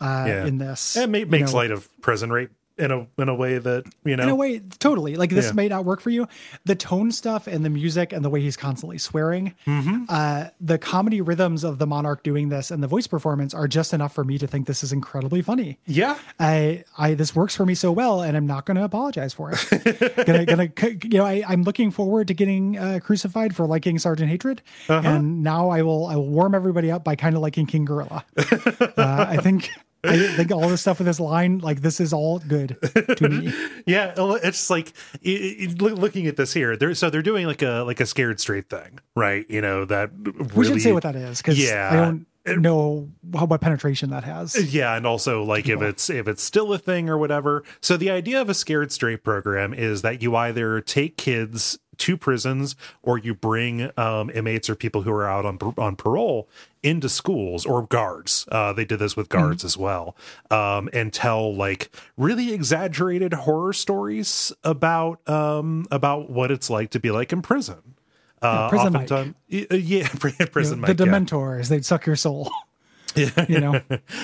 uh, 0.00 0.24
Yeah. 0.26 0.46
in 0.46 0.58
this. 0.58 0.96
It 0.96 1.08
ma- 1.08 1.18
you 1.18 1.26
makes 1.26 1.52
know. 1.52 1.58
light 1.58 1.70
of 1.70 1.88
prison 2.02 2.32
rape 2.32 2.50
in 2.80 2.90
a 2.90 3.06
in 3.18 3.28
a 3.28 3.34
way 3.34 3.58
that 3.58 3.84
you 4.04 4.16
know. 4.16 4.22
in 4.24 4.28
a 4.28 4.34
way 4.34 4.58
totally 4.78 5.14
like 5.16 5.30
this 5.30 5.46
Yeah. 5.46 5.52
may 5.52 5.68
not 5.68 5.84
work 5.84 6.00
for 6.00 6.10
you 6.10 6.26
the 6.64 6.74
tone 6.74 7.12
stuff 7.12 7.46
and 7.46 7.64
the 7.64 7.70
music 7.70 8.12
and 8.12 8.24
the 8.24 8.30
way 8.30 8.40
he's 8.40 8.56
constantly 8.56 8.98
swearing 8.98 9.54
Mm-hmm. 9.66 10.04
uh 10.08 10.46
the 10.60 10.78
comedy 10.78 11.20
rhythms 11.20 11.62
of 11.64 11.78
the 11.78 11.86
monarch 11.86 12.22
doing 12.24 12.48
this 12.48 12.70
and 12.70 12.82
the 12.82 12.88
voice 12.88 13.06
performance 13.06 13.54
are 13.54 13.68
just 13.68 13.92
enough 13.92 14.12
for 14.14 14.24
me 14.24 14.38
to 14.38 14.46
think 14.46 14.66
this 14.66 14.82
is 14.82 14.92
incredibly 14.92 15.42
funny 15.42 15.78
yeah, 15.86 16.16
I, 16.38 16.84
I, 16.98 17.14
this 17.14 17.34
works 17.36 17.54
for 17.54 17.66
me 17.66 17.74
so 17.74 17.92
well, 17.92 18.22
and 18.22 18.36
I'm 18.36 18.46
not 18.46 18.64
going 18.64 18.76
to 18.76 18.84
apologize 18.84 19.34
for 19.34 19.52
it. 19.52 20.16
gonna, 20.26 20.46
gonna, 20.46 20.68
you 21.02 21.18
know, 21.18 21.24
I, 21.26 21.42
I'm 21.46 21.62
looking 21.64 21.90
forward 21.90 22.28
to 22.28 22.34
getting 22.34 22.78
uh, 22.78 23.00
crucified 23.02 23.54
for 23.54 23.66
liking 23.66 23.98
Sergeant 23.98 24.30
Hatred, 24.30 24.62
Uh-huh. 24.88 25.06
and 25.06 25.42
now 25.42 25.68
I 25.70 25.82
will, 25.82 26.06
I 26.06 26.16
will 26.16 26.28
warm 26.28 26.54
everybody 26.54 26.90
up 26.90 27.04
by 27.04 27.16
kind 27.16 27.34
of 27.36 27.42
liking 27.42 27.66
King 27.66 27.84
Gorilla. 27.84 28.24
uh, 28.38 28.92
I 28.96 29.36
think, 29.38 29.70
I 30.02 30.16
think 30.36 30.50
all 30.50 30.68
this 30.68 30.80
stuff 30.80 30.98
with 30.98 31.06
this 31.06 31.20
line, 31.20 31.58
like 31.58 31.82
this 31.82 32.00
is 32.00 32.12
all 32.12 32.38
good 32.38 32.78
to 33.18 33.28
me. 33.28 33.52
yeah. 33.86 34.14
Oh, 34.16 34.34
it's 34.34 34.70
like 34.70 34.92
it, 35.20 35.28
it- 35.30 35.82
looking 35.82 36.26
at 36.26 36.36
this 36.36 36.52
here. 36.54 36.76
They're 36.76 36.94
so 36.94 37.10
they're 37.10 37.20
doing 37.22 37.46
like 37.46 37.62
a 37.62 37.82
like 37.86 38.00
a 38.00 38.06
scared 38.06 38.40
straight 38.40 38.70
thing, 38.70 38.98
right? 39.14 39.44
You 39.50 39.60
know 39.60 39.84
that 39.84 40.10
really, 40.18 40.48
We 40.54 40.64
should 40.66 40.80
say 40.82 40.92
what 40.92 41.02
that 41.02 41.16
is 41.16 41.38
because 41.38 41.58
Yeah. 41.62 41.90
I 41.92 41.96
don't 41.96 42.26
know 42.46 43.10
how, 43.34 43.46
what 43.46 43.60
penetration 43.60 44.10
that 44.10 44.24
has. 44.24 44.72
Yeah, 44.72 44.96
and 44.96 45.06
also 45.06 45.42
like 45.42 45.68
if 45.68 45.82
it's 45.82 46.08
if 46.10 46.28
it's 46.28 46.42
still 46.42 46.72
a 46.72 46.78
thing 46.78 47.08
or 47.08 47.18
whatever. 47.18 47.64
So 47.80 47.96
the 47.96 48.10
idea 48.10 48.40
of 48.40 48.48
a 48.48 48.54
scared 48.54 48.92
straight 48.92 49.24
program 49.24 49.74
is 49.74 50.02
that 50.02 50.22
you 50.22 50.36
either 50.36 50.80
take 50.80 51.16
kids 51.16 51.78
to 51.98 52.16
prisons 52.16 52.76
or 53.02 53.18
you 53.18 53.34
bring 53.34 53.90
um, 53.98 54.30
inmates 54.30 54.70
or 54.70 54.74
people 54.74 55.02
who 55.02 55.12
are 55.12 55.28
out 55.28 55.44
on 55.44 55.58
on 55.76 55.96
parole 55.96 56.48
into 56.82 57.08
schools 57.08 57.66
or 57.66 57.86
guards. 57.86 58.46
Uh, 58.50 58.72
they 58.72 58.84
did 58.84 58.98
this 58.98 59.16
with 59.16 59.28
guards 59.28 59.64
as 59.64 59.76
well, 59.76 60.16
um, 60.50 60.88
and 60.92 61.12
tell 61.12 61.54
like 61.54 61.90
really 62.16 62.52
exaggerated 62.52 63.34
horror 63.34 63.72
stories 63.72 64.52
about 64.64 65.26
um, 65.28 65.86
about 65.90 66.30
what 66.30 66.50
it's 66.50 66.70
like 66.70 66.90
to 66.90 67.00
be 67.00 67.10
like 67.10 67.32
in 67.32 67.42
prison. 67.42 67.94
Uh, 68.42 68.68
prison 68.70 68.96
oftentimes, 68.96 69.34
uh, 69.70 69.74
yeah, 69.74 70.08
prison 70.50 70.80
the 70.80 70.88
Mike, 70.88 70.98
yeah. 70.98 71.06
Dementors, 71.06 71.68
they'd 71.68 71.84
suck 71.84 72.06
your 72.06 72.16
soul. 72.16 72.50
Yeah. 73.16 73.44
you 73.48 73.58
know, 73.58 73.80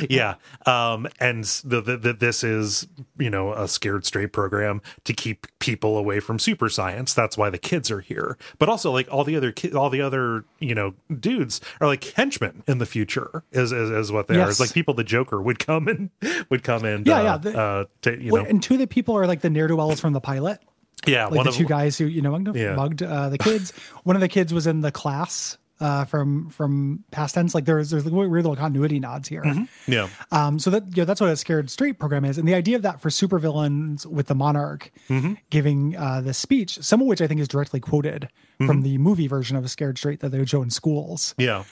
yeah 0.09 0.37
um 0.65 1.09
and 1.19 1.43
the, 1.65 1.81
the, 1.81 1.97
the 1.97 2.13
this 2.13 2.45
is 2.45 2.87
you 3.19 3.29
know 3.29 3.53
a 3.53 3.67
scared 3.67 4.07
straight 4.07 4.33
program 4.33 4.81
to 5.03 5.13
keep 5.13 5.49
people 5.59 5.99
away 5.99 6.21
from 6.21 6.39
super 6.39 6.69
science 6.69 7.13
that's 7.13 7.37
why 7.37 7.51
the 7.51 7.59
kids 7.59 7.91
are 7.91 7.99
here 8.01 8.39
but 8.61 8.69
also 8.69 8.93
like 8.93 9.09
all 9.13 9.25
the 9.25 9.35
other 9.35 9.51
ki- 9.51 9.73
all 9.73 9.91
the 9.91 10.01
other 10.01 10.45
you 10.61 10.73
know 10.73 10.95
dudes 11.19 11.61
are 11.81 11.89
like 11.89 12.05
henchmen 12.13 12.63
in 12.69 12.79
the 12.79 12.87
future 12.87 13.43
is 13.51 13.73
is, 13.73 13.91
is 13.91 14.13
what 14.13 14.29
they 14.29 14.41
are 14.41 14.49
it's 14.49 14.61
like 14.61 14.73
people 14.73 14.95
the 14.95 15.03
joker 15.03 15.43
would 15.43 15.59
come 15.59 15.89
and 15.89 16.11
would 16.49 16.63
come 16.63 16.85
and 16.85 17.05
Yeah, 17.09 17.17
uh, 17.19 17.23
yeah, 17.25 17.37
the- 17.39 17.59
uh 17.59 17.85
to, 18.03 18.23
you 18.23 18.31
Well, 18.33 18.45
know 18.45 18.49
and 18.51 18.63
two 18.63 18.75
of 18.75 18.81
the 18.81 18.87
people 18.87 19.17
are 19.17 19.27
like 19.27 19.41
the 19.41 19.51
ne'er 19.51 19.67
do 19.67 19.75
wells 19.75 19.99
from 19.99 20.13
the 20.13 20.21
pilot. 20.21 20.61
Yeah 21.07 21.25
like 21.27 21.35
one 21.35 21.45
the 21.45 21.51
of 21.51 21.57
two 21.57 21.65
guys 21.65 21.99
who 21.99 22.07
you 22.07 22.23
know 22.23 22.31
mugged, 22.33 22.57
Yeah. 22.57 22.75
mugged 22.75 23.03
uh, 23.03 23.29
the 23.29 23.39
kids. 23.39 23.73
One 24.05 24.17
of 24.17 24.21
the 24.21 24.29
kids 24.29 24.53
was 24.55 24.67
in 24.67 24.81
the 24.81 24.91
class 24.93 25.59
uh, 25.79 26.05
from 26.07 26.49
from 26.49 27.05
past 27.11 27.35
tense. 27.35 27.55
Like 27.55 27.65
there's 27.67 27.91
there's 27.91 28.05
weird 28.05 28.31
little 28.33 28.57
continuity 28.57 28.99
nods 28.99 29.29
here. 29.29 29.45
yeah 29.87 30.09
Um, 30.33 30.59
so 30.59 30.71
that 30.71 30.85
you 30.97 31.03
know 31.03 31.05
that's 31.05 31.21
what 31.21 31.29
a 31.31 31.37
scared 31.37 31.69
straight 31.71 31.99
program 31.99 32.25
is, 32.25 32.39
and 32.39 32.49
the 32.49 32.55
idea 32.55 32.77
of 32.77 32.83
that 32.83 33.01
for 33.01 33.11
supervillains 33.11 34.07
with 34.07 34.27
the 34.29 34.35
monarch 34.35 34.91
Mm-hmm. 35.11 35.35
giving 35.51 35.97
uh, 35.97 36.21
the 36.23 36.33
speech, 36.35 36.79
some 36.83 37.01
of 37.03 37.07
which 37.07 37.21
I 37.21 37.27
think 37.27 37.41
is 37.41 37.49
directly 37.49 37.81
quoted 37.81 38.29
Mm-hmm. 38.59 38.67
from 38.69 38.81
the 38.83 38.97
movie 38.97 39.27
version 39.27 39.55
of 39.59 39.67
a 39.67 39.69
scared 39.69 39.99
straight 39.99 40.21
that 40.21 40.31
they 40.31 40.39
would 40.39 40.49
show 40.49 40.63
in 40.63 40.71
schools, 40.71 41.35
yeah 41.37 41.65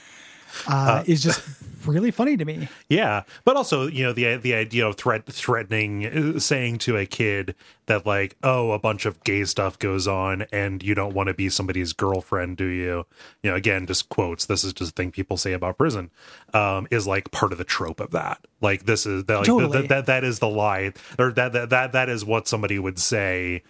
uh, 0.67 1.03
is 1.05 1.21
just 1.23 1.41
really 1.87 2.11
funny 2.11 2.37
to 2.37 2.45
me. 2.45 2.67
Yeah, 2.87 3.23
but 3.43 3.55
also 3.55 3.87
you 3.87 4.03
know 4.03 4.13
the 4.13 4.37
the 4.37 4.53
idea 4.53 4.87
of 4.87 4.95
threat 4.95 5.25
threatening, 5.25 6.05
uh, 6.05 6.39
saying 6.39 6.77
to 6.79 6.97
a 6.97 7.07
kid 7.07 7.55
that 7.87 8.05
like, 8.05 8.35
oh, 8.43 8.71
a 8.71 8.79
bunch 8.79 9.07
of 9.07 9.23
gay 9.23 9.43
stuff 9.45 9.79
goes 9.79 10.07
on, 10.07 10.45
and 10.51 10.83
you 10.83 10.93
don't 10.93 11.15
want 11.15 11.27
to 11.27 11.33
be 11.33 11.49
somebody's 11.49 11.91
girlfriend, 11.91 12.57
do 12.57 12.65
you? 12.65 13.07
You 13.41 13.49
know, 13.49 13.55
again, 13.55 13.87
just 13.87 14.09
quotes. 14.09 14.45
This 14.45 14.63
is 14.63 14.71
just 14.71 14.91
a 14.91 14.93
thing 14.93 15.11
people 15.11 15.35
say 15.35 15.53
about 15.53 15.79
prison. 15.79 16.11
Um, 16.53 16.87
is 16.91 17.07
like 17.07 17.31
part 17.31 17.51
of 17.51 17.57
the 17.57 17.63
trope 17.63 17.99
of 17.99 18.11
that. 18.11 18.45
Like 18.61 18.85
this 18.85 19.07
is 19.07 19.25
that 19.25 19.37
like, 19.37 19.45
Totally. 19.47 19.81
that, 19.81 19.89
that 19.89 20.05
that 20.05 20.23
is 20.23 20.37
the 20.37 20.49
lie, 20.49 20.93
or 21.17 21.31
that 21.31 21.53
that 21.53 21.69
that 21.71 21.91
that 21.93 22.07
is 22.07 22.23
what 22.23 22.47
somebody 22.47 22.77
would 22.77 22.99
say 22.99 23.63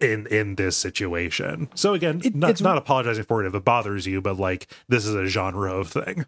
in 0.00 0.26
in 0.26 0.56
this 0.56 0.76
situation. 0.76 1.68
So 1.74 1.94
again, 1.94 2.20
It- 2.24 2.34
not 2.34 2.50
it's- 2.50 2.60
not 2.62 2.76
apologizing 2.76 3.24
for 3.24 3.42
it 3.44 3.46
if 3.48 3.54
it 3.54 3.64
bothers 3.64 4.06
you, 4.06 4.20
but 4.20 4.36
like 4.38 4.66
this 4.88 5.06
is 5.06 5.14
a 5.14 5.26
genre 5.26 5.72
of 5.72 5.88
thing. 5.88 6.26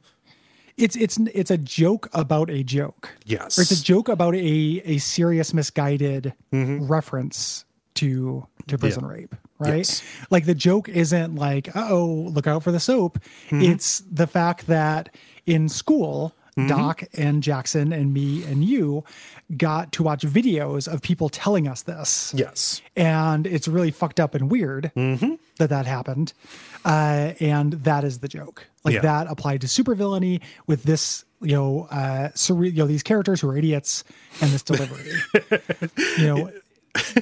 It's 0.77 0.95
it's 0.97 1.19
it's 1.35 1.51
a 1.51 1.59
joke 1.59 2.09
about 2.13 2.51
a 2.51 2.63
joke. 2.63 3.11
Yes, 3.27 3.59
or 3.59 3.63
it's 3.63 3.73
a 3.73 3.83
joke 3.83 4.09
about 4.09 4.35
a 4.37 4.83
a 4.85 4.99
serious 4.99 5.53
misguided 5.53 6.35
Mm-hmm. 6.53 6.87
reference 6.87 7.65
to 7.95 8.47
to 8.69 8.79
prison 8.79 9.05
rape 9.05 9.35
right 9.59 9.79
Yes. 9.79 10.03
like 10.31 10.45
the 10.47 10.55
joke 10.55 10.89
isn't 10.89 11.35
like 11.35 11.69
oh 11.75 12.29
look 12.33 12.47
out 12.47 12.63
for 12.63 12.71
the 12.71 12.79
soap 12.79 13.19
Mm-hmm. 13.51 13.63
it's 13.73 14.01
the 14.09 14.29
fact 14.29 14.69
that 14.69 15.09
in 15.47 15.69
school 15.69 16.33
Mm-hmm. 16.59 16.69
doc 16.69 17.03
and 17.15 17.43
jackson 17.43 17.93
and 17.93 18.13
me 18.13 18.43
and 18.45 18.65
you 18.65 19.05
got 19.57 19.93
to 19.93 20.03
watch 20.03 20.23
videos 20.23 20.93
of 20.93 21.01
people 21.03 21.29
telling 21.29 21.69
us 21.69 21.83
this 21.83 22.33
yes. 22.37 22.83
and 22.97 23.47
it's 23.47 23.69
really 23.69 23.91
fucked 23.93 24.19
up 24.21 24.35
and 24.35 24.51
weird 24.51 24.91
Mm-hmm. 24.97 25.35
that 25.59 25.71
that 25.71 25.87
happened 25.87 26.33
uh, 26.85 27.33
and 27.41 27.73
that 27.85 28.03
is 28.05 28.19
the 28.19 28.29
joke 28.29 28.67
like 28.85 28.95
Yeah. 28.95 29.01
that 29.03 29.27
applied 29.29 29.61
to 29.63 29.67
supervillainy 29.67 30.41
with 30.67 30.83
this 30.83 31.25
you 31.41 31.53
know 31.55 31.87
uh 31.91 32.31
surreal 32.35 32.73
you 32.73 32.79
know 32.79 32.87
these 32.87 33.03
characters 33.05 33.41
who 33.41 33.49
are 33.51 33.57
idiots 33.57 34.03
and 34.41 34.51
this 34.51 34.63
delivery 34.65 35.11
you 36.19 36.27
know 36.27 36.51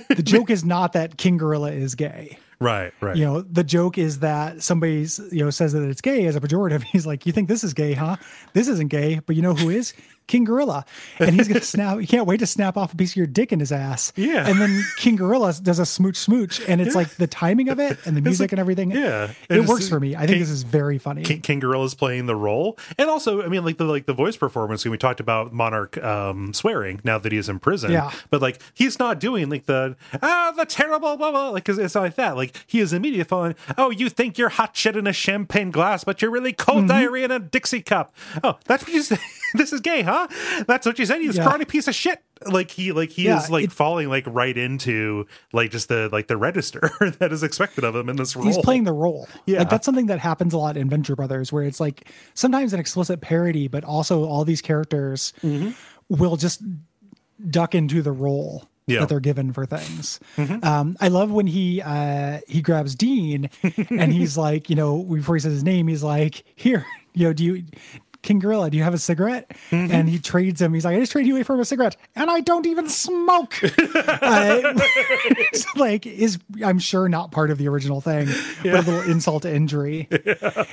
the 0.09 0.23
joke 0.23 0.49
is 0.49 0.65
not 0.65 0.95
that 0.95 1.19
king 1.19 1.37
gorilla 1.37 1.71
is 1.73 1.95
gay 1.95 2.39
Right, 2.59 2.93
right. 3.03 3.17
you 3.17 3.25
know 3.25 3.43
the 3.43 3.63
joke 3.63 3.99
is 3.99 4.21
that 4.21 4.63
somebody's 4.63 5.21
you 5.31 5.45
know 5.45 5.51
says 5.51 5.75
that 5.75 5.83
it's 5.83 6.01
gay 6.01 6.27
as 6.27 6.37
a 6.37 6.41
pejorative. 6.41 6.83
He's 6.93 7.07
like 7.07 7.27
you 7.27 7.33
think 7.33 7.49
this 7.49 7.63
is 7.63 7.75
gay 7.75 7.93
huh? 7.93 8.17
This 8.55 8.69
isn't 8.69 8.89
gay 8.89 9.21
but 9.27 9.37
you 9.37 9.43
know 9.43 9.55
who 9.55 9.71
is 9.71 9.93
king 10.27 10.45
gorilla 10.45 10.85
and 11.19 11.35
he's 11.35 11.49
gonna 11.49 11.61
snap 11.75 11.99
he 11.99 12.07
can't 12.07 12.27
wait 12.27 12.39
to 12.39 12.47
snap 12.47 12.77
off 12.77 12.93
a 12.93 12.97
piece 12.97 13.13
of 13.13 13.17
your 13.17 13.27
dick 13.27 13.53
in 13.53 13.61
his 13.61 13.71
ass 13.73 14.13
Yeah. 14.17 14.47
and 14.49 14.61
then 14.61 14.83
king 14.99 15.17
gorilla 15.17 15.55
does 15.63 15.79
a 15.79 15.87
smooch 15.87 16.17
smooch 16.17 16.61
and 16.69 16.81
it's 16.81 16.95
like 16.95 17.11
the 17.17 17.27
timing 17.27 17.69
of 17.69 17.79
it 17.79 17.99
and 18.07 18.17
the 18.17 18.21
music 18.21 18.45
like- 18.45 18.53
and 18.53 18.61
everything 18.61 18.91
yeah. 18.91 19.33
it 19.49 19.67
works 19.67 19.89
for 19.89 20.01
me 20.01 20.15
i 20.17 20.21
think 20.21 20.31
King- 20.31 20.41
this 20.41 20.51
is 20.51 20.63
very 20.65 20.99
funny 20.99 21.23
King, 21.23 21.41
King 21.41 21.61
Gorilla's 21.61 21.95
playing 21.95 22.27
the 22.27 22.37
role, 22.37 22.77
and 22.99 23.09
also, 23.09 23.43
I 23.43 23.49
mean, 23.49 23.65
like 23.65 23.79
the 23.79 23.85
like 23.85 24.07
the 24.07 24.13
voice 24.13 24.37
performance. 24.37 24.85
when 24.85 24.91
We 24.93 24.99
talked 24.99 25.21
about 25.21 25.53
Monarch 25.53 25.97
um, 26.03 26.53
swearing 26.53 27.01
now 27.05 27.19
that 27.19 27.33
he's 27.33 27.49
in 27.49 27.59
prison. 27.59 27.93
Yeah. 27.93 28.11
but 28.31 28.43
like 28.43 28.61
he's 28.75 28.99
not 28.99 29.19
doing 29.21 29.49
like 29.49 29.67
the 29.67 29.97
ah 30.23 30.53
the 30.57 30.65
terrible 30.67 31.17
blah 31.17 31.31
blah 31.31 31.51
like 31.51 31.65
because 31.65 31.79
it's 31.79 31.95
not 31.95 32.03
like 32.03 32.15
that. 32.17 32.37
Like 32.37 32.57
he 32.67 32.81
is 32.81 32.93
immediately 32.93 33.25
following. 33.25 33.55
Oh, 33.79 33.91
you 33.91 34.09
think 34.11 34.39
you're 34.39 34.49
hot 34.51 34.77
shit 34.77 34.97
in 34.97 35.07
a 35.07 35.13
champagne 35.13 35.71
glass, 35.71 36.05
but 36.05 36.21
you're 36.21 36.31
really 36.31 36.53
cold 36.53 36.77
Mm-hmm. 36.79 36.89
diarrhea 36.89 37.25
in 37.27 37.31
a 37.31 37.39
Dixie 37.41 37.81
cup. 37.83 38.13
Oh, 38.45 38.59
that's 38.67 38.85
what 38.85 38.93
you 38.93 39.03
say. 39.11 39.19
this 39.55 39.73
is 39.73 39.81
gay, 39.81 40.03
huh? 40.03 40.16
That's 40.67 40.87
what 40.87 40.99
you 40.99 41.07
said. 41.07 41.21
He's 41.21 41.37
Yeah. 41.37 41.45
scrawny 41.45 41.65
piece 41.65 41.89
of 41.89 41.95
shit. 41.95 42.23
Like 42.47 42.71
he 42.71 42.93
like 42.93 43.11
he 43.11 43.25
Yeah, 43.25 43.39
is 43.43 43.51
like 43.51 43.65
it- 43.65 43.73
falling 43.73 44.09
like 44.09 44.25
right 44.27 44.57
into 44.57 45.27
like 45.53 45.71
just 45.71 45.89
the 45.89 46.09
like 46.13 46.27
the 46.29 46.37
register 46.37 46.91
that 47.19 47.33
is 47.33 47.43
expected 47.43 47.83
of 47.85 47.95
him 47.97 48.09
in 48.09 48.17
this 48.17 48.37
role. 48.37 48.45
he's 48.45 48.59
playing 48.59 48.85
the 48.85 48.93
role. 48.93 49.27
Yeah. 49.47 49.61
Like 49.61 49.71
that's 49.71 49.87
something 49.87 50.07
that 50.07 50.19
happens 50.19 50.53
a 50.53 50.59
lot 50.59 50.77
in 50.77 50.89
Venture 50.91 51.17
Brothers, 51.17 51.53
where 51.53 51.63
it's 51.65 51.81
like 51.81 52.09
sometimes 52.35 52.73
an 52.73 52.81
explicit 52.81 53.21
parody, 53.21 53.69
but 53.69 53.85
also 53.85 54.25
all 54.25 54.45
these 54.45 54.61
characters 54.63 55.33
Mm-hmm. 55.43 55.71
will 56.09 56.37
just 56.37 56.63
duck 57.51 57.75
into 57.75 58.03
the 58.03 58.13
role 58.13 58.69
Yeah. 58.87 58.95
Mm-hmm. 58.97 59.01
that 59.03 59.09
they're 59.09 59.21
given 59.21 59.53
for 59.53 59.67
things. 59.67 60.21
Um, 60.63 60.97
I 61.01 61.09
love 61.09 61.31
when 61.31 61.47
he 61.47 61.81
uh, 61.83 62.41
he 62.47 62.61
grabs 62.63 62.95
Dean 62.95 63.51
and 63.91 64.13
he's 64.13 64.37
like, 64.37 64.69
you 64.71 64.77
know, 64.77 65.03
before 65.03 65.37
he 65.37 65.41
says 65.41 65.53
his 65.55 65.65
name, 65.65 65.89
he's 65.89 66.03
like, 66.03 66.45
"Here, 66.55 66.85
you 67.15 67.27
know, 67.27 67.33
do 67.33 67.45
you?" 67.45 67.65
King 68.27 68.41
Gorilla, 68.41 68.69
do 68.71 68.77
you 68.77 68.83
have 68.83 68.93
a 68.93 68.99
cigarette? 68.99 69.49
Mm-hmm. 69.71 69.93
And 69.93 70.09
he 70.09 70.19
trades 70.19 70.61
him. 70.61 70.75
He's 70.75 70.85
like, 70.85 70.97
I 70.97 71.01
just 71.01 71.13
trade 71.13 71.27
you 71.27 71.35
away 71.35 71.45
for 71.45 71.59
a 71.59 71.65
cigarette, 71.65 71.97
and 72.15 72.31
I 72.31 72.41
don't 72.41 72.67
even 72.67 72.89
smoke. 72.89 73.55
uh, 73.79 74.75
like 75.77 76.07
is 76.07 76.39
I'm 76.65 76.79
sure 76.79 77.09
not 77.09 77.31
part 77.31 77.51
of 77.51 77.59
the 77.59 77.69
original 77.69 78.01
thing, 78.01 78.29
but 78.63 78.75
a 78.75 78.91
little 78.91 79.11
insult 79.11 79.43
to 79.45 79.55
injury. 79.55 80.09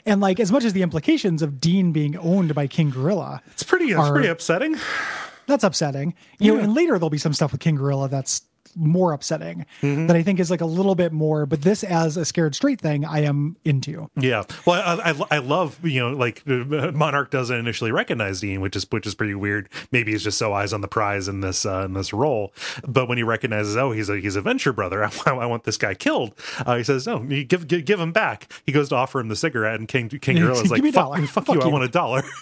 And 0.06 0.20
like 0.20 0.39
as 0.39 0.51
much 0.51 0.64
as 0.66 0.74
the 0.74 0.82
implications 0.82 1.41
of 1.41 1.62
Dean 1.62 1.91
being 1.91 2.18
owned 2.18 2.54
by 2.56 2.68
King 2.68 2.89
Gorilla, 2.89 3.41
It's 3.51 3.64
pretty. 3.64 3.86
It's 3.86 3.95
are- 3.99 4.12
pretty 4.12 4.28
upsetting. 4.28 4.76
that's 5.47 5.64
upsetting. 5.64 6.16
You 6.39 6.56
know, 6.56 6.62
and 6.64 6.74
later 6.74 6.93
there'll 6.93 7.10
be 7.10 7.18
some 7.18 7.34
stuff 7.34 7.51
with 7.51 7.62
King 7.62 7.76
Gorilla 7.76 8.10
that's 8.10 8.41
more 8.76 9.14
upsetting 9.14 9.66
that 9.82 10.16
I 10.16 10.24
think 10.24 10.39
is 10.39 10.49
like 10.49 10.61
a 10.61 10.66
little 10.66 10.95
bit 10.95 11.11
more. 11.11 11.45
But 11.45 11.61
this 11.61 11.84
as 11.84 12.18
a 12.18 12.26
scared 12.26 12.55
straight 12.55 12.82
thing, 12.82 13.05
I 13.05 13.22
am 13.22 13.57
into. 13.64 14.09
Yeah, 14.16 14.43
well, 14.66 14.82
I, 14.82 15.11
I, 15.11 15.38
I 15.38 15.38
love 15.39 15.80
you 15.86 15.99
know 15.99 16.11
like 16.11 16.45
Monarch 16.45 17.32
doesn't 17.32 17.55
initially 17.55 17.91
recognize 17.91 18.41
Dean, 18.41 18.61
which 18.61 18.76
is 18.76 18.86
which 18.89 19.07
is 19.07 19.16
pretty 19.16 19.36
weird. 19.36 19.70
Maybe 19.91 20.11
he's 20.11 20.24
just 20.24 20.38
so 20.38 20.53
eyes 20.53 20.74
on 20.74 20.82
the 20.82 20.88
prize 20.88 21.28
in 21.28 21.41
this 21.41 21.66
uh, 21.66 21.86
in 21.86 21.93
this 21.93 22.14
role. 22.14 22.53
But 22.88 23.07
when 23.07 23.18
he 23.18 23.24
recognizes, 23.24 23.76
oh, 23.78 23.91
he's 23.91 24.09
a 24.09 24.20
he's 24.20 24.36
a 24.36 24.41
venture 24.41 24.74
brother, 24.74 25.03
I, 25.26 25.32
I 25.32 25.45
want 25.45 25.64
this 25.64 25.78
guy 25.78 25.93
killed. 25.93 26.34
Uh, 26.66 26.78
he 26.78 26.84
says, 26.84 27.05
no, 27.05 27.22
you 27.24 27.43
give, 27.43 27.68
give 27.68 27.86
give 27.86 27.99
him 27.99 28.11
back. 28.11 28.51
He 28.66 28.72
goes 28.72 28.89
to 28.89 28.95
offer 28.95 29.20
him 29.20 29.28
the 29.28 29.36
cigarette, 29.36 29.80
and 29.80 29.88
King 29.88 30.09
King 30.09 30.38
Gorilla's 30.38 30.72
Give 30.72 30.84
like, 30.84 30.93
fuck, 30.93 31.20
fuck, 31.30 31.45
Fuck 31.45 31.55
you, 31.55 31.61
I 31.61 31.68
want 31.68 31.84
a 31.84 31.89
dollar. 31.89 32.24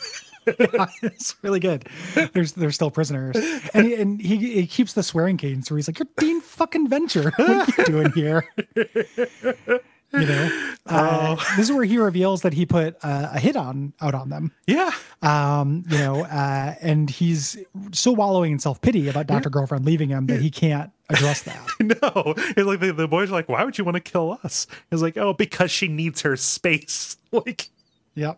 it's 1.04 1.36
really 1.42 1.60
good. 1.60 1.88
There's 2.34 2.54
they're 2.54 2.72
still 2.72 2.92
prisoners, 2.92 3.36
and 3.74 3.86
he, 3.86 3.94
and 3.96 4.22
he, 4.22 4.38
he 4.38 4.68
keeps 4.68 4.94
the 4.94 5.04
swearing 5.04 5.38
cadence 5.38 5.70
where 5.70 5.78
he's 5.78 5.88
like, 5.88 6.00
"You're 6.00 6.08
Dean 6.18 6.42
fucking 6.42 6.88
Venture. 6.90 7.32
What 7.38 7.50
are 7.50 7.74
you 7.78 7.86
doing 7.86 8.12
here?" 8.14 8.46
You 10.14 10.26
know, 10.26 10.74
uh, 10.88 11.36
this 11.56 11.70
is 11.70 11.72
where 11.72 11.86
he 11.86 11.98
reveals 11.98 12.42
that 12.42 12.52
he 12.52 12.66
put 12.66 12.98
uh, 13.02 13.30
a 13.32 13.40
hit 13.40 13.56
on 13.56 13.94
out 14.02 14.14
on 14.14 14.28
them. 14.30 14.52
yeah, 14.68 14.92
Um, 15.22 15.86
you 15.88 15.98
know, 16.00 16.26
uh, 16.26 16.76
and 16.82 17.10
he's 17.10 17.58
so 17.94 18.12
wallowing 18.12 18.52
in 18.52 18.60
self 18.60 18.82
pity 18.82 19.08
about 19.08 19.28
Doctor 19.28 19.50
Girlfriend 19.50 19.86
leaving 19.86 20.10
him 20.10 20.28
that 20.28 20.42
he 20.42 20.50
can't 20.50 20.92
address 21.10 21.44
that. 21.44 21.66
no, 21.80 22.34
it's 22.36 22.68
like 22.68 22.82
the, 22.82 22.92
the 22.92 23.08
boys 23.08 23.30
are 23.30 23.34
like, 23.34 23.48
why 23.48 23.64
would 23.64 23.78
you 23.78 23.86
want 23.86 23.96
to 23.96 24.02
kill 24.02 24.38
us? 24.44 24.68
He's 24.90 25.02
like, 25.02 25.16
oh, 25.16 25.32
because 25.32 25.72
she 25.72 25.88
needs 25.88 26.24
her 26.24 26.36
space. 26.36 27.16
Like, 27.32 27.70
Yep, 28.16 28.38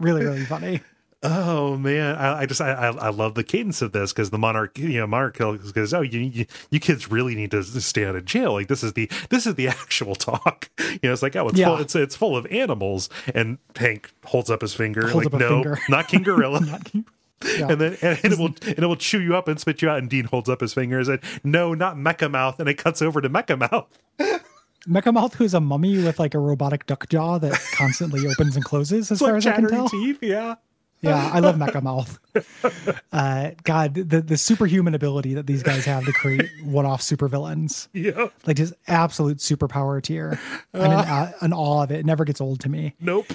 really, 0.00 0.24
really 0.24 0.44
funny. 0.44 0.80
Oh 1.22 1.76
man, 1.76 2.16
I, 2.16 2.40
I 2.40 2.46
just 2.46 2.62
I, 2.62 2.72
I 2.72 3.10
love 3.10 3.34
the 3.34 3.44
cadence 3.44 3.82
of 3.82 3.92
this 3.92 4.10
because 4.10 4.30
the 4.30 4.38
monarch, 4.38 4.78
you 4.78 4.98
know, 5.00 5.06
monarch 5.06 5.36
goes, 5.36 5.92
oh, 5.92 6.00
you, 6.00 6.18
you 6.20 6.46
you 6.70 6.80
kids 6.80 7.10
really 7.10 7.34
need 7.34 7.50
to 7.50 7.62
stay 7.62 8.06
out 8.06 8.16
of 8.16 8.24
jail. 8.24 8.54
Like 8.54 8.68
this 8.68 8.82
is 8.82 8.94
the 8.94 9.10
this 9.28 9.46
is 9.46 9.54
the 9.56 9.68
actual 9.68 10.14
talk. 10.14 10.70
You 10.78 10.98
know, 11.02 11.12
it's 11.12 11.22
like 11.22 11.36
oh, 11.36 11.48
it's 11.48 11.58
Yeah. 11.58 11.66
full, 11.66 11.76
it's 11.76 11.94
it's 11.94 12.16
full 12.16 12.38
of 12.38 12.46
animals, 12.46 13.10
and 13.34 13.58
Hank 13.76 14.10
holds 14.24 14.48
up 14.50 14.62
his 14.62 14.72
finger, 14.72 15.08
Holds 15.08 15.26
like 15.30 15.34
no, 15.40 15.48
finger. 15.62 15.78
not 15.90 16.08
King 16.08 16.22
Gorilla. 16.22 16.60
not 16.64 16.90
Yeah. 17.58 17.68
And 17.70 17.80
then 17.80 17.96
and 18.02 18.18
it 18.24 18.38
will 18.38 18.54
and 18.66 18.78
it 18.78 18.86
will 18.86 18.96
chew 18.96 19.20
you 19.20 19.34
up 19.36 19.48
and 19.48 19.58
spit 19.60 19.80
you 19.82 19.88
out. 19.90 19.98
And 19.98 20.08
Dean 20.10 20.24
holds 20.26 20.48
up 20.50 20.60
his 20.60 20.72
finger 20.74 20.98
and 20.98 21.06
said, 21.06 21.20
"No, 21.44 21.72
not 21.74 21.96
Mecha 21.96 22.30
Mouth." 22.30 22.60
And 22.60 22.68
it 22.68 22.74
cuts 22.78 23.00
over 23.02 23.20
to 23.22 23.30
Mecha 23.30 23.58
Mouth. 23.58 23.88
Mecha 24.86 25.12
Mouth, 25.12 25.34
who's 25.34 25.54
a 25.54 25.60
mummy 25.60 26.02
with 26.02 26.18
like 26.18 26.34
a 26.34 26.38
robotic 26.38 26.86
duck 26.86 27.08
jaw 27.08 27.38
that 27.38 27.52
constantly 27.74 28.26
opens 28.26 28.56
and 28.56 28.64
closes, 28.64 29.10
as 29.10 29.12
It's 29.12 29.20
far 29.20 29.30
like 29.32 29.38
as 29.38 29.46
I 29.46 29.52
can 29.56 29.68
tell. 29.68 29.88
teeth. 29.88 30.18
Yeah, 30.22 30.56
Yeah, 31.02 31.30
I 31.32 31.40
love 31.40 31.56
Mecha 31.56 31.82
Mouth. 31.82 32.18
Uh, 33.12 33.50
God, 33.64 33.94
the 33.94 34.20
the 34.20 34.36
superhuman 34.36 34.94
ability 34.94 35.34
that 35.34 35.46
these 35.46 35.64
guys 35.64 35.84
have 35.84 36.04
to 36.04 36.12
create 36.12 36.48
one-off 36.62 37.02
supervillains, 37.02 37.88
yeah. 37.92 38.28
like 38.46 38.56
just 38.56 38.72
absolute 38.86 39.38
superpower 39.38 40.00
tier. 40.00 40.38
I'm 40.72 40.82
in, 40.82 40.92
uh, 40.92 41.32
in 41.42 41.52
awe 41.52 41.82
of 41.82 41.90
it. 41.90 42.00
It 42.00 42.06
never 42.06 42.24
gets 42.24 42.40
old 42.40 42.60
to 42.60 42.68
me. 42.68 42.94
Nope. 43.00 43.26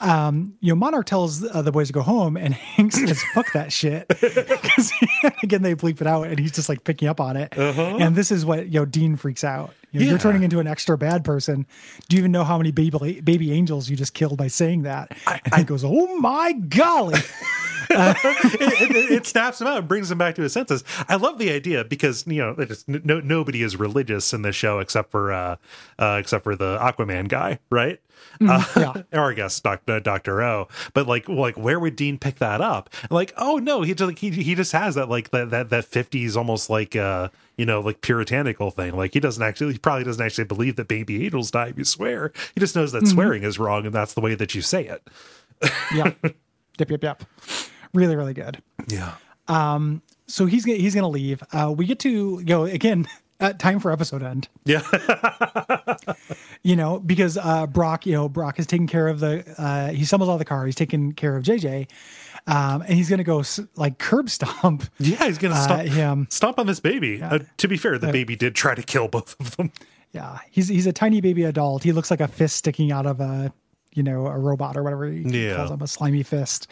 You 0.00 0.52
know, 0.62 0.74
Monarch 0.74 1.06
tells 1.06 1.42
uh, 1.44 1.62
the 1.62 1.72
boys 1.72 1.86
to 1.88 1.92
go 1.92 2.02
home, 2.02 2.36
and 2.36 2.52
Hank 2.76 2.92
says, 2.92 3.22
"Fuck 3.34 3.52
that 3.52 3.72
shit," 3.72 4.06
because 4.08 4.92
again 5.42 5.62
they 5.62 5.74
bleep 5.74 6.00
it 6.00 6.06
out, 6.06 6.26
and 6.26 6.38
he's 6.38 6.52
just 6.52 6.68
like 6.68 6.84
picking 6.84 7.08
up 7.08 7.20
on 7.20 7.36
it. 7.36 7.56
And 7.56 8.14
this 8.14 8.30
is 8.30 8.44
what 8.44 8.66
you 8.66 8.80
know 8.80 8.84
Dean 8.84 9.16
freaks 9.16 9.44
out. 9.44 9.72
You 9.92 10.00
know, 10.00 10.04
Yeah. 10.04 10.10
You're 10.10 10.18
turning 10.18 10.42
into 10.42 10.58
an 10.60 10.66
extra 10.66 10.98
bad 10.98 11.24
person. 11.24 11.66
Do 12.08 12.16
you 12.16 12.20
even 12.20 12.32
know 12.32 12.44
how 12.44 12.58
many 12.58 12.72
baby 12.72 13.20
baby 13.22 13.52
angels 13.52 13.88
you 13.88 13.96
just 13.96 14.14
killed 14.14 14.36
by 14.36 14.48
saying 14.48 14.82
that? 14.82 15.16
and 15.26 15.54
he 15.54 15.64
goes, 15.64 15.84
"Oh 15.84 16.18
my 16.18 16.52
golly." 16.52 17.18
it, 17.90 18.96
it, 18.96 19.12
it 19.12 19.26
snaps 19.26 19.60
him 19.60 19.66
out 19.66 19.78
and 19.78 19.88
brings 19.88 20.10
him 20.10 20.18
back 20.18 20.34
to 20.36 20.42
his 20.42 20.52
senses. 20.52 20.84
I 21.08 21.16
love 21.16 21.38
the 21.38 21.50
idea 21.50 21.84
because 21.84 22.26
you 22.26 22.40
know 22.40 22.66
no 22.86 23.20
nobody 23.20 23.62
is 23.62 23.76
religious 23.76 24.32
in 24.32 24.42
this 24.42 24.56
show 24.56 24.78
except 24.78 25.10
for 25.10 25.32
uh, 25.32 25.56
uh 25.98 26.16
except 26.20 26.44
for 26.44 26.56
the 26.56 26.78
Aquaman 26.78 27.28
guy, 27.28 27.58
right? 27.70 28.00
Uh, 28.40 28.64
yeah. 28.76 29.02
or 29.18 29.30
I 29.30 29.34
guess 29.34 29.60
Doctor 29.60 30.00
Doctor 30.00 30.42
O. 30.42 30.68
But 30.94 31.06
like 31.06 31.28
like 31.28 31.56
where 31.56 31.80
would 31.80 31.96
Dean 31.96 32.18
pick 32.18 32.36
that 32.36 32.60
up? 32.60 32.90
Like 33.10 33.32
oh 33.36 33.58
no, 33.58 33.82
he 33.82 33.94
just 33.94 34.08
like 34.08 34.18
he 34.18 34.30
he 34.30 34.54
just 34.54 34.72
has 34.72 34.94
that 34.94 35.08
like 35.08 35.30
that 35.30 35.50
that 35.50 35.70
that 35.70 35.84
fifties 35.84 36.36
almost 36.36 36.68
like 36.70 36.96
uh 36.96 37.28
you 37.56 37.66
know 37.66 37.80
like 37.80 38.00
puritanical 38.00 38.70
thing. 38.70 38.96
Like 38.96 39.14
he 39.14 39.20
doesn't 39.20 39.42
actually 39.42 39.72
he 39.72 39.78
probably 39.78 40.04
doesn't 40.04 40.24
actually 40.24 40.44
believe 40.44 40.76
that 40.76 40.88
baby 40.88 41.24
angels 41.24 41.50
die 41.50 41.68
if 41.68 41.78
you 41.78 41.84
swear. 41.84 42.32
He 42.54 42.60
just 42.60 42.76
knows 42.76 42.92
that 42.92 43.06
swearing 43.06 43.42
is 43.42 43.58
wrong 43.58 43.86
and 43.86 43.94
that's 43.94 44.14
the 44.14 44.20
way 44.20 44.34
that 44.34 44.54
you 44.54 44.62
say 44.62 44.86
it. 44.86 45.06
yep. 45.94 46.16
Yep. 46.78 46.90
Yep. 46.90 47.02
Yep. 47.02 47.22
Really, 47.96 48.14
really 48.16 48.34
good. 48.34 48.62
Yeah. 48.88 49.14
Um. 49.48 50.02
So 50.28 50.46
he's 50.46 50.64
gonna, 50.64 50.78
he's 50.78 50.94
gonna 50.94 51.08
leave. 51.08 51.42
Uh, 51.52 51.72
we 51.76 51.86
get 51.86 51.98
to 52.00 52.42
go 52.44 52.64
again. 52.64 53.06
Uh, 53.38 53.52
time 53.52 53.78
for 53.80 53.92
episode 53.92 54.22
end. 54.22 54.48
Yeah. 54.64 54.80
you 56.62 56.74
know, 56.74 56.98
because 57.00 57.36
uh, 57.36 57.66
Brock, 57.66 58.06
you 58.06 58.12
know, 58.14 58.30
Brock 58.30 58.58
is 58.58 58.66
taking 58.66 58.86
care 58.86 59.08
of 59.08 59.20
the, 59.20 59.44
uh, 59.58 59.88
he 59.90 60.06
stumbles 60.06 60.30
out 60.30 60.34
of 60.34 60.38
the 60.38 60.46
car. 60.46 60.64
He's 60.64 60.74
taking 60.74 61.12
care 61.12 61.36
of 61.36 61.44
JJ. 61.44 61.86
Um, 62.46 62.80
and 62.80 62.92
he's 62.94 63.10
going 63.10 63.18
to 63.18 63.24
go 63.24 63.40
s- 63.40 63.60
like 63.76 63.98
curb 63.98 64.30
stomp. 64.30 64.84
Yeah, 64.98 65.22
he's 65.26 65.36
gonna 65.36 65.54
Uh, 65.54 65.62
stomp, 65.64 65.82
him. 65.88 66.26
stomp 66.30 66.58
on 66.58 66.66
this 66.66 66.80
baby. 66.80 67.20
Uh, 67.22 67.40
to 67.58 67.68
be 67.68 67.76
fair, 67.76 67.98
the 67.98 68.10
baby 68.10 68.36
did 68.36 68.54
try 68.54 68.74
to 68.74 68.82
kill 68.82 69.06
both 69.08 69.38
of 69.38 69.54
them. 69.58 69.70
Yeah. 70.12 70.38
He's, 70.50 70.68
he's 70.68 70.86
a 70.86 70.92
tiny 70.94 71.20
baby 71.20 71.44
adult. 71.44 71.82
He 71.82 71.92
looks 71.92 72.10
like 72.10 72.22
a 72.22 72.28
fist 72.28 72.56
sticking 72.56 72.90
out 72.90 73.04
of 73.04 73.20
a, 73.20 73.52
you 73.96 74.02
know, 74.04 74.26
a 74.26 74.38
robot 74.38 74.76
or 74.76 74.82
whatever 74.84 75.06
he 75.10 75.20
Yeah. 75.22 75.24
Mm-hmm. 75.24 75.56
calls 75.56 75.70
him, 75.72 75.82
a 75.82 75.86
slimy 75.88 76.22
fist. 76.22 76.68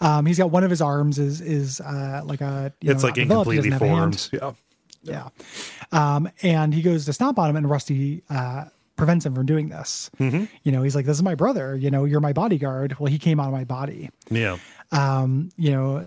Um, 0.00 0.24
he's 0.24 0.38
got 0.38 0.50
one 0.50 0.64
of 0.64 0.70
his 0.70 0.80
arms 0.80 1.18
is, 1.18 1.40
is, 1.42 1.80
uh, 1.80 2.22
like 2.24 2.40
a, 2.40 2.72
you 2.80 2.90
It's 2.92 3.02
know, 3.02 3.08
like. 3.08 3.18
Incompletely 3.18 3.56
doesn't 3.70 3.72
have 3.72 3.82
a 3.82 3.86
hand. 3.88 4.18
formed. 4.20 4.30
Yeah. 4.32 4.52
Yeah. 5.02 5.28
Um, 5.92 6.28
and 6.42 6.72
he 6.74 6.82
goes 6.82 7.04
to 7.06 7.12
stomp 7.12 7.38
on 7.38 7.48
him, 7.50 7.56
and 7.56 7.68
Rusty 7.68 8.22
uh, 8.30 8.64
prevents 8.96 9.24
him 9.26 9.34
from 9.34 9.46
doing 9.46 9.68
this. 9.70 10.10
Mm-hmm. 10.18 10.44
You 10.62 10.72
know, 10.72 10.82
he's 10.82 10.94
like, 10.94 11.06
"This 11.06 11.16
is 11.16 11.22
my 11.22 11.34
brother. 11.34 11.74
You 11.74 11.90
know, 11.90 12.04
you're 12.04 12.20
my 12.20 12.34
bodyguard." 12.34 12.98
Well, 12.98 13.10
he 13.10 13.18
came 13.18 13.40
out 13.40 13.46
of 13.46 13.52
my 13.52 13.64
body. 13.64 14.10
Yeah. 14.30 14.58
Um, 14.92 15.48
you 15.56 15.70
know, 15.70 16.06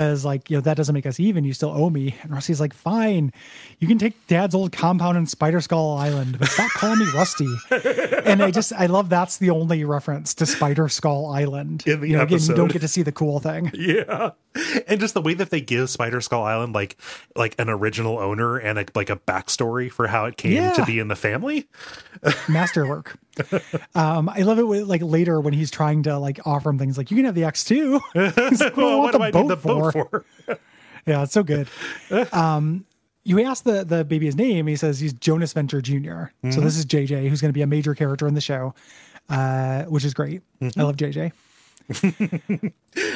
as 0.00 0.24
like, 0.24 0.50
you 0.50 0.56
know, 0.56 0.60
that 0.62 0.76
doesn't 0.76 0.94
make 0.94 1.06
us 1.06 1.20
even. 1.20 1.44
You 1.44 1.52
still 1.52 1.70
owe 1.70 1.90
me. 1.90 2.16
And 2.22 2.32
Rusty's 2.32 2.60
like, 2.60 2.72
"Fine, 2.74 3.32
you 3.78 3.86
can 3.86 3.98
take 3.98 4.26
Dad's 4.26 4.54
old 4.54 4.72
compound 4.72 5.18
in 5.18 5.26
Spider 5.26 5.60
Skull 5.60 5.96
Island, 5.96 6.38
but 6.38 6.48
stop 6.48 6.70
calling 6.70 6.98
me 6.98 7.06
Rusty." 7.14 7.54
and 8.24 8.42
I 8.42 8.50
just, 8.50 8.72
I 8.72 8.86
love 8.86 9.10
that's 9.10 9.36
the 9.36 9.50
only 9.50 9.84
reference 9.84 10.34
to 10.34 10.46
Spider 10.46 10.88
Skull 10.88 11.26
Island. 11.26 11.84
In 11.86 12.00
the 12.00 12.08
you 12.08 12.16
know, 12.16 12.22
again, 12.22 12.40
you 12.40 12.54
don't 12.54 12.72
get 12.72 12.80
to 12.80 12.88
see 12.88 13.02
the 13.02 13.12
cool 13.12 13.38
thing. 13.38 13.70
Yeah. 13.80 14.32
And 14.86 15.00
just 15.00 15.14
the 15.14 15.20
way 15.20 15.34
that 15.34 15.50
they 15.50 15.60
give 15.60 15.90
Spider 15.90 16.20
Skull 16.20 16.42
Island 16.42 16.74
like 16.74 16.96
like 17.36 17.54
an 17.58 17.68
original 17.68 18.18
owner 18.18 18.56
and 18.56 18.78
a, 18.78 18.84
like 18.94 19.08
a 19.08 19.16
backstory 19.16 19.90
for 19.90 20.06
how 20.06 20.26
it 20.26 20.36
came 20.36 20.72
to 20.74 20.84
be 20.84 20.98
in 20.98 21.08
the 21.08 21.16
family. 21.16 21.68
masterwork. 22.48 23.16
um, 23.94 24.28
I 24.28 24.42
love 24.42 24.58
it 24.58 24.66
with, 24.66 24.82
like 24.82 25.02
later 25.02 25.40
when 25.40 25.54
he's 25.54 25.70
trying 25.70 26.02
to 26.04 26.18
like 26.18 26.46
offer 26.46 26.68
him 26.68 26.78
things 26.78 26.98
like 26.98 27.10
you 27.10 27.16
can 27.16 27.24
have 27.26 27.34
the 27.34 27.44
X 27.44 27.64
two. 27.64 28.00
He's 28.12 28.60
like, 28.60 28.76
Well, 28.76 28.98
"What 28.98 29.04
what 29.04 29.12
the 29.12 29.18
do 29.18 29.24
I 29.24 29.30
boat 29.30 29.42
need 29.42 29.48
the 29.50 29.56
boat 29.56 29.89
for? 29.89 29.89
Yeah, 31.06 31.22
it's 31.22 31.32
so 31.32 31.42
good. 31.42 31.66
Um, 32.32 32.84
you 33.24 33.42
ask 33.42 33.64
the 33.64 33.84
the 33.84 34.04
baby 34.04 34.26
his 34.26 34.36
name. 34.36 34.66
He 34.66 34.76
says 34.76 35.00
he's 35.00 35.12
Jonas 35.12 35.52
Venture 35.52 35.80
junior 35.80 36.32
Mm-hmm. 36.44 36.52
So 36.52 36.60
this 36.60 36.76
is 36.76 36.84
JJ, 36.86 37.28
who's 37.28 37.40
going 37.40 37.48
to 37.48 37.54
be 37.54 37.62
a 37.62 37.66
major 37.66 37.94
character 37.94 38.26
in 38.26 38.34
the 38.34 38.40
show, 38.40 38.74
uh, 39.28 39.84
which 39.84 40.04
is 40.04 40.14
great. 40.14 40.42
Mm-hmm. 40.60 40.80
I 40.80 40.84
love 40.84 40.96
JJ. 40.96 41.32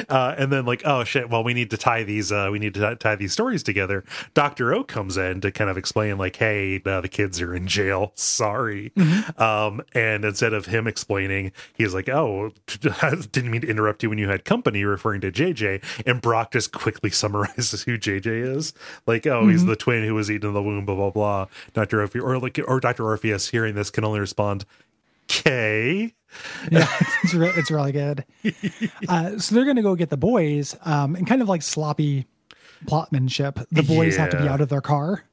Uh, 0.07 0.33
and 0.37 0.53
then 0.53 0.65
like, 0.65 0.81
oh 0.85 1.03
shit, 1.03 1.29
well 1.29 1.43
we 1.43 1.53
need 1.53 1.69
to 1.69 1.77
tie 1.77 2.01
these 2.03 2.31
uh 2.31 2.47
we 2.49 2.59
need 2.59 2.73
to 2.73 2.79
tie- 2.79 2.95
tie 2.95 3.15
these 3.15 3.33
stories 3.33 3.61
together. 3.61 4.05
Dr. 4.33 4.73
O 4.73 4.85
comes 4.85 5.17
in 5.17 5.41
to 5.41 5.51
kind 5.51 5.69
of 5.69 5.77
explain 5.77 6.17
like, 6.17 6.37
hey, 6.37 6.81
uh, 6.85 7.01
the 7.01 7.09
kids 7.09 7.41
are 7.41 7.53
in 7.53 7.67
jail. 7.67 8.13
Sorry. 8.15 8.93
Um 9.37 9.81
and 9.93 10.23
instead 10.23 10.53
of 10.53 10.67
him 10.67 10.87
explaining, 10.87 11.51
he's 11.73 11.93
like, 11.93 12.07
"Oh, 12.07 12.51
didn't 12.67 13.51
mean 13.51 13.61
to 13.61 13.67
interrupt 13.67 14.01
you 14.01 14.09
when 14.09 14.17
you 14.17 14.29
had 14.29 14.45
company," 14.45 14.85
referring 14.85 15.19
to 15.21 15.31
JJ, 15.31 15.83
and 16.05 16.21
Brock 16.21 16.53
just 16.53 16.71
quickly 16.71 17.09
summarizes 17.09 17.83
who 17.83 17.97
JJ 17.97 18.55
is. 18.55 18.73
Like, 19.05 19.27
"Oh, 19.27 19.47
he's 19.49 19.65
the 19.65 19.75
twin 19.75 20.05
who 20.05 20.15
was 20.15 20.31
eaten 20.31 20.47
in 20.49 20.53
the 20.53 20.63
womb, 20.63 20.85
blah 20.85 20.95
blah 20.95 21.09
blah." 21.09 21.47
Dr. 21.73 21.99
Orpheus 22.01 22.23
or 22.23 22.39
like 22.39 22.59
or 22.65 22.79
Dr. 22.79 23.03
Orpheus 23.05 23.49
hearing 23.49 23.75
this 23.75 23.89
can 23.89 24.05
only 24.05 24.21
respond, 24.21 24.63
"K." 25.27 26.13
Yeah, 26.69 26.87
it's, 27.23 27.33
re- 27.33 27.53
it's 27.55 27.71
really 27.71 27.91
good. 27.91 28.25
Uh, 29.07 29.37
so 29.37 29.53
they're 29.55 29.65
going 29.65 29.75
to 29.75 29.83
go 29.83 29.95
get 29.95 30.09
the 30.09 30.17
boys, 30.17 30.75
um, 30.83 31.15
and 31.15 31.27
kind 31.27 31.41
of 31.41 31.47
like 31.47 31.61
sloppy 31.61 32.25
plotmanship. 32.85 33.65
The 33.71 33.83
boys 33.83 34.17
have 34.17 34.31
to 34.31 34.41
be 34.41 34.47
out 34.47 34.61
of 34.61 34.69
their 34.69 34.81
car. 34.81 35.23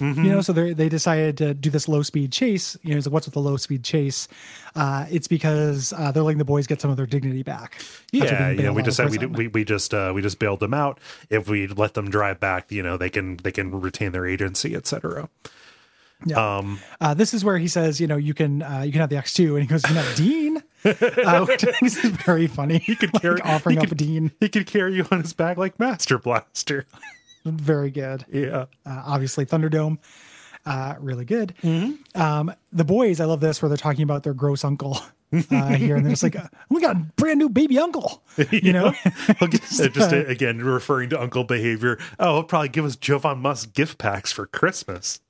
You 0.00 0.30
know, 0.30 0.40
so 0.42 0.52
they 0.52 0.72
they 0.72 0.88
decided 0.88 1.36
to 1.38 1.54
do 1.54 1.70
this 1.70 1.88
low 1.88 2.02
speed 2.02 2.32
chase. 2.32 2.76
You 2.82 2.92
know, 2.92 2.98
it's 2.98 3.06
like, 3.06 3.12
what's 3.12 3.26
with 3.26 3.34
the 3.34 3.40
low 3.40 3.56
speed 3.56 3.82
chase? 3.82 4.28
Uh, 4.76 5.06
it's 5.10 5.26
because 5.26 5.92
uh, 5.92 6.12
they're 6.12 6.22
letting 6.22 6.38
the 6.38 6.44
boys 6.44 6.68
get 6.68 6.80
some 6.80 6.90
of 6.90 6.96
their 6.96 7.06
dignity 7.06 7.42
back. 7.42 7.82
Yeah, 8.12 8.52
being 8.52 8.60
yeah. 8.60 8.70
We 8.70 8.82
just 8.84 9.00
we, 9.00 9.18
we 9.26 9.48
we 9.48 9.64
just 9.64 9.92
uh, 9.92 10.12
we 10.14 10.22
just 10.22 10.38
bailed 10.38 10.60
them 10.60 10.72
out. 10.72 11.00
If 11.30 11.48
we 11.48 11.66
let 11.66 11.94
them 11.94 12.10
drive 12.10 12.38
back, 12.38 12.70
you 12.70 12.82
know, 12.82 12.96
they 12.96 13.10
can 13.10 13.38
they 13.38 13.50
can 13.50 13.72
retain 13.80 14.12
their 14.12 14.24
agency, 14.24 14.76
etc. 14.76 15.28
Yeah. 16.26 16.56
Um, 16.58 16.80
Uh, 17.00 17.14
this 17.14 17.32
is 17.32 17.44
where 17.44 17.58
he 17.58 17.68
says, 17.68 18.00
you 18.00 18.06
know, 18.06 18.16
you 18.16 18.34
can 18.34 18.62
uh, 18.62 18.82
you 18.84 18.92
can 18.92 19.00
have 19.00 19.10
the 19.10 19.16
X 19.16 19.32
two, 19.34 19.56
and 19.56 19.62
he 19.62 19.68
goes, 19.68 19.82
you 19.84 19.94
can 19.94 19.96
have 20.04 20.16
Dean, 20.16 20.56
uh, 20.84 21.44
which 21.46 21.64
I 21.64 21.72
think 21.72 21.82
is 21.82 21.96
very 21.98 22.46
funny. 22.46 22.78
He 22.78 22.96
could 22.96 23.12
like 23.14 23.22
carry 23.22 23.40
offering 23.42 23.76
he 23.76 23.82
up 23.82 23.88
could- 23.88 23.98
Dean. 23.98 24.32
He 24.40 24.48
could 24.48 24.66
carry 24.66 24.94
you 24.94 25.06
on 25.10 25.20
his 25.22 25.32
back 25.32 25.56
like 25.56 25.78
Master 25.78 26.18
Blaster. 26.18 26.86
very 27.44 27.90
good. 27.90 28.24
Yeah. 28.32 28.66
Uh, 28.84 29.02
obviously, 29.06 29.46
Thunderdome, 29.46 29.98
uh, 30.66 30.96
really 31.00 31.24
good. 31.24 31.54
Mm-hmm. 31.62 32.20
Um, 32.20 32.52
the 32.72 32.84
boys, 32.84 33.20
I 33.20 33.24
love 33.24 33.40
this 33.40 33.62
where 33.62 33.68
they're 33.68 33.76
talking 33.78 34.02
about 34.02 34.22
their 34.24 34.34
gross 34.34 34.64
uncle 34.64 34.98
uh, 35.32 35.68
here, 35.74 35.94
and 35.96 36.04
they're 36.04 36.12
just 36.12 36.22
like, 36.24 36.36
uh, 36.36 36.48
"We 36.68 36.80
got 36.80 36.96
a 36.96 37.00
brand 37.16 37.38
new 37.38 37.48
baby 37.48 37.78
uncle," 37.78 38.22
you 38.50 38.72
know. 38.72 38.92
Just 39.50 40.12
uh, 40.12 40.24
again 40.26 40.58
referring 40.58 41.10
to 41.10 41.20
uncle 41.20 41.44
behavior. 41.44 41.98
Oh, 42.18 42.34
he'll 42.34 42.42
probably 42.44 42.70
give 42.70 42.84
us 42.84 42.96
Jovan 42.96 43.38
Musk 43.38 43.72
gift 43.72 43.98
packs 43.98 44.32
for 44.32 44.46
Christmas. 44.46 45.20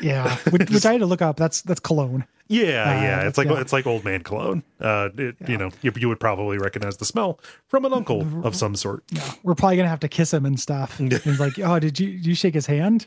Yeah, 0.00 0.36
which, 0.50 0.70
which 0.70 0.86
I 0.86 0.92
had 0.92 1.00
to 1.00 1.06
look 1.06 1.22
up. 1.22 1.36
That's 1.36 1.62
that's 1.62 1.80
cologne. 1.80 2.26
Yeah, 2.46 3.02
yeah. 3.02 3.26
It's 3.26 3.38
like 3.38 3.48
yeah. 3.48 3.60
it's 3.60 3.72
like 3.72 3.86
old 3.86 4.04
man 4.04 4.22
cologne. 4.22 4.62
Uh, 4.78 5.08
it, 5.16 5.36
you 5.48 5.56
know, 5.56 5.70
you, 5.80 5.92
you 5.96 6.08
would 6.08 6.20
probably 6.20 6.58
recognize 6.58 6.98
the 6.98 7.06
smell 7.06 7.40
from 7.68 7.86
an 7.86 7.92
uncle 7.94 8.26
of 8.46 8.54
some 8.54 8.76
sort. 8.76 9.02
Yeah, 9.10 9.32
we're 9.42 9.54
probably 9.54 9.78
gonna 9.78 9.88
have 9.88 10.00
to 10.00 10.08
kiss 10.08 10.32
him 10.32 10.44
and 10.44 10.60
stuff. 10.60 11.00
And 11.00 11.12
he's 11.24 11.40
like, 11.40 11.58
"Oh, 11.58 11.78
did 11.78 11.98
you 11.98 12.12
did 12.12 12.26
you 12.26 12.34
shake 12.34 12.54
his 12.54 12.66
hand?" 12.66 13.06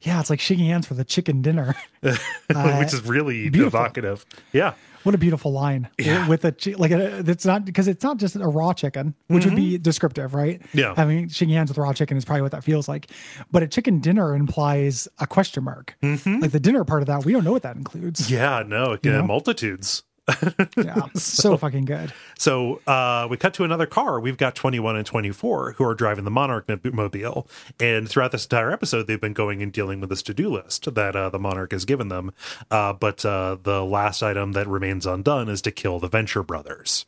Yeah, 0.00 0.20
it's 0.20 0.30
like 0.30 0.40
shaking 0.40 0.66
hands 0.66 0.86
for 0.86 0.94
the 0.94 1.04
chicken 1.04 1.42
dinner. 1.42 1.74
which 2.00 2.94
is 2.94 3.02
really 3.02 3.50
beautiful. 3.50 3.78
evocative. 3.78 4.24
Yeah. 4.52 4.74
What 5.02 5.14
a 5.14 5.18
beautiful 5.18 5.52
line 5.52 5.88
with 6.28 6.44
a 6.44 6.54
like 6.76 6.90
a, 6.90 7.18
it's 7.28 7.46
not 7.46 7.64
because 7.64 7.88
it's 7.88 8.02
not 8.02 8.18
just 8.18 8.36
a 8.36 8.46
raw 8.46 8.72
chicken, 8.72 9.14
which 9.28 9.44
would 9.44 9.56
be 9.56 9.78
descriptive, 9.78 10.34
right? 10.34 10.60
Mm-hmm. 10.60 10.78
Yeah. 10.78 10.94
having 10.96 11.28
shaking 11.28 11.54
hands 11.54 11.70
with 11.70 11.78
raw 11.78 11.92
chicken 11.92 12.16
is 12.16 12.24
probably 12.24 12.42
what 12.42 12.52
that 12.52 12.64
feels 12.64 12.88
like. 12.88 13.10
But 13.50 13.62
a 13.62 13.68
chicken 13.68 14.00
dinner 14.00 14.34
implies 14.34 15.08
a 15.18 15.26
question 15.26 15.64
mark. 15.64 15.96
Like 16.40 16.52
the 16.52 16.60
dinner 16.60 16.84
part 16.84 17.02
of 17.02 17.06
that, 17.06 17.24
we 17.24 17.32
don't 17.32 17.44
know 17.44 17.52
what 17.52 17.62
that 17.62 17.76
includes. 17.76 18.22
Mm-hmm. 18.22 18.34
Yeah, 18.34 18.62
no, 18.66 18.92
uh, 18.92 18.98
know? 19.04 19.22
multitudes. 19.22 20.02
Yeah, 20.76 21.06
so 21.14 21.56
fucking 21.56 21.86
good. 21.86 22.12
So 22.38 22.80
uh, 22.86 23.26
we 23.28 23.36
cut 23.36 23.54
to 23.54 23.64
another 23.64 23.86
car. 23.86 24.20
We've 24.20 24.36
got 24.36 24.54
21 24.54 24.96
and 24.96 25.06
24 25.06 25.72
who 25.72 25.84
are 25.84 25.94
driving 25.94 26.24
the 26.24 26.30
Monarch 26.30 26.68
mobile. 26.84 27.48
And 27.80 28.08
throughout 28.08 28.32
this 28.32 28.44
entire 28.44 28.70
episode, 28.70 29.06
they've 29.06 29.20
been 29.20 29.32
going 29.32 29.62
and 29.62 29.72
dealing 29.72 30.00
with 30.00 30.10
this 30.10 30.22
to 30.24 30.34
do 30.34 30.48
list 30.50 30.94
that 30.94 31.16
uh, 31.16 31.30
the 31.30 31.38
Monarch 31.38 31.72
has 31.72 31.84
given 31.84 32.08
them. 32.08 32.32
Uh, 32.70 32.92
but 32.92 33.24
uh, 33.24 33.56
the 33.62 33.84
last 33.84 34.22
item 34.22 34.52
that 34.52 34.68
remains 34.68 35.06
undone 35.06 35.48
is 35.48 35.62
to 35.62 35.70
kill 35.70 35.98
the 35.98 36.08
Venture 36.08 36.42
brothers. 36.42 37.06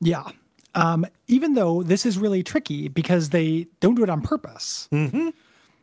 Yeah. 0.00 0.24
Um, 0.74 1.06
even 1.28 1.54
though 1.54 1.82
this 1.82 2.04
is 2.04 2.18
really 2.18 2.42
tricky 2.42 2.88
because 2.88 3.30
they 3.30 3.66
don't 3.80 3.94
do 3.94 4.02
it 4.02 4.10
on 4.10 4.22
purpose. 4.22 4.88
Mm-hmm. 4.92 5.30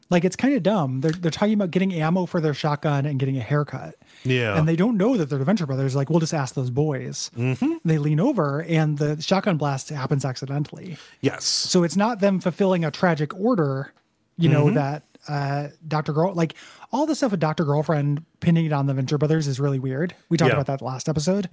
Like 0.09 0.26
it's 0.26 0.36
kind 0.36 0.53
of 0.53 0.62
dumb. 0.62 0.99
They're 0.99 1.14
they're 1.14 1.32
talking 1.32 1.53
about 1.53 1.72
getting 1.72 1.93
ammo 1.93 2.26
for 2.26 2.41
their 2.41 2.53
shotgun 2.53 3.05
and 3.05 3.18
getting 3.18 3.38
a 3.38 3.41
haircut. 3.41 3.95
Yeah. 4.24 4.58
And 4.58 4.68
they 4.68 4.76
don't 4.76 4.98
know 4.98 5.18
that 5.18 5.30
they're 5.30 5.40
the 5.40 5.46
Venture 5.46 5.66
Brothers. 5.66 5.96
Like, 5.96 6.10
we'll 6.10 6.20
just 6.20 6.34
ask 6.34 6.54
those 6.56 6.70
boys. 6.70 7.32
Mm-hmm. 7.38 7.74
They 7.86 7.98
lean 7.98 8.20
over, 8.20 8.64
and 8.64 8.98
the 8.98 9.22
shotgun 9.22 9.58
blast 9.58 9.90
happens 9.90 10.26
accidentally. 10.26 10.98
yes. 11.22 11.44
So 11.46 11.84
it's 11.84 11.96
not 11.98 12.20
them 12.20 12.40
fulfilling 12.40 12.86
a 12.86 12.92
tragic 12.92 13.34
order, 13.40 13.94
you 14.38 14.50
know, 14.50 14.70
that 14.72 15.04
uh, 15.28 15.68
Dr. 15.88 16.14
Girl, 16.14 16.34
like 16.34 16.56
all 16.92 17.06
the 17.06 17.16
stuff 17.16 17.32
with 17.32 17.40
Dr. 17.40 17.64
Girlfriend 17.64 18.24
pinning 18.40 18.66
it 18.66 18.74
on 18.74 18.88
the 18.88 18.94
Venture 18.94 19.18
Brothers 19.18 19.48
is 19.48 19.60
really 19.60 19.80
weird. 19.80 20.16
We 20.30 20.38
talked 20.38 20.50
Yeah. 20.50 20.56
about 20.60 20.66
that 20.68 20.82
last 20.84 21.08
episode. 21.08 21.48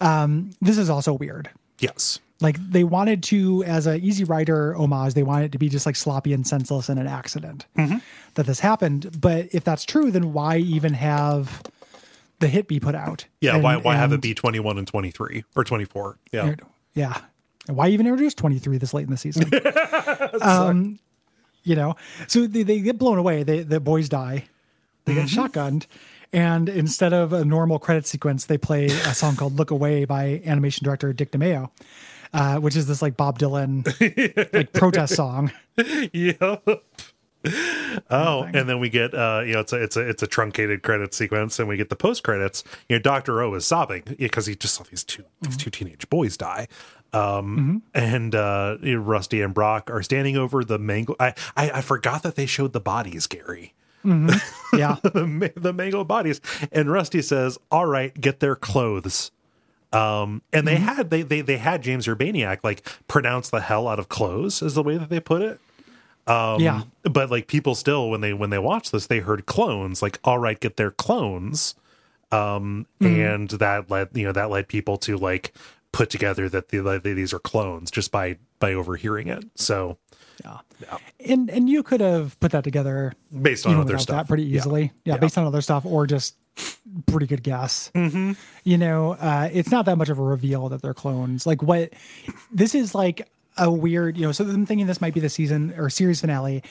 Um, 0.00 0.50
this 0.60 0.78
is 0.78 0.90
also 0.90 1.12
weird. 1.12 1.50
yes. 1.78 2.18
Like 2.40 2.56
they 2.58 2.82
wanted 2.82 3.22
to, 3.24 3.62
as 3.62 3.86
an 3.86 4.00
Easy 4.02 4.24
Rider 4.24 4.74
homage, 4.76 5.14
they 5.14 5.22
wanted 5.22 5.44
it 5.46 5.52
to 5.52 5.58
be 5.58 5.68
just 5.68 5.86
like 5.86 5.94
sloppy 5.94 6.32
and 6.32 6.44
senseless 6.44 6.88
and 6.88 6.98
an 6.98 7.06
accident 7.06 7.66
that 7.76 8.46
this 8.46 8.58
happened. 8.58 9.16
But 9.20 9.46
if 9.52 9.62
that's 9.62 9.84
true, 9.84 10.10
then 10.10 10.32
why 10.32 10.56
even 10.56 10.92
have 10.94 11.62
the 12.42 12.48
hit 12.48 12.68
be 12.68 12.78
put 12.78 12.94
out? 12.94 13.24
Yeah. 13.40 13.54
And- 13.54 13.62
why 13.62 13.76
why 13.76 13.96
have 13.96 14.12
it 14.12 14.20
be 14.20 14.34
21 14.34 14.76
and 14.76 14.86
23 14.86 15.44
or 15.56 15.64
24? 15.64 16.18
Yeah. 16.32 16.54
Yeah. 16.94 17.18
And 17.68 17.76
why 17.76 17.88
even 17.88 18.06
introduce 18.06 18.34
23 18.34 18.76
this 18.78 18.92
late 18.92 19.04
in 19.04 19.10
the 19.10 19.16
season? 19.16 19.50
um, 20.42 20.98
you 21.62 21.76
know, 21.76 21.94
so 22.26 22.46
they, 22.46 22.64
they 22.64 22.80
get 22.80 22.98
blown 22.98 23.18
away. 23.18 23.44
They, 23.44 23.60
the 23.60 23.80
boys 23.80 24.08
die. 24.08 24.46
They 25.04 25.14
get 25.14 25.26
shotgunned. 25.26 25.86
And 26.32 26.68
instead 26.68 27.12
of 27.12 27.32
a 27.32 27.44
normal 27.44 27.78
credit 27.78 28.06
sequence, 28.06 28.46
they 28.46 28.58
play 28.58 28.86
a 28.86 29.14
song 29.14 29.36
called 29.36 29.56
Look 29.56 29.70
Away 29.70 30.04
by 30.04 30.42
animation 30.46 30.84
director 30.84 31.12
Dick 31.12 31.30
DeMeo, 31.30 31.70
uh, 32.32 32.58
which 32.58 32.74
is 32.74 32.86
this 32.86 33.02
like 33.02 33.16
Bob 33.16 33.38
Dylan 33.38 33.84
like 34.52 34.72
protest 34.72 35.14
song. 35.14 35.52
Yep. 35.76 36.84
Oh, 38.10 38.42
and 38.54 38.68
then 38.68 38.78
we 38.78 38.88
get 38.88 39.14
uh 39.14 39.42
you 39.44 39.54
know 39.54 39.60
it's 39.60 39.72
a 39.72 39.82
it's 39.82 39.96
a 39.96 40.08
it's 40.08 40.22
a 40.22 40.26
truncated 40.26 40.82
credit 40.82 41.14
sequence 41.14 41.58
and 41.58 41.68
we 41.68 41.76
get 41.76 41.88
the 41.90 41.96
post 41.96 42.22
credits. 42.22 42.62
You 42.88 42.96
know 42.96 43.02
Dr. 43.02 43.42
O 43.42 43.54
is 43.54 43.64
sobbing 43.66 44.02
because 44.18 44.46
he 44.46 44.54
just 44.54 44.74
saw 44.74 44.84
these 44.84 45.04
two 45.04 45.24
these 45.40 45.56
two 45.56 45.70
teenage 45.70 46.08
boys 46.08 46.36
die. 46.36 46.68
Um 47.12 47.82
and 47.94 48.34
uh 48.34 48.76
Rusty 48.82 49.42
and 49.42 49.52
Brock 49.52 49.90
are 49.90 50.02
standing 50.02 50.36
over 50.36 50.64
the 50.64 50.78
mango 50.78 51.14
I, 51.20 51.34
I 51.56 51.70
I 51.70 51.80
forgot 51.80 52.22
that 52.22 52.36
they 52.36 52.46
showed 52.46 52.72
the 52.72 52.80
bodies, 52.80 53.26
Gary. 53.26 53.74
Yeah. 54.72 54.96
the, 55.02 55.52
the 55.54 55.72
mango 55.72 56.04
bodies 56.04 56.40
and 56.72 56.90
Rusty 56.90 57.22
says, 57.22 57.58
"All 57.70 57.86
right, 57.86 58.18
get 58.20 58.40
their 58.40 58.56
clothes." 58.56 59.30
Um 59.92 60.42
and 60.52 60.66
they 60.66 60.76
had 60.76 61.10
they 61.10 61.22
they 61.22 61.40
they 61.42 61.58
had 61.58 61.82
James 61.82 62.06
Urbaniak 62.06 62.60
like 62.64 62.88
pronounce 63.08 63.50
the 63.50 63.60
hell 63.60 63.86
out 63.88 63.98
of 63.98 64.08
clothes 64.08 64.62
is 64.62 64.74
the 64.74 64.82
way 64.82 64.96
that 64.96 65.10
they 65.10 65.20
put 65.20 65.42
it 65.42 65.60
yeah. 66.28 66.82
but 67.04 67.30
like 67.30 67.46
people 67.48 67.74
still 67.74 68.10
when 68.10 68.20
they 68.20 68.32
when 68.32 68.50
they 68.50 68.58
watched 68.58 68.92
this 68.92 69.06
they 69.08 69.18
heard 69.20 69.46
clones 69.46 70.02
like 70.02 70.18
all 70.24 70.38
right 70.38 70.60
get 70.60 70.76
their 70.76 70.90
clones 70.90 71.74
um 72.30 72.86
and 73.00 73.50
that 73.50 73.90
led 73.90 74.08
you 74.14 74.24
know 74.24 74.32
that 74.32 74.48
led 74.50 74.68
people 74.68 74.96
to 74.96 75.16
like 75.16 75.52
put 75.92 76.08
together 76.08 76.48
that 76.48 76.68
the, 76.70 76.80
like, 76.80 77.02
these 77.02 77.32
are 77.34 77.38
clones 77.38 77.90
just 77.90 78.10
by 78.10 78.38
by 78.60 78.72
overhearing 78.72 79.28
it 79.28 79.44
so 79.56 79.98
Yeah. 80.44 80.58
And 81.28 81.50
and 81.50 81.68
you 81.68 81.82
could 81.82 82.00
have 82.00 82.38
put 82.40 82.52
that 82.52 82.64
together 82.64 83.12
based 83.42 83.66
on 83.66 83.76
other 83.76 83.98
stuff 83.98 84.16
that 84.16 84.28
pretty 84.28 84.44
Yeah. 84.44 84.56
easily. 84.58 84.92
Yeah, 85.04 85.14
Yeah. 85.14 85.18
based 85.20 85.36
on 85.38 85.46
other 85.46 85.60
stuff 85.60 85.84
or 85.84 86.06
just 86.06 86.36
pretty 87.06 87.26
good 87.26 87.42
guess. 87.42 87.90
Mm-hmm. 87.94 88.32
You 88.64 88.78
know, 88.78 89.12
uh, 89.12 89.48
it's 89.52 89.70
not 89.70 89.84
that 89.86 89.96
much 89.98 90.08
of 90.08 90.18
a 90.18 90.22
reveal 90.22 90.68
that 90.70 90.82
they're 90.82 90.94
clones. 90.94 91.46
Like 91.46 91.62
what 91.62 91.92
this 92.50 92.74
is 92.74 92.94
like 92.94 93.28
a 93.56 93.70
weird, 93.70 94.16
you 94.16 94.24
know, 94.26 94.32
so 94.32 94.44
I'm 94.44 94.66
thinking 94.66 94.86
this 94.86 95.00
might 95.00 95.14
be 95.14 95.20
the 95.20 95.28
season 95.28 95.74
or 95.76 95.90
series 95.90 96.20
finale. 96.20 96.62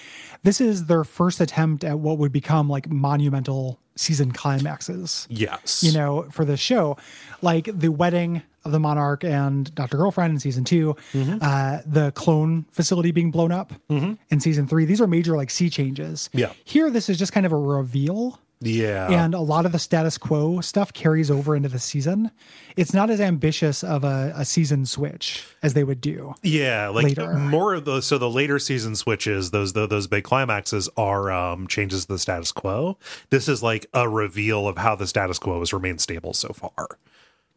This 0.43 0.59
is 0.61 0.85
their 0.85 1.03
first 1.03 1.39
attempt 1.41 1.83
at 1.83 1.99
what 1.99 2.17
would 2.17 2.31
become 2.31 2.69
like 2.69 2.89
monumental 2.89 3.79
season 3.95 4.31
climaxes 4.31 5.27
yes 5.29 5.83
you 5.83 5.91
know, 5.91 6.23
for 6.31 6.45
the 6.45 6.57
show. 6.57 6.97
Like 7.41 7.69
the 7.71 7.89
wedding 7.89 8.41
of 8.63 8.71
the 8.71 8.79
monarch 8.79 9.23
and 9.23 9.73
Dr. 9.75 9.97
Girlfriend 9.97 10.33
in 10.33 10.39
season 10.39 10.63
2 10.63 10.95
Mm-hmm. 11.13 11.37
uh, 11.41 11.79
the 11.85 12.11
clone 12.13 12.65
facility 12.71 13.11
being 13.11 13.31
blown 13.31 13.51
up 13.51 13.73
in 13.89 14.39
season 14.39 14.67
three. 14.67 14.85
These 14.85 15.01
are 15.01 15.07
major 15.07 15.35
like 15.35 15.49
sea 15.51 15.69
changes. 15.69 16.29
Yeah. 16.33 16.53
Here, 16.63 16.89
this 16.89 17.09
is 17.09 17.17
just 17.19 17.33
kind 17.33 17.45
of 17.45 17.51
a 17.51 17.57
reveal. 17.57 18.39
Yeah 18.61 19.09
And 19.09 19.33
a 19.33 19.39
lot 19.39 19.65
of 19.65 19.71
the 19.71 19.79
status 19.79 20.17
quo 20.17 20.61
stuff 20.61 20.93
carries 20.93 21.31
over 21.31 21.55
into 21.55 21.69
the 21.69 21.79
season. 21.79 22.31
It's 22.75 22.93
not 22.93 23.09
as 23.09 23.19
ambitious 23.19 23.83
of 23.83 24.03
a, 24.03 24.33
a 24.35 24.45
season 24.45 24.85
switch 24.85 25.43
as 25.63 25.73
they 25.73 25.83
would 25.83 25.99
do. 26.01 26.35
Yeah, 26.43 26.89
like 26.89 27.03
later. 27.03 27.33
more 27.33 27.73
of 27.73 27.85
those. 27.85 28.05
So 28.05 28.17
the 28.17 28.29
later 28.29 28.59
season 28.59 28.95
switches, 28.95 29.51
those 29.51 29.73
those, 29.73 29.89
those 29.89 30.07
big 30.07 30.23
climaxes 30.23 30.89
are 30.97 31.31
um, 31.31 31.67
changes 31.67 32.05
to 32.05 32.13
the 32.13 32.19
status 32.19 32.51
quo. 32.51 32.97
This 33.29 33.47
is 33.47 33.63
like 33.63 33.85
a 33.93 34.07
reveal 34.07 34.67
of 34.67 34.77
how 34.77 34.95
the 34.95 35.07
status 35.07 35.39
quo 35.39 35.59
has 35.59 35.73
remained 35.73 36.01
stable 36.01 36.33
so 36.33 36.49
far. 36.53 36.87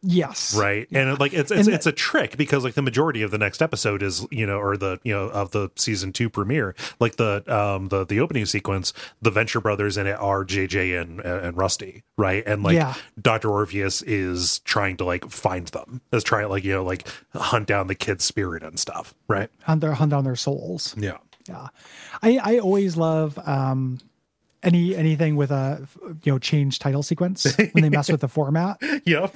Yes. 0.07 0.55
right 0.55 0.87
and 0.91 1.09
it, 1.09 1.19
like 1.19 1.33
it's 1.33 1.51
it's, 1.51 1.67
And- 1.67 1.75
it's 1.75 1.85
a 1.87 1.91
trick 1.91 2.37
because 2.37 2.63
like 2.63 2.75
the 2.75 2.81
majority 2.81 3.21
of 3.23 3.31
the 3.31 3.37
next 3.37 3.61
episode 3.61 4.03
is 4.03 4.25
you 4.31 4.45
know 4.45 4.57
or 4.59 4.77
the 4.77 4.99
you 5.03 5.13
know 5.13 5.25
of 5.29 5.51
the 5.51 5.69
season 5.75 6.13
two 6.13 6.29
premiere 6.29 6.75
like 6.99 7.15
the 7.15 7.43
um 7.53 7.87
the 7.89 8.05
the 8.05 8.19
opening 8.19 8.45
sequence 8.45 8.93
the 9.21 9.31
venture 9.31 9.59
brothers 9.59 9.97
in 9.97 10.05
it 10.07 10.13
are 10.19 10.45
jj 10.45 11.01
and 11.01 11.19
and 11.21 11.57
rusty 11.57 12.03
right 12.17 12.43
and 12.45 12.61
like 12.63 12.75
Yeah. 12.75 12.93
dr 13.21 13.49
orpheus 13.49 14.01
is 14.03 14.59
trying 14.59 14.97
to 14.97 15.05
like 15.05 15.29
find 15.31 15.67
them 15.69 16.01
is 16.11 16.23
trying 16.23 16.49
like 16.49 16.63
you 16.63 16.73
know 16.73 16.83
like 16.83 17.07
hunt 17.33 17.67
down 17.67 17.87
the 17.87 17.95
kid's 17.95 18.23
spirit 18.23 18.61
and 18.63 18.79
stuff 18.79 19.15
right 19.27 19.49
Hunt, 19.63 19.81
their, 19.81 19.93
hunt 19.93 20.11
down 20.11 20.23
their 20.23 20.35
souls. 20.35 20.93
yeah 20.97 21.17
Yeah. 21.49 21.67
I, 22.21 22.39
I 22.43 22.59
always 22.59 22.95
love 22.97 23.37
um, 23.47 23.99
any 24.63 24.95
anything 24.95 25.35
with 25.35 25.51
a 25.51 25.87
you 26.23 26.31
know 26.31 26.39
change 26.39 26.79
title 26.79 27.03
sequence 27.03 27.55
when 27.73 27.83
they 27.83 27.89
mess 27.89 28.09
with 28.11 28.21
the 28.21 28.27
format 28.27 28.77
yep 29.05 29.33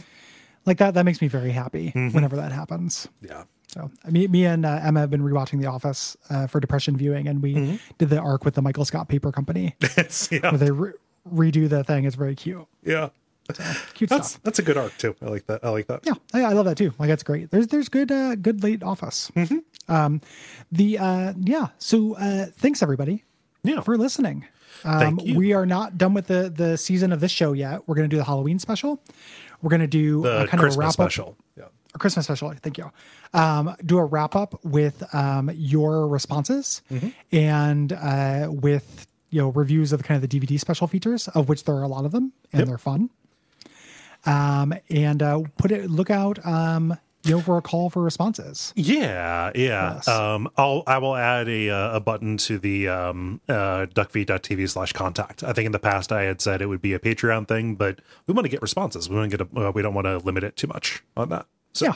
like 0.66 0.78
that. 0.78 0.94
That 0.94 1.04
makes 1.06 1.22
me 1.22 1.28
very 1.28 1.52
happy 1.52 1.92
whenever 1.94 2.36
that 2.36 2.52
happens. 2.52 3.08
yeah 3.22 3.44
So 3.68 3.90
me, 4.10 4.28
me 4.28 4.46
and 4.46 4.66
uh, 4.66 4.80
Emma 4.84 5.00
have 5.02 5.10
been 5.10 5.22
rewatching 5.24 5.60
The 5.62 5.68
Office 5.68 6.16
uh, 6.30 6.48
for 6.48 6.60
depression 6.60 6.96
viewing, 6.98 7.28
and 7.28 7.42
we 7.42 7.80
did 7.98 8.10
the 8.10 8.20
arc 8.20 8.46
with 8.46 8.56
the 8.56 8.62
Michael 8.62 8.86
Scott 8.86 9.08
Paper 9.10 9.32
Company 9.32 9.76
yeah 10.32 10.50
where 10.52 10.58
they 10.58 10.72
re- 10.72 10.94
redo 11.34 11.68
the 11.70 11.84
thing. 11.84 12.06
It's 12.06 12.16
very 12.16 12.36
cute. 12.36 12.66
yeah 12.84 13.10
Cute 13.96 14.12
that's 14.12 14.30
stuff. 14.32 14.44
that's 14.44 14.60
a 14.60 14.62
good 14.62 14.78
arc 14.78 14.96
too 15.00 15.16
i 15.24 15.26
like 15.26 15.48
that 15.48 15.66
i 15.66 15.70
like 15.70 15.88
that 15.88 16.02
Yeah, 16.06 16.14
I, 16.36 16.44
I 16.44 16.54
love 16.54 16.66
that 16.66 16.78
too. 16.78 16.94
Like 17.00 17.10
that's 17.10 17.24
great. 17.24 17.50
There's 17.50 17.66
there's 17.68 17.90
good 17.90 18.12
uh, 18.12 18.36
good 18.36 18.62
late 18.62 18.84
Office. 18.84 19.32
Mm-hmm. 19.36 19.92
Um, 19.92 20.22
the 20.72 21.00
uh, 21.00 21.34
yeah. 21.40 21.70
So 21.80 22.16
uh, 22.16 22.46
thanks 22.58 22.84
everybody 22.84 23.24
yeah 23.64 23.82
for 23.82 23.98
listening. 23.98 24.46
Um, 24.86 25.00
Thank 25.00 25.24
you. 25.26 25.36
We 25.36 25.54
are 25.54 25.66
not 25.66 25.98
done 25.98 26.14
with 26.14 26.28
the 26.28 26.54
the 26.56 26.78
season 26.78 27.12
of 27.12 27.22
this 27.22 27.32
show 27.32 27.54
yet. 27.54 27.88
We're 27.88 27.96
going 27.96 28.08
to 28.08 28.14
do 28.14 28.20
the 28.20 28.24
Halloween 28.24 28.60
special. 28.60 29.02
We're 29.62 29.70
going 29.70 29.82
to 29.82 29.88
do 29.88 30.22
the 30.22 30.48
kind 30.48 30.60
christmas 30.62 30.76
of 30.76 30.78
a 30.78 30.80
wrap 30.80 30.94
special 30.94 31.38
yeah 31.58 31.66
a 31.94 31.98
Christmas 31.98 32.26
special. 32.26 32.54
Thank 32.54 32.78
you. 32.78 32.92
Um, 33.34 33.76
do 33.84 33.98
a 33.98 34.06
wrap 34.06 34.36
up 34.36 34.64
with 34.64 35.04
um, 35.14 35.50
your 35.56 36.08
responses 36.08 36.82
and 37.32 37.92
uh, 37.94 38.48
with 38.52 39.08
you 39.32 39.42
know 39.42 39.50
reviews 39.50 39.92
of 39.92 40.04
kind 40.04 40.24
of 40.24 40.30
the 40.30 40.40
DVD 40.40 40.60
special 40.60 40.88
features, 40.88 41.28
of 41.30 41.50
which 41.50 41.64
there 41.64 41.76
are 41.76 41.84
a 41.84 41.88
lot 41.88 42.06
of 42.06 42.12
them, 42.12 42.32
and 42.54 42.68
they're 42.68 42.78
fun. 42.78 43.10
Um, 44.26 44.74
and 44.90 45.24
uh, 45.24 45.42
put 45.58 45.72
it 45.72 45.90
look 45.90 46.10
out 46.12 46.46
um, 46.46 46.96
you 47.24 47.32
know 47.32 47.42
for 47.42 47.58
a 47.58 47.62
call 47.62 47.90
for 47.90 48.02
responses. 48.02 48.74
Yeah, 48.76 49.52
yeah. 49.56 49.96
Yes. 49.96 50.08
Um, 50.08 50.50
I'll 50.58 50.84
I 50.88 50.98
will 51.00 51.16
add 51.16 51.48
a 51.50 51.70
uh, 51.70 51.96
a 51.98 52.00
button 52.00 52.38
to 52.38 52.58
the 52.60 52.88
um, 52.88 53.42
uh, 53.50 53.86
duckfeed.tv 53.94 54.70
slash 54.70 54.94
contact. 54.94 55.44
I 55.44 55.54
think 55.54 55.66
in 55.66 55.72
the 55.72 55.80
past 55.80 56.12
I 56.12 56.24
had 56.24 56.42
said 56.42 56.62
it 56.62 56.68
would 56.68 56.82
be 56.82 56.94
a 56.94 57.00
Patreon 57.00 57.48
thing, 57.48 57.76
but 57.76 58.00
we 58.28 58.34
want 58.34 58.46
to 58.46 58.50
get 58.50 58.62
responses. 58.62 59.10
We 59.10 59.16
want 59.18 59.32
to 59.32 59.38
get 59.38 59.48
a, 59.56 59.68
uh, 59.68 59.72
we 59.72 59.82
don't 59.82 59.94
want 59.94 60.06
to 60.06 60.18
limit 60.20 60.44
it 60.44 60.56
too 60.56 60.68
much 60.68 61.04
on 61.18 61.30
that. 61.30 61.46
So 61.74 61.86
Yeah, 61.86 61.94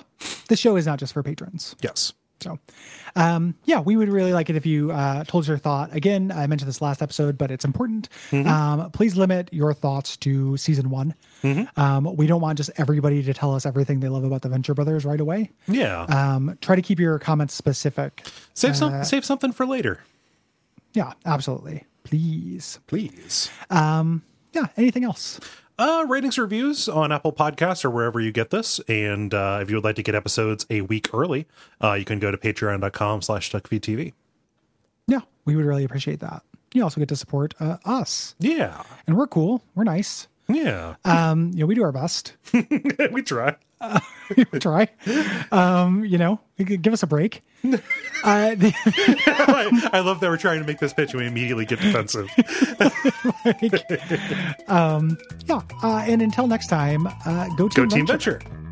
this 0.50 0.60
show 0.60 0.76
is 0.76 0.86
not 0.86 1.00
just 1.00 1.14
for 1.14 1.24
patrons. 1.24 1.76
yes, 1.82 2.14
So, 2.44 2.60
um, 3.16 3.56
yeah, 3.66 3.80
we 3.80 3.96
would 3.96 4.10
really 4.10 4.34
like 4.34 4.50
it 4.50 4.56
if 4.56 4.66
you 4.66 4.92
uh, 4.92 5.24
told 5.24 5.44
us 5.46 5.48
your 5.48 5.58
thought. 5.58 5.96
Again, 5.96 6.32
I 6.32 6.46
mentioned 6.48 6.68
this 6.70 6.82
last 6.82 7.02
episode, 7.02 7.38
but 7.38 7.50
it's 7.52 7.66
important. 7.66 8.10
Um, 8.32 8.92
please 8.92 9.16
limit 9.16 9.50
your 9.52 9.74
thoughts 9.74 10.18
to 10.18 10.58
season 10.58 10.90
one. 10.90 11.16
Um, 11.78 12.16
we 12.16 12.28
don't 12.28 12.42
want 12.42 12.58
just 12.58 12.70
everybody 12.78 13.24
to 13.24 13.34
tell 13.34 13.54
us 13.56 13.66
everything 13.66 14.00
they 14.00 14.10
love 14.10 14.24
about 14.24 14.42
the 14.44 14.50
Venture 14.50 14.74
Brothers 14.74 15.06
right 15.06 15.20
away. 15.20 15.52
yeah. 15.68 16.04
Um, 16.04 16.58
try 16.62 16.76
to 16.76 16.82
keep 16.82 17.00
your 17.00 17.20
comments 17.20 17.54
specific. 17.54 18.28
save 18.54 18.76
some 18.76 19.04
save 19.04 19.26
something 19.26 19.52
for 19.52 19.66
later, 19.66 20.04
Yeah, 20.94 21.14
absolutely. 21.26 21.86
Please. 22.04 22.80
please. 22.88 23.50
Yeah, 23.72 24.68
anything 24.78 25.04
else? 25.04 25.40
Uh, 25.80 26.06
ratings 26.08 26.38
reviews 26.38 26.88
on 26.88 27.12
Apple 27.12 27.34
Podcasts 27.34 27.84
or 27.84 27.90
wherever 27.90 28.20
you 28.20 28.32
get 28.32 28.52
this. 28.52 28.80
And 28.88 29.34
uh, 29.34 29.60
if 29.62 29.70
you 29.70 29.78
would 29.78 29.84
like 29.84 29.96
to 29.96 30.04
get 30.04 30.14
episodes 30.16 30.66
a 30.70 30.82
week 30.82 31.10
early, 31.14 31.48
uh, 31.84 31.94
you 31.94 32.06
can 32.06 32.20
go 32.20 32.30
to 32.32 32.38
patreon.com 32.38 33.22
slash 33.24 33.52
duckfeedtv. 33.52 34.14
Yeah, 35.08 35.22
we 35.46 35.56
would 35.56 35.66
really 35.66 35.84
appreciate 35.84 36.20
that. 36.20 36.44
You 36.74 36.84
also 36.84 37.00
get 37.00 37.10
to 37.10 37.16
support 37.16 37.54
uh, 37.60 37.78
us, 37.86 38.36
Yeah. 38.40 38.84
and 39.08 39.18
we're 39.18 39.28
cool. 39.28 39.64
We're 39.76 39.84
nice. 39.84 40.28
Yeah. 40.48 40.96
Um, 41.06 41.52
you 41.54 41.60
know, 41.62 41.66
we 41.66 41.76
do 41.76 41.84
our 41.84 41.92
best. 41.92 42.34
we 43.12 43.22
try. 43.22 43.56
we 44.52 44.60
try. 44.60 44.88
Um, 45.52 46.06
you 46.06 46.18
know, 46.18 46.40
give 46.58 46.94
us 46.94 47.04
a 47.04 47.08
break. 47.08 47.44
Uh, 48.26 48.56
the, 48.56 48.74
I, 49.92 49.98
I 49.98 50.00
love 50.00 50.22
that 50.22 50.30
we're 50.30 50.38
trying 50.38 50.62
to 50.62 50.66
make 50.66 50.80
this 50.80 50.94
pitch 50.94 51.12
and 51.12 51.20
we 51.20 51.28
immediately 51.28 51.66
get 51.66 51.82
defensive. 51.82 52.30
um 54.70 55.18
yeah. 55.46 55.60
Uh, 55.84 56.06
and 56.08 56.22
until 56.22 56.48
next 56.48 56.68
time, 56.68 57.06
uh, 57.26 57.50
go 57.58 57.68
team 57.68 57.90
Go 57.90 57.96
Team 57.96 58.08
Venture. 58.08 58.40
Venture. 58.40 58.63